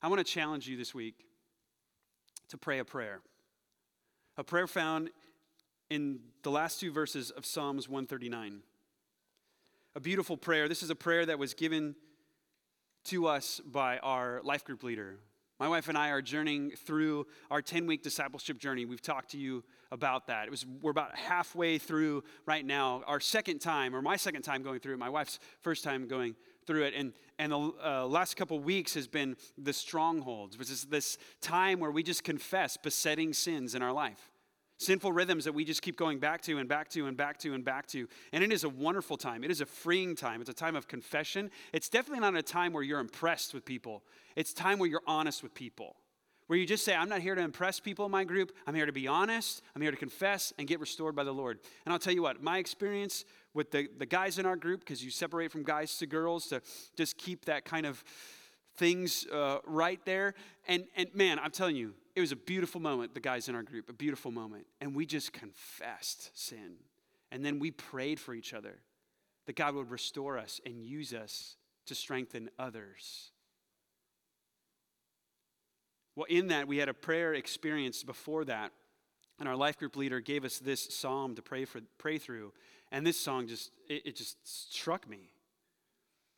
I 0.03 0.07
want 0.07 0.17
to 0.17 0.23
challenge 0.23 0.67
you 0.67 0.77
this 0.77 0.95
week 0.95 1.13
to 2.49 2.57
pray 2.57 2.79
a 2.79 2.85
prayer. 2.85 3.21
A 4.35 4.43
prayer 4.43 4.65
found 4.65 5.11
in 5.91 6.21
the 6.41 6.49
last 6.49 6.79
two 6.79 6.91
verses 6.91 7.29
of 7.29 7.45
Psalms 7.45 7.87
139. 7.87 8.61
A 9.95 9.99
beautiful 9.99 10.37
prayer. 10.37 10.67
This 10.67 10.81
is 10.81 10.89
a 10.89 10.95
prayer 10.95 11.23
that 11.27 11.37
was 11.37 11.53
given 11.53 11.95
to 13.05 13.27
us 13.27 13.61
by 13.63 13.99
our 13.99 14.41
life 14.43 14.65
group 14.65 14.81
leader. 14.81 15.17
My 15.59 15.67
wife 15.67 15.87
and 15.87 15.95
I 15.95 16.09
are 16.09 16.23
journeying 16.23 16.71
through 16.71 17.27
our 17.51 17.61
10 17.61 17.85
week 17.85 18.01
discipleship 18.01 18.57
journey. 18.57 18.85
We've 18.85 19.03
talked 19.03 19.29
to 19.31 19.37
you 19.37 19.63
about 19.91 20.25
that. 20.27 20.47
It 20.47 20.49
was, 20.49 20.65
we're 20.81 20.89
about 20.89 21.15
halfway 21.15 21.77
through 21.77 22.23
right 22.47 22.65
now, 22.65 23.03
our 23.05 23.19
second 23.19 23.59
time, 23.59 23.95
or 23.95 24.01
my 24.01 24.15
second 24.15 24.41
time 24.41 24.63
going 24.63 24.79
through 24.79 24.95
it, 24.95 24.97
my 24.97 25.09
wife's 25.09 25.37
first 25.61 25.83
time 25.83 26.07
going 26.07 26.35
through 26.65 26.83
it. 26.83 26.93
And, 26.95 27.13
and 27.39 27.51
the 27.51 27.73
uh, 27.83 28.05
last 28.05 28.35
couple 28.35 28.59
weeks 28.59 28.93
has 28.93 29.07
been 29.07 29.35
the 29.57 29.73
strongholds, 29.73 30.57
which 30.57 30.69
is 30.69 30.85
this 30.85 31.17
time 31.41 31.79
where 31.79 31.91
we 31.91 32.03
just 32.03 32.23
confess 32.23 32.77
besetting 32.77 33.33
sins 33.33 33.75
in 33.75 33.81
our 33.81 33.93
life 33.93 34.31
sinful 34.81 35.13
rhythms 35.13 35.45
that 35.45 35.53
we 35.53 35.63
just 35.63 35.81
keep 35.81 35.95
going 35.95 36.17
back 36.17 36.41
to 36.41 36.57
and 36.57 36.67
back 36.67 36.89
to 36.89 37.05
and 37.05 37.15
back 37.15 37.37
to 37.37 37.53
and 37.53 37.63
back 37.63 37.85
to. 37.85 38.07
And 38.33 38.43
it 38.43 38.51
is 38.51 38.63
a 38.63 38.69
wonderful 38.69 39.15
time. 39.15 39.43
It 39.43 39.51
is 39.51 39.61
a 39.61 39.65
freeing 39.65 40.15
time. 40.15 40.41
It's 40.41 40.49
a 40.49 40.55
time 40.55 40.75
of 40.75 40.87
confession. 40.87 41.51
It's 41.71 41.87
definitely 41.87 42.21
not 42.21 42.35
a 42.35 42.41
time 42.41 42.73
where 42.73 42.81
you're 42.81 42.99
impressed 42.99 43.53
with 43.53 43.63
people, 43.63 44.03
it's 44.35 44.53
time 44.53 44.79
where 44.79 44.89
you're 44.89 45.03
honest 45.05 45.43
with 45.43 45.53
people. 45.53 45.95
Where 46.51 46.59
you 46.59 46.65
just 46.65 46.83
say, 46.83 46.93
I'm 46.93 47.07
not 47.07 47.21
here 47.21 47.33
to 47.33 47.41
impress 47.41 47.79
people 47.79 48.03
in 48.03 48.11
my 48.11 48.25
group. 48.25 48.51
I'm 48.67 48.75
here 48.75 48.85
to 48.85 48.91
be 48.91 49.07
honest. 49.07 49.61
I'm 49.73 49.81
here 49.81 49.89
to 49.89 49.95
confess 49.95 50.51
and 50.59 50.67
get 50.67 50.81
restored 50.81 51.15
by 51.15 51.23
the 51.23 51.31
Lord. 51.31 51.59
And 51.85 51.93
I'll 51.93 51.97
tell 51.97 52.11
you 52.11 52.23
what, 52.23 52.43
my 52.43 52.57
experience 52.57 53.23
with 53.53 53.71
the, 53.71 53.87
the 53.97 54.05
guys 54.05 54.37
in 54.37 54.45
our 54.45 54.57
group, 54.57 54.81
because 54.81 55.01
you 55.01 55.11
separate 55.11 55.49
from 55.49 55.63
guys 55.63 55.97
to 55.99 56.07
girls 56.07 56.47
to 56.47 56.61
just 56.97 57.17
keep 57.17 57.45
that 57.45 57.63
kind 57.63 57.85
of 57.85 58.03
things 58.75 59.25
uh, 59.27 59.59
right 59.65 60.01
there. 60.03 60.33
And, 60.67 60.83
and 60.97 61.07
man, 61.15 61.39
I'm 61.39 61.51
telling 61.51 61.77
you, 61.77 61.93
it 62.17 62.19
was 62.19 62.33
a 62.33 62.35
beautiful 62.35 62.81
moment, 62.81 63.13
the 63.13 63.21
guys 63.21 63.47
in 63.47 63.55
our 63.55 63.63
group, 63.63 63.87
a 63.87 63.93
beautiful 63.93 64.29
moment. 64.29 64.65
And 64.81 64.93
we 64.93 65.05
just 65.05 65.31
confessed 65.31 66.37
sin. 66.37 66.73
And 67.31 67.45
then 67.45 67.59
we 67.59 67.71
prayed 67.71 68.19
for 68.19 68.33
each 68.33 68.53
other 68.53 68.79
that 69.45 69.55
God 69.55 69.73
would 69.75 69.89
restore 69.89 70.37
us 70.37 70.59
and 70.65 70.83
use 70.83 71.13
us 71.13 71.55
to 71.85 71.95
strengthen 71.95 72.49
others. 72.59 73.31
Well, 76.15 76.27
in 76.29 76.47
that, 76.47 76.67
we 76.67 76.77
had 76.77 76.89
a 76.89 76.93
prayer 76.93 77.33
experience 77.33 78.03
before 78.03 78.45
that. 78.45 78.71
And 79.39 79.49
our 79.49 79.55
life 79.55 79.77
group 79.77 79.95
leader 79.95 80.19
gave 80.19 80.45
us 80.45 80.59
this 80.59 80.93
psalm 80.93 81.35
to 81.35 81.41
pray, 81.41 81.65
for, 81.65 81.81
pray 81.97 82.17
through. 82.17 82.53
And 82.91 83.07
this 83.07 83.19
song 83.19 83.47
just, 83.47 83.71
it, 83.89 84.05
it 84.05 84.15
just 84.15 84.37
struck 84.43 85.09
me. 85.09 85.31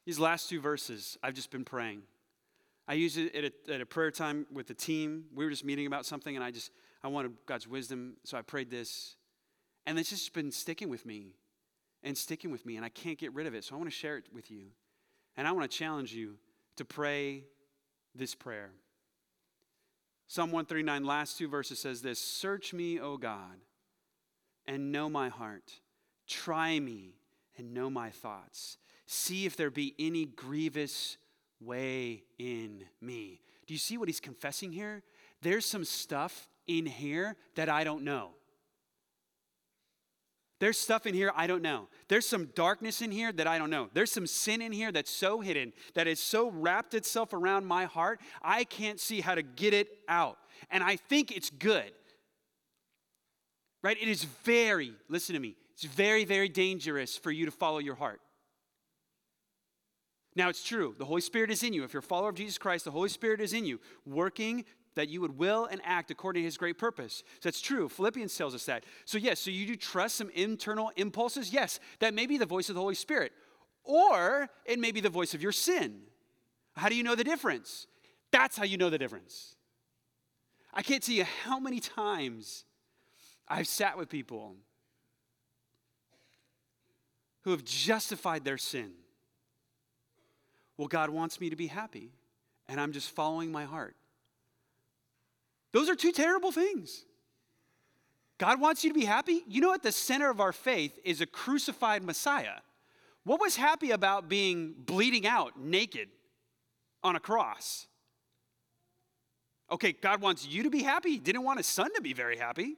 These 0.06 0.20
last 0.20 0.50
two 0.50 0.62
verses, 0.62 1.18
I've 1.24 1.34
just 1.34 1.52
been 1.52 1.66
praying. 1.66 2.04
I 2.88 2.94
used 2.94 3.18
it 3.18 3.36
at 3.36 3.44
a, 3.46 3.74
at 3.74 3.82
a, 3.82 3.86
prayer 3.86 4.12
time 4.12 4.46
with 4.52 4.68
the 4.68 4.74
team. 4.74 5.26
We 5.34 5.46
were 5.46 5.52
just 5.52 5.64
meeting 5.64 5.88
about 5.88 6.06
something, 6.06 6.36
and 6.36 6.44
I 6.44 6.52
just 6.52 6.72
I 7.04 7.08
wanted 7.08 7.34
God's 7.46 7.68
wisdom, 7.68 8.16
so 8.24 8.38
I 8.38 8.42
prayed 8.42 8.70
this, 8.70 9.16
and 9.86 9.98
it's 9.98 10.10
just 10.10 10.34
been 10.34 10.52
sticking 10.52 10.90
with 10.90 11.06
me, 11.06 11.36
and 12.04 12.18
sticking 12.18 12.52
with 12.52 12.66
me, 12.66 12.76
and 12.76 12.86
I 12.86 12.90
can't 12.90 13.18
get 13.18 13.34
rid 13.34 13.48
of 13.48 13.54
it. 13.54 13.64
So 13.64 13.76
I 13.76 13.78
want 13.78 13.90
to 13.90 13.96
share 13.96 14.18
it 14.18 14.26
with 14.34 14.52
you, 14.52 14.68
and 15.38 15.48
I 15.48 15.54
want 15.54 15.70
to 15.70 15.78
challenge 15.78 16.14
you 16.14 16.36
to 16.76 16.86
pray 16.86 17.46
this 18.14 18.36
prayer. 18.36 18.72
Psalm 20.34 20.50
139, 20.50 21.04
last 21.06 21.38
two 21.38 21.48
verses 21.48 21.78
says 21.78 22.02
this: 22.02 22.18
"Search 22.18 22.74
me, 22.74 23.00
O 23.00 23.18
God, 23.18 23.60
and 24.66 24.92
know 24.92 25.08
my 25.08 25.30
heart. 25.30 25.74
Try 26.26 26.80
me 26.80 27.20
and 27.56 27.72
know 27.72 27.88
my 27.88 28.10
thoughts. 28.10 28.80
See 29.06 29.46
if 29.46 29.56
there 29.56 29.70
be 29.70 29.94
any 30.00 30.26
grievous." 30.26 31.18
way 31.60 32.24
in 32.40 32.84
me. 33.00 33.40
Do 33.68 33.74
you 33.74 33.78
see 33.78 33.98
what 33.98 34.10
he's 34.10 34.20
confessing 34.20 34.74
here? 34.74 35.02
There's 35.42 35.66
some 35.66 35.86
stuff 35.86 36.50
in 36.68 36.86
here 36.88 37.38
that 37.56 37.70
I 37.70 37.86
don't 37.86 38.04
know. 38.04 38.32
There's 40.64 40.78
stuff 40.78 41.06
in 41.06 41.14
here 41.14 41.30
I 41.36 41.46
don't 41.46 41.62
know. 41.62 41.90
There's 42.08 42.26
some 42.26 42.46
darkness 42.56 43.02
in 43.02 43.12
here 43.12 43.34
that 43.34 43.48
I 43.48 43.58
don't 43.58 43.70
know. 43.70 43.90
There's 43.94 44.14
some 44.14 44.26
sin 44.26 44.62
in 44.62 44.72
here 44.72 44.94
that's 44.94 45.12
so 45.12 45.42
hidden, 45.42 45.74
that 45.94 46.08
is 46.08 46.22
so 46.22 46.52
wrapped 46.52 46.94
itself 46.94 47.34
around 47.34 47.66
my 47.66 47.84
heart, 47.84 48.22
I 48.42 48.64
can't 48.64 48.98
see 48.98 49.20
how 49.20 49.36
to 49.36 49.42
get 49.44 49.74
it 49.74 49.90
out. 50.08 50.38
And 50.72 50.82
I 50.82 50.96
think 50.96 51.36
it's 51.36 51.50
good. 51.50 51.92
Right? 53.82 53.98
It 54.02 54.08
is 54.08 54.24
very, 54.24 54.94
listen 55.10 55.34
to 55.34 55.42
me, 55.42 55.58
it's 55.74 55.84
very, 55.84 56.24
very 56.24 56.48
dangerous 56.48 57.18
for 57.18 57.30
you 57.30 57.44
to 57.44 57.52
follow 57.52 57.80
your 57.80 57.96
heart. 57.96 58.22
Now, 60.34 60.48
it's 60.48 60.64
true, 60.64 60.96
the 60.98 61.04
Holy 61.04 61.20
Spirit 61.20 61.52
is 61.52 61.64
in 61.64 61.74
you. 61.74 61.84
If 61.84 61.92
you're 61.92 62.00
a 62.00 62.04
follower 62.04 62.30
of 62.30 62.36
Jesus 62.36 62.58
Christ, 62.58 62.86
the 62.86 62.92
Holy 62.92 63.10
Spirit 63.10 63.42
is 63.42 63.52
in 63.52 63.66
you, 63.66 63.82
working 64.06 64.64
that 64.96 65.10
you 65.10 65.22
would 65.22 65.38
will 65.38 65.66
and 65.66 65.82
act 65.84 66.12
according 66.12 66.42
to 66.42 66.46
his 66.46 66.58
great 66.58 66.78
purpose. 66.78 67.24
So 67.40 67.50
that's 67.50 67.62
true. 67.62 67.90
Philippians 67.90 68.36
tells 68.36 68.54
us 68.54 68.66
that. 68.66 68.84
So, 69.06 69.18
yes, 69.18 69.40
so 69.40 69.52
you 69.52 69.66
do 69.66 69.76
trust 69.76 70.16
some 70.16 70.30
internal 70.32 70.92
impulses? 70.96 71.52
Yes, 71.52 71.80
that 72.00 72.14
may 72.14 72.26
be 72.26 72.38
the 72.38 72.46
voice 72.46 72.70
of 72.70 72.76
the 72.76 72.82
Holy 72.82 72.96
Spirit, 72.96 73.32
or 73.84 74.50
it 74.66 74.80
may 74.80 74.92
be 74.92 75.02
the 75.02 75.10
voice 75.10 75.34
of 75.34 75.42
your 75.42 75.52
sin. 75.52 76.02
How 76.76 76.90
do 76.90 76.96
you 76.96 77.04
know 77.04 77.16
the 77.16 77.24
difference? 77.24 77.88
That's 78.32 78.58
how 78.58 78.64
you 78.64 78.78
know 78.78 78.90
the 78.90 78.98
difference. 78.98 79.56
I 80.74 80.82
can't 80.82 81.04
tell 81.04 81.16
you 81.16 81.26
how 81.44 81.60
many 81.60 81.80
times 81.80 82.66
I've 83.48 83.68
sat 83.68 83.98
with 83.98 84.10
people 84.10 84.56
who 87.42 87.52
have 87.52 87.64
justified 87.64 88.44
their 88.44 88.58
sin. 88.58 88.92
Well, 90.78 90.88
God 90.88 91.10
wants 91.10 91.40
me 91.40 91.50
to 91.50 91.56
be 91.56 91.68
happy, 91.68 92.10
and 92.68 92.80
I'm 92.80 92.92
just 92.92 93.12
following 93.12 93.52
my 93.52 93.66
heart. 93.66 93.96
Those 95.74 95.90
are 95.90 95.96
two 95.96 96.12
terrible 96.12 96.52
things. 96.52 97.06
God 98.38 98.62
wants 98.62 98.84
you 98.84 98.90
to 98.92 99.00
be 99.00 99.06
happy. 99.06 99.44
You 99.48 99.62
know, 99.62 99.74
at 99.74 99.84
the 99.84 99.92
center 99.92 100.30
of 100.30 100.40
our 100.40 100.54
faith 100.54 100.98
is 101.04 101.22
a 101.22 101.26
crucified 101.26 102.04
Messiah. 102.04 102.60
What 103.24 103.40
was 103.40 103.56
happy 103.56 103.92
about 103.92 104.30
being 104.30 104.76
bleeding 104.78 105.26
out 105.26 105.60
naked 105.60 106.10
on 107.04 107.16
a 107.16 107.20
cross? 107.20 107.88
Okay, 109.72 109.94
God 109.94 110.22
wants 110.22 110.46
you 110.46 110.64
to 110.64 110.70
be 110.70 110.84
happy. 110.84 111.12
He 111.12 111.20
didn't 111.20 111.44
want 111.44 111.60
his 111.60 111.68
son 111.68 111.94
to 111.96 112.02
be 112.02 112.14
very 112.14 112.38
happy. 112.38 112.76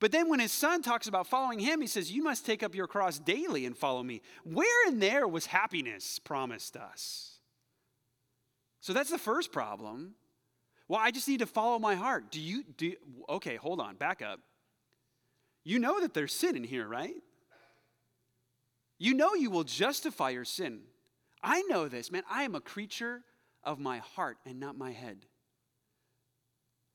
But 0.00 0.12
then 0.12 0.28
when 0.28 0.40
his 0.40 0.52
son 0.52 0.82
talks 0.82 1.08
about 1.08 1.26
following 1.26 1.58
him, 1.58 1.80
he 1.80 1.86
says, 1.86 2.10
You 2.10 2.22
must 2.22 2.46
take 2.46 2.62
up 2.62 2.74
your 2.74 2.86
cross 2.86 3.18
daily 3.18 3.66
and 3.66 3.76
follow 3.76 4.02
me. 4.02 4.22
Where 4.44 4.88
in 4.88 5.00
there 5.00 5.26
was 5.28 5.46
happiness 5.46 6.18
promised 6.18 6.76
us? 6.76 7.38
So 8.80 8.92
that's 8.92 9.10
the 9.10 9.18
first 9.18 9.52
problem. 9.52 10.14
Well, 10.88 11.00
I 11.00 11.10
just 11.10 11.28
need 11.28 11.40
to 11.40 11.46
follow 11.46 11.78
my 11.78 11.94
heart. 11.94 12.30
Do 12.30 12.40
you, 12.40 12.64
do, 12.76 12.94
okay, 13.28 13.56
hold 13.56 13.80
on, 13.80 13.96
back 13.96 14.22
up. 14.22 14.40
You 15.62 15.78
know 15.78 16.00
that 16.00 16.14
there's 16.14 16.32
sin 16.32 16.56
in 16.56 16.64
here, 16.64 16.88
right? 16.88 17.14
You 18.98 19.14
know 19.14 19.34
you 19.34 19.50
will 19.50 19.64
justify 19.64 20.30
your 20.30 20.46
sin. 20.46 20.80
I 21.42 21.62
know 21.68 21.88
this, 21.88 22.10
man. 22.10 22.22
I 22.28 22.42
am 22.42 22.54
a 22.54 22.60
creature 22.60 23.22
of 23.62 23.78
my 23.78 23.98
heart 23.98 24.38
and 24.46 24.58
not 24.58 24.78
my 24.78 24.92
head. 24.92 25.26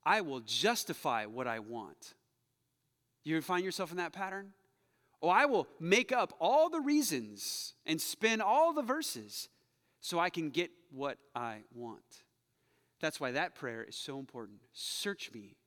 I 0.03 0.21
will 0.21 0.41
justify 0.41 1.25
what 1.27 1.47
I 1.47 1.59
want. 1.59 2.15
You 3.23 3.39
find 3.41 3.63
yourself 3.63 3.91
in 3.91 3.97
that 3.97 4.11
pattern? 4.11 4.53
Oh, 5.21 5.29
I 5.29 5.45
will 5.45 5.67
make 5.79 6.11
up 6.11 6.33
all 6.39 6.69
the 6.69 6.81
reasons 6.81 7.75
and 7.85 8.01
spin 8.01 8.41
all 8.41 8.73
the 8.73 8.81
verses 8.81 9.47
so 10.01 10.19
I 10.19 10.29
can 10.29 10.49
get 10.49 10.71
what 10.91 11.17
I 11.33 11.59
want. 11.73 12.23
That's 13.03 13.19
why 13.19 13.31
that 13.31 13.53
prayer 13.53 13.83
is 13.83 13.97
so 13.97 14.17
important. 14.17 14.61
Search 14.71 15.29
me, 15.33 15.57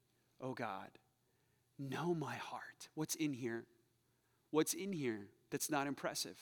oh 0.41 0.55
God. 0.55 0.89
Know 1.79 2.15
my 2.15 2.35
heart. 2.35 2.89
What's 2.95 3.15
in 3.15 3.35
here? 3.35 3.67
What's 4.53 4.73
in 4.73 4.91
here 4.91 5.27
that's 5.51 5.71
not 5.71 5.87
impressive? 5.87 6.39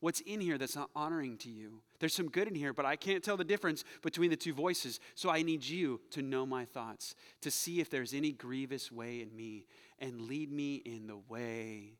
What's 0.00 0.20
in 0.20 0.40
here 0.40 0.56
that's 0.56 0.76
not 0.76 0.88
honoring 0.96 1.36
to 1.40 1.50
you? 1.50 1.82
There's 1.98 2.14
some 2.14 2.30
good 2.30 2.48
in 2.48 2.54
here, 2.54 2.72
but 2.72 2.86
I 2.86 2.96
can't 2.96 3.22
tell 3.22 3.36
the 3.36 3.44
difference 3.44 3.84
between 4.00 4.30
the 4.30 4.36
two 4.36 4.54
voices. 4.54 4.98
So 5.14 5.28
I 5.28 5.42
need 5.42 5.62
you 5.62 6.00
to 6.12 6.22
know 6.22 6.46
my 6.46 6.64
thoughts, 6.64 7.14
to 7.42 7.50
see 7.50 7.82
if 7.82 7.90
there's 7.90 8.14
any 8.14 8.32
grievous 8.32 8.90
way 8.90 9.20
in 9.20 9.36
me, 9.36 9.66
and 9.98 10.22
lead 10.22 10.50
me 10.50 10.76
in 10.76 11.06
the 11.06 11.18
way 11.28 11.98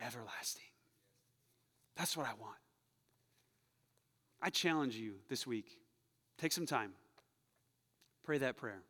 everlasting. 0.00 0.64
That's 1.94 2.16
what 2.16 2.26
I 2.26 2.34
want. 2.40 2.58
I 4.42 4.50
challenge 4.50 4.96
you 4.96 5.20
this 5.28 5.46
week 5.46 5.78
take 6.38 6.52
some 6.52 6.66
time, 6.66 6.92
pray 8.26 8.38
that 8.38 8.56
prayer. 8.56 8.82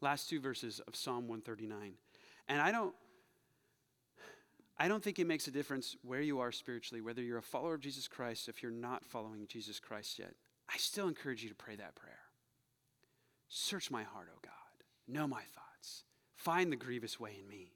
Last 0.00 0.30
two 0.30 0.40
verses 0.40 0.80
of 0.86 0.94
Psalm 0.94 1.28
139. 1.28 1.94
And 2.48 2.60
I 2.60 2.72
don't. 2.72 2.94
I 4.78 4.88
don't 4.88 5.02
think 5.02 5.18
it 5.18 5.26
makes 5.26 5.46
a 5.46 5.50
difference 5.50 5.96
where 6.02 6.22
you 6.22 6.40
are 6.40 6.50
spiritually, 6.50 7.02
whether 7.02 7.22
you're 7.22 7.38
a 7.38 7.42
follower 7.42 7.74
of 7.74 7.80
Jesus 7.80 8.08
Christ, 8.08 8.48
if 8.48 8.62
you're 8.62 8.72
not 8.72 9.04
following 9.04 9.46
Jesus 9.46 9.78
Christ 9.78 10.18
yet. 10.18 10.34
I 10.72 10.76
still 10.78 11.06
encourage 11.08 11.42
you 11.42 11.50
to 11.50 11.54
pray 11.54 11.76
that 11.76 11.94
prayer. 11.94 12.18
Search 13.48 13.90
my 13.90 14.02
heart, 14.02 14.28
O 14.34 14.38
God. 14.42 14.52
Know 15.06 15.28
my 15.28 15.42
thoughts. 15.54 16.04
Find 16.34 16.72
the 16.72 16.76
grievous 16.76 17.20
way 17.20 17.36
in 17.40 17.48
me 17.48 17.74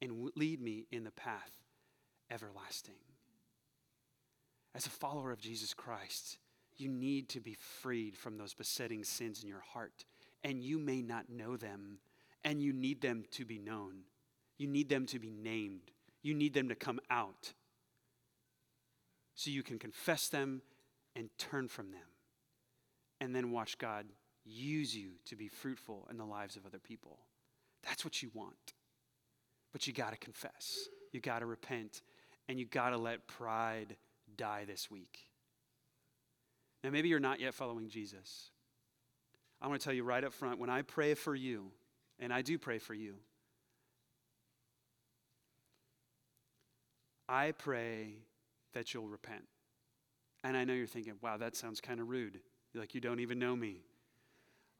and 0.00 0.30
lead 0.36 0.62
me 0.62 0.86
in 0.92 1.04
the 1.04 1.10
path 1.10 1.50
everlasting. 2.30 2.94
As 4.74 4.86
a 4.86 4.90
follower 4.90 5.32
of 5.32 5.40
Jesus 5.40 5.74
Christ, 5.74 6.38
you 6.76 6.90
need 6.90 7.28
to 7.30 7.40
be 7.40 7.54
freed 7.54 8.16
from 8.16 8.36
those 8.36 8.54
besetting 8.54 9.04
sins 9.04 9.42
in 9.42 9.48
your 9.48 9.64
heart. 9.72 10.04
And 10.46 10.62
you 10.62 10.78
may 10.78 11.02
not 11.02 11.28
know 11.28 11.56
them, 11.56 11.98
and 12.44 12.62
you 12.62 12.72
need 12.72 13.00
them 13.00 13.24
to 13.32 13.44
be 13.44 13.58
known. 13.58 14.04
You 14.58 14.68
need 14.68 14.88
them 14.88 15.04
to 15.06 15.18
be 15.18 15.32
named. 15.32 15.90
You 16.22 16.34
need 16.34 16.54
them 16.54 16.68
to 16.68 16.76
come 16.76 17.00
out 17.10 17.52
so 19.34 19.50
you 19.50 19.64
can 19.64 19.80
confess 19.80 20.28
them 20.28 20.62
and 21.16 21.30
turn 21.36 21.66
from 21.66 21.90
them. 21.90 22.08
And 23.20 23.34
then 23.34 23.50
watch 23.50 23.76
God 23.78 24.06
use 24.44 24.96
you 24.96 25.14
to 25.24 25.34
be 25.34 25.48
fruitful 25.48 26.06
in 26.12 26.16
the 26.16 26.24
lives 26.24 26.54
of 26.54 26.64
other 26.64 26.78
people. 26.78 27.18
That's 27.82 28.04
what 28.04 28.22
you 28.22 28.30
want. 28.32 28.74
But 29.72 29.88
you 29.88 29.92
got 29.92 30.12
to 30.12 30.16
confess, 30.16 30.88
you 31.12 31.20
got 31.20 31.40
to 31.40 31.46
repent, 31.46 32.02
and 32.48 32.60
you 32.60 32.66
got 32.66 32.90
to 32.90 32.98
let 32.98 33.26
pride 33.26 33.96
die 34.36 34.64
this 34.64 34.92
week. 34.92 35.28
Now, 36.84 36.90
maybe 36.90 37.08
you're 37.08 37.18
not 37.18 37.40
yet 37.40 37.52
following 37.52 37.88
Jesus. 37.88 38.52
I 39.60 39.68
want 39.68 39.80
to 39.80 39.84
tell 39.84 39.94
you 39.94 40.04
right 40.04 40.22
up 40.22 40.32
front 40.32 40.58
when 40.58 40.70
I 40.70 40.82
pray 40.82 41.14
for 41.14 41.34
you, 41.34 41.70
and 42.18 42.32
I 42.32 42.42
do 42.42 42.58
pray 42.58 42.78
for 42.78 42.94
you, 42.94 43.14
I 47.28 47.52
pray 47.52 48.14
that 48.74 48.94
you'll 48.94 49.08
repent. 49.08 49.44
And 50.44 50.56
I 50.56 50.64
know 50.64 50.74
you're 50.74 50.86
thinking, 50.86 51.14
wow, 51.22 51.38
that 51.38 51.56
sounds 51.56 51.80
kind 51.80 51.98
of 51.98 52.08
rude. 52.08 52.38
Like 52.74 52.94
you 52.94 53.00
don't 53.00 53.20
even 53.20 53.38
know 53.38 53.56
me 53.56 53.80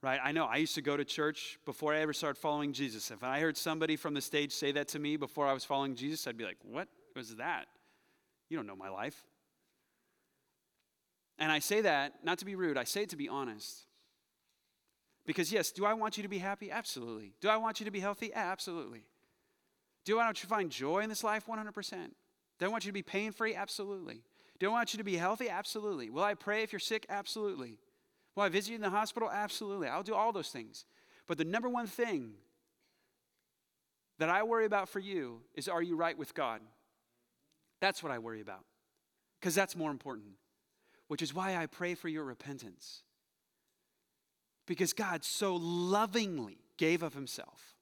right? 0.02 0.20
I 0.22 0.30
know 0.30 0.44
I 0.44 0.56
used 0.56 0.74
to 0.76 0.82
go 0.82 0.96
to 0.96 1.04
church 1.04 1.58
before 1.64 1.92
I 1.92 1.98
ever 1.98 2.12
started 2.12 2.38
following 2.38 2.72
Jesus. 2.72 3.10
If 3.10 3.24
I 3.24 3.40
heard 3.40 3.56
somebody 3.56 3.96
from 3.96 4.14
the 4.14 4.20
stage 4.20 4.52
say 4.52 4.72
that 4.72 4.88
to 4.88 5.00
me 5.00 5.16
before 5.16 5.46
I 5.46 5.52
was 5.52 5.64
following 5.64 5.96
Jesus, 5.96 6.26
I'd 6.26 6.36
be 6.36 6.44
like, 6.44 6.58
what 6.62 6.88
was 7.14 7.34
that? 7.36 7.66
You 8.48 8.56
don't 8.56 8.66
know 8.66 8.76
my 8.76 8.88
life. 8.88 9.24
And 11.38 11.50
I 11.50 11.58
say 11.58 11.80
that 11.82 12.24
not 12.24 12.38
to 12.38 12.44
be 12.44 12.54
rude, 12.54 12.78
I 12.78 12.84
say 12.84 13.02
it 13.02 13.10
to 13.10 13.16
be 13.16 13.28
honest. 13.28 13.86
Because, 15.26 15.52
yes, 15.52 15.72
do 15.72 15.84
I 15.84 15.92
want 15.92 16.16
you 16.16 16.22
to 16.22 16.28
be 16.28 16.38
happy? 16.38 16.70
Absolutely. 16.70 17.32
Do 17.40 17.48
I 17.48 17.56
want 17.56 17.80
you 17.80 17.84
to 17.84 17.90
be 17.90 18.00
healthy? 18.00 18.32
Absolutely. 18.32 19.02
Do 20.04 20.20
I 20.20 20.24
want 20.24 20.38
you 20.38 20.42
to 20.42 20.54
find 20.54 20.70
joy 20.70 21.00
in 21.00 21.08
this 21.08 21.24
life? 21.24 21.46
100%. 21.46 22.10
Do 22.58 22.64
I 22.64 22.68
want 22.68 22.84
you 22.84 22.90
to 22.90 22.94
be 22.94 23.02
pain 23.02 23.32
free? 23.32 23.54
Absolutely. 23.54 24.22
Do 24.58 24.68
I 24.68 24.72
want 24.72 24.94
you 24.94 24.98
to 24.98 25.04
be 25.04 25.16
healthy? 25.16 25.50
Absolutely. 25.50 26.10
Will 26.10 26.22
I 26.22 26.34
pray 26.34 26.62
if 26.62 26.72
you're 26.72 26.78
sick? 26.78 27.04
Absolutely. 27.08 27.78
Will 28.34 28.44
I 28.44 28.48
visit 28.48 28.70
you 28.70 28.76
in 28.76 28.82
the 28.82 28.90
hospital? 28.90 29.28
Absolutely. 29.30 29.88
I'll 29.88 30.04
do 30.04 30.14
all 30.14 30.32
those 30.32 30.50
things. 30.50 30.84
But 31.26 31.38
the 31.38 31.44
number 31.44 31.68
one 31.68 31.88
thing 31.88 32.34
that 34.18 34.28
I 34.28 34.44
worry 34.44 34.64
about 34.64 34.88
for 34.88 35.00
you 35.00 35.40
is 35.54 35.68
are 35.68 35.82
you 35.82 35.96
right 35.96 36.16
with 36.16 36.34
God? 36.34 36.60
That's 37.80 38.02
what 38.02 38.12
I 38.12 38.18
worry 38.18 38.40
about. 38.40 38.64
Because 39.40 39.54
that's 39.54 39.76
more 39.76 39.90
important. 39.90 40.34
Which 41.08 41.20
is 41.20 41.34
why 41.34 41.56
I 41.56 41.66
pray 41.66 41.94
for 41.94 42.08
your 42.08 42.24
repentance. 42.24 43.02
Because 44.66 44.92
God 44.92 45.24
so 45.24 45.56
lovingly 45.56 46.58
gave 46.76 47.02
of 47.02 47.14
himself. 47.14 47.74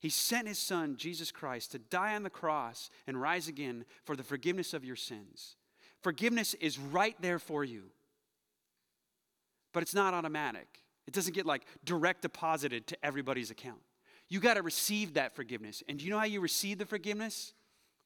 He 0.00 0.10
sent 0.10 0.46
his 0.46 0.58
son, 0.58 0.96
Jesus 0.96 1.32
Christ, 1.32 1.72
to 1.72 1.78
die 1.78 2.14
on 2.14 2.22
the 2.22 2.30
cross 2.30 2.90
and 3.06 3.20
rise 3.20 3.48
again 3.48 3.84
for 4.04 4.14
the 4.14 4.22
forgiveness 4.22 4.72
of 4.72 4.84
your 4.84 4.96
sins. 4.96 5.56
Forgiveness 6.02 6.54
is 6.54 6.78
right 6.78 7.16
there 7.20 7.38
for 7.38 7.64
you 7.64 7.90
but 9.72 9.82
it's 9.82 9.94
not 9.94 10.14
automatic. 10.14 10.82
It 11.06 11.14
doesn't 11.14 11.34
get 11.34 11.46
like 11.46 11.64
direct 11.84 12.22
deposited 12.22 12.86
to 12.88 12.96
everybody's 13.04 13.50
account. 13.50 13.80
You 14.28 14.40
got 14.40 14.54
to 14.54 14.62
receive 14.62 15.14
that 15.14 15.34
forgiveness. 15.34 15.82
And 15.88 15.98
do 15.98 16.04
you 16.04 16.10
know 16.10 16.18
how 16.18 16.24
you 16.24 16.40
receive 16.40 16.78
the 16.78 16.84
forgiveness? 16.84 17.54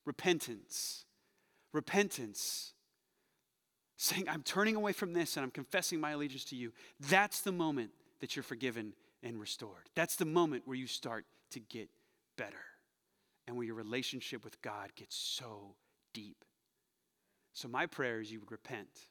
Repentance. 0.04 1.04
Repentance. 1.72 2.74
Saying, 3.96 4.28
I'm 4.28 4.42
turning 4.42 4.76
away 4.76 4.92
from 4.92 5.12
this 5.14 5.36
and 5.36 5.44
I'm 5.44 5.50
confessing 5.50 6.00
my 6.00 6.10
allegiance 6.10 6.44
to 6.46 6.56
you. 6.56 6.72
That's 7.00 7.40
the 7.40 7.52
moment 7.52 7.90
that 8.22 8.34
you're 8.34 8.42
forgiven 8.42 8.94
and 9.22 9.38
restored. 9.38 9.90
That's 9.94 10.16
the 10.16 10.24
moment 10.24 10.62
where 10.64 10.76
you 10.76 10.86
start 10.86 11.26
to 11.50 11.60
get 11.60 11.90
better 12.38 12.64
and 13.46 13.56
where 13.56 13.66
your 13.66 13.74
relationship 13.74 14.44
with 14.44 14.62
God 14.62 14.94
gets 14.96 15.14
so 15.14 15.74
deep. 16.14 16.44
So, 17.52 17.68
my 17.68 17.84
prayer 17.84 18.20
is 18.20 18.32
you 18.32 18.40
would 18.40 18.50
repent. 18.50 19.08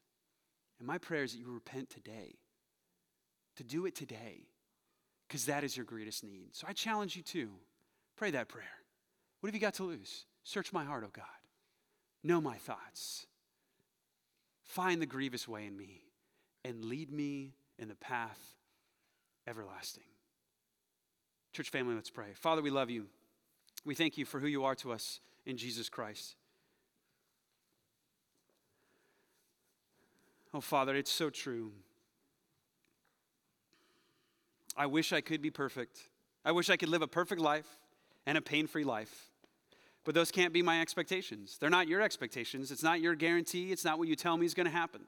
And 0.80 0.88
my 0.88 0.98
prayer 0.98 1.24
is 1.24 1.34
that 1.34 1.40
you 1.40 1.54
repent 1.54 1.92
today 1.92 2.40
to 3.58 3.64
do 3.64 3.86
it 3.86 3.96
today 3.96 4.48
because 5.28 5.46
that 5.46 5.64
is 5.64 5.78
your 5.78 5.86
greatest 5.86 6.24
need. 6.24 6.50
So 6.54 6.66
I 6.68 6.74
challenge 6.74 7.16
you 7.16 7.22
to 7.24 7.52
pray 8.16 8.32
that 8.32 8.48
prayer. 8.48 8.66
What 9.40 9.48
have 9.48 9.56
you 9.56 9.62
got 9.62 9.76
to 9.76 9.84
lose? 9.84 10.26
Search 10.44 10.74
my 10.74 10.84
heart, 10.84 11.04
O 11.04 11.10
God. 11.14 11.26
Know 12.24 12.42
my 12.42 12.56
thoughts. 12.56 13.28
Find 14.64 15.02
the 15.02 15.06
grievous 15.06 15.48
way 15.48 15.68
in 15.68 15.78
me 15.78 16.02
and 16.64 16.86
lead 16.86 17.12
me 17.12 17.54
in 17.78 17.88
the 17.88 17.96
path 17.96 18.56
everlasting. 19.48 20.04
Church 21.54 21.70
family, 21.70 21.96
let's 21.96 22.10
pray. 22.10 22.28
Father, 22.36 22.62
we 22.62 22.70
love 22.70 22.90
you. 22.90 23.08
We 23.84 23.96
thank 23.96 24.18
you 24.18 24.26
for 24.26 24.40
who 24.40 24.48
you 24.48 24.64
are 24.64 24.76
to 24.76 24.92
us 24.92 25.20
in 25.46 25.58
Jesus 25.58 25.90
Christ. 25.90 26.36
Oh, 30.54 30.62
Father, 30.62 30.96
it's 30.96 31.12
so 31.12 31.30
true. 31.30 31.72
I 34.76 34.86
wish 34.86 35.14
I 35.14 35.22
could 35.22 35.42
be 35.42 35.50
perfect. 35.50 36.00
I 36.44 36.52
wish 36.52 36.70
I 36.70 36.78
could 36.78 36.90
live 36.90 37.02
a 37.02 37.08
perfect 37.08 37.42
life 37.42 37.68
and 38.26 38.38
a 38.38 38.42
pain 38.42 38.68
free 38.68 38.84
life. 38.84 39.32
But 40.04 40.16
those 40.16 40.32
can't 40.32 40.54
be 40.54 40.62
my 40.62 40.82
expectations. 40.82 41.58
They're 41.60 41.70
not 41.70 41.88
your 41.88 42.02
expectations. 42.02 42.72
It's 42.72 42.84
not 42.84 43.02
your 43.02 43.16
guarantee. 43.16 43.72
It's 43.72 43.86
not 43.86 44.00
what 44.00 44.08
you 44.08 44.16
tell 44.16 44.38
me 44.38 44.46
is 44.46 44.54
going 44.54 44.66
to 44.66 44.72
happen. 44.72 45.02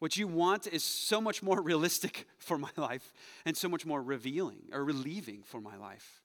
What 0.00 0.16
you 0.16 0.26
want 0.26 0.66
is 0.66 0.82
so 0.82 1.20
much 1.20 1.42
more 1.42 1.62
realistic 1.62 2.26
for 2.38 2.58
my 2.58 2.70
life 2.76 3.12
and 3.44 3.56
so 3.56 3.68
much 3.68 3.86
more 3.86 4.02
revealing 4.02 4.62
or 4.72 4.84
relieving 4.84 5.42
for 5.44 5.60
my 5.60 5.76
life. 5.76 6.22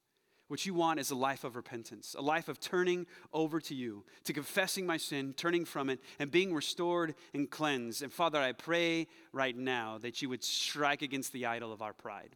What 0.47 0.65
you 0.65 0.75
want 0.75 0.99
is 0.99 1.09
a 1.09 1.15
life 1.15 1.43
of 1.43 1.55
repentance, 1.55 2.15
a 2.17 2.21
life 2.21 2.49
of 2.49 2.59
turning 2.59 3.07
over 3.33 3.59
to 3.61 3.73
you, 3.73 4.05
to 4.25 4.33
confessing 4.33 4.85
my 4.85 4.97
sin, 4.97 5.33
turning 5.35 5.65
from 5.65 5.89
it, 5.89 5.99
and 6.19 6.29
being 6.29 6.53
restored 6.53 7.15
and 7.33 7.49
cleansed. 7.49 8.03
And 8.03 8.13
Father, 8.13 8.39
I 8.39 8.51
pray 8.51 9.07
right 9.33 9.57
now 9.57 9.97
that 9.99 10.21
you 10.21 10.29
would 10.29 10.43
strike 10.43 11.01
against 11.01 11.33
the 11.33 11.47
idol 11.47 11.73
of 11.73 11.81
our 11.81 11.93
pride. 11.93 12.35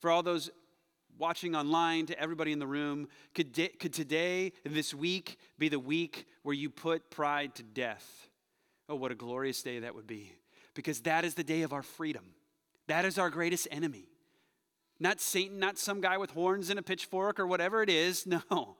For 0.00 0.10
all 0.10 0.24
those 0.24 0.50
watching 1.16 1.54
online, 1.54 2.06
to 2.06 2.20
everybody 2.20 2.50
in 2.50 2.58
the 2.58 2.66
room, 2.66 3.08
could, 3.32 3.52
de- 3.52 3.68
could 3.68 3.92
today, 3.92 4.52
this 4.64 4.92
week, 4.92 5.38
be 5.56 5.68
the 5.68 5.78
week 5.78 6.26
where 6.42 6.54
you 6.54 6.68
put 6.68 7.10
pride 7.10 7.54
to 7.56 7.62
death? 7.62 8.27
Oh, 8.88 8.96
what 8.96 9.12
a 9.12 9.14
glorious 9.14 9.62
day 9.62 9.80
that 9.80 9.94
would 9.94 10.06
be. 10.06 10.32
Because 10.74 11.00
that 11.00 11.24
is 11.24 11.34
the 11.34 11.44
day 11.44 11.62
of 11.62 11.72
our 11.72 11.82
freedom. 11.82 12.24
That 12.86 13.04
is 13.04 13.18
our 13.18 13.30
greatest 13.30 13.68
enemy. 13.70 14.06
Not 15.00 15.20
Satan, 15.20 15.58
not 15.58 15.78
some 15.78 16.00
guy 16.00 16.16
with 16.16 16.30
horns 16.30 16.70
and 16.70 16.78
a 16.78 16.82
pitchfork 16.82 17.38
or 17.38 17.46
whatever 17.46 17.82
it 17.82 17.90
is. 17.90 18.26
No. 18.50 18.76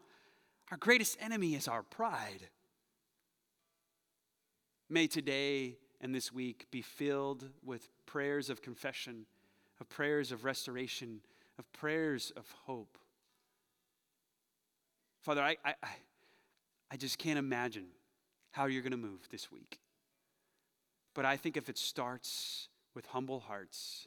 Our 0.70 0.76
greatest 0.76 1.16
enemy 1.18 1.54
is 1.54 1.66
our 1.66 1.82
pride. 1.82 2.48
May 4.90 5.06
today 5.06 5.76
and 6.00 6.14
this 6.14 6.30
week 6.30 6.66
be 6.70 6.82
filled 6.82 7.48
with 7.64 7.88
prayers 8.04 8.50
of 8.50 8.60
confession, 8.60 9.24
of 9.80 9.88
prayers 9.88 10.30
of 10.30 10.44
restoration, 10.44 11.20
of 11.58 11.70
prayers 11.72 12.32
of 12.36 12.44
hope. 12.66 12.98
Father, 15.22 15.42
I, 15.42 15.56
I, 15.64 15.74
I 16.90 16.96
just 16.96 17.18
can't 17.18 17.38
imagine 17.38 17.86
how 18.52 18.66
you're 18.66 18.82
going 18.82 18.92
to 18.92 18.98
move 18.98 19.26
this 19.30 19.50
week. 19.50 19.78
But 21.18 21.24
I 21.24 21.36
think 21.36 21.56
if 21.56 21.68
it 21.68 21.76
starts 21.76 22.68
with 22.94 23.04
humble 23.06 23.40
hearts, 23.40 24.06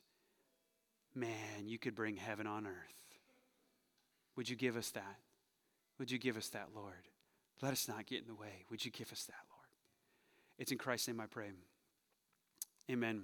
man, 1.13 1.65
you 1.65 1.77
could 1.77 1.93
bring 1.93 2.15
heaven 2.15 2.47
on 2.47 2.65
earth. 2.65 3.17
Would 4.37 4.47
you 4.47 4.55
give 4.55 4.77
us 4.77 4.91
that? 4.91 5.17
Would 5.99 6.09
you 6.09 6.17
give 6.17 6.37
us 6.37 6.47
that, 6.51 6.69
Lord? 6.73 7.09
Let 7.61 7.73
us 7.73 7.89
not 7.89 8.05
get 8.05 8.21
in 8.21 8.27
the 8.27 8.33
way. 8.33 8.63
Would 8.69 8.85
you 8.85 8.91
give 8.91 9.11
us 9.11 9.25
that, 9.25 9.43
Lord? 9.51 9.67
It's 10.57 10.71
in 10.71 10.77
Christ's 10.77 11.09
name 11.09 11.19
I 11.19 11.25
pray. 11.25 11.49
Amen. 12.89 13.23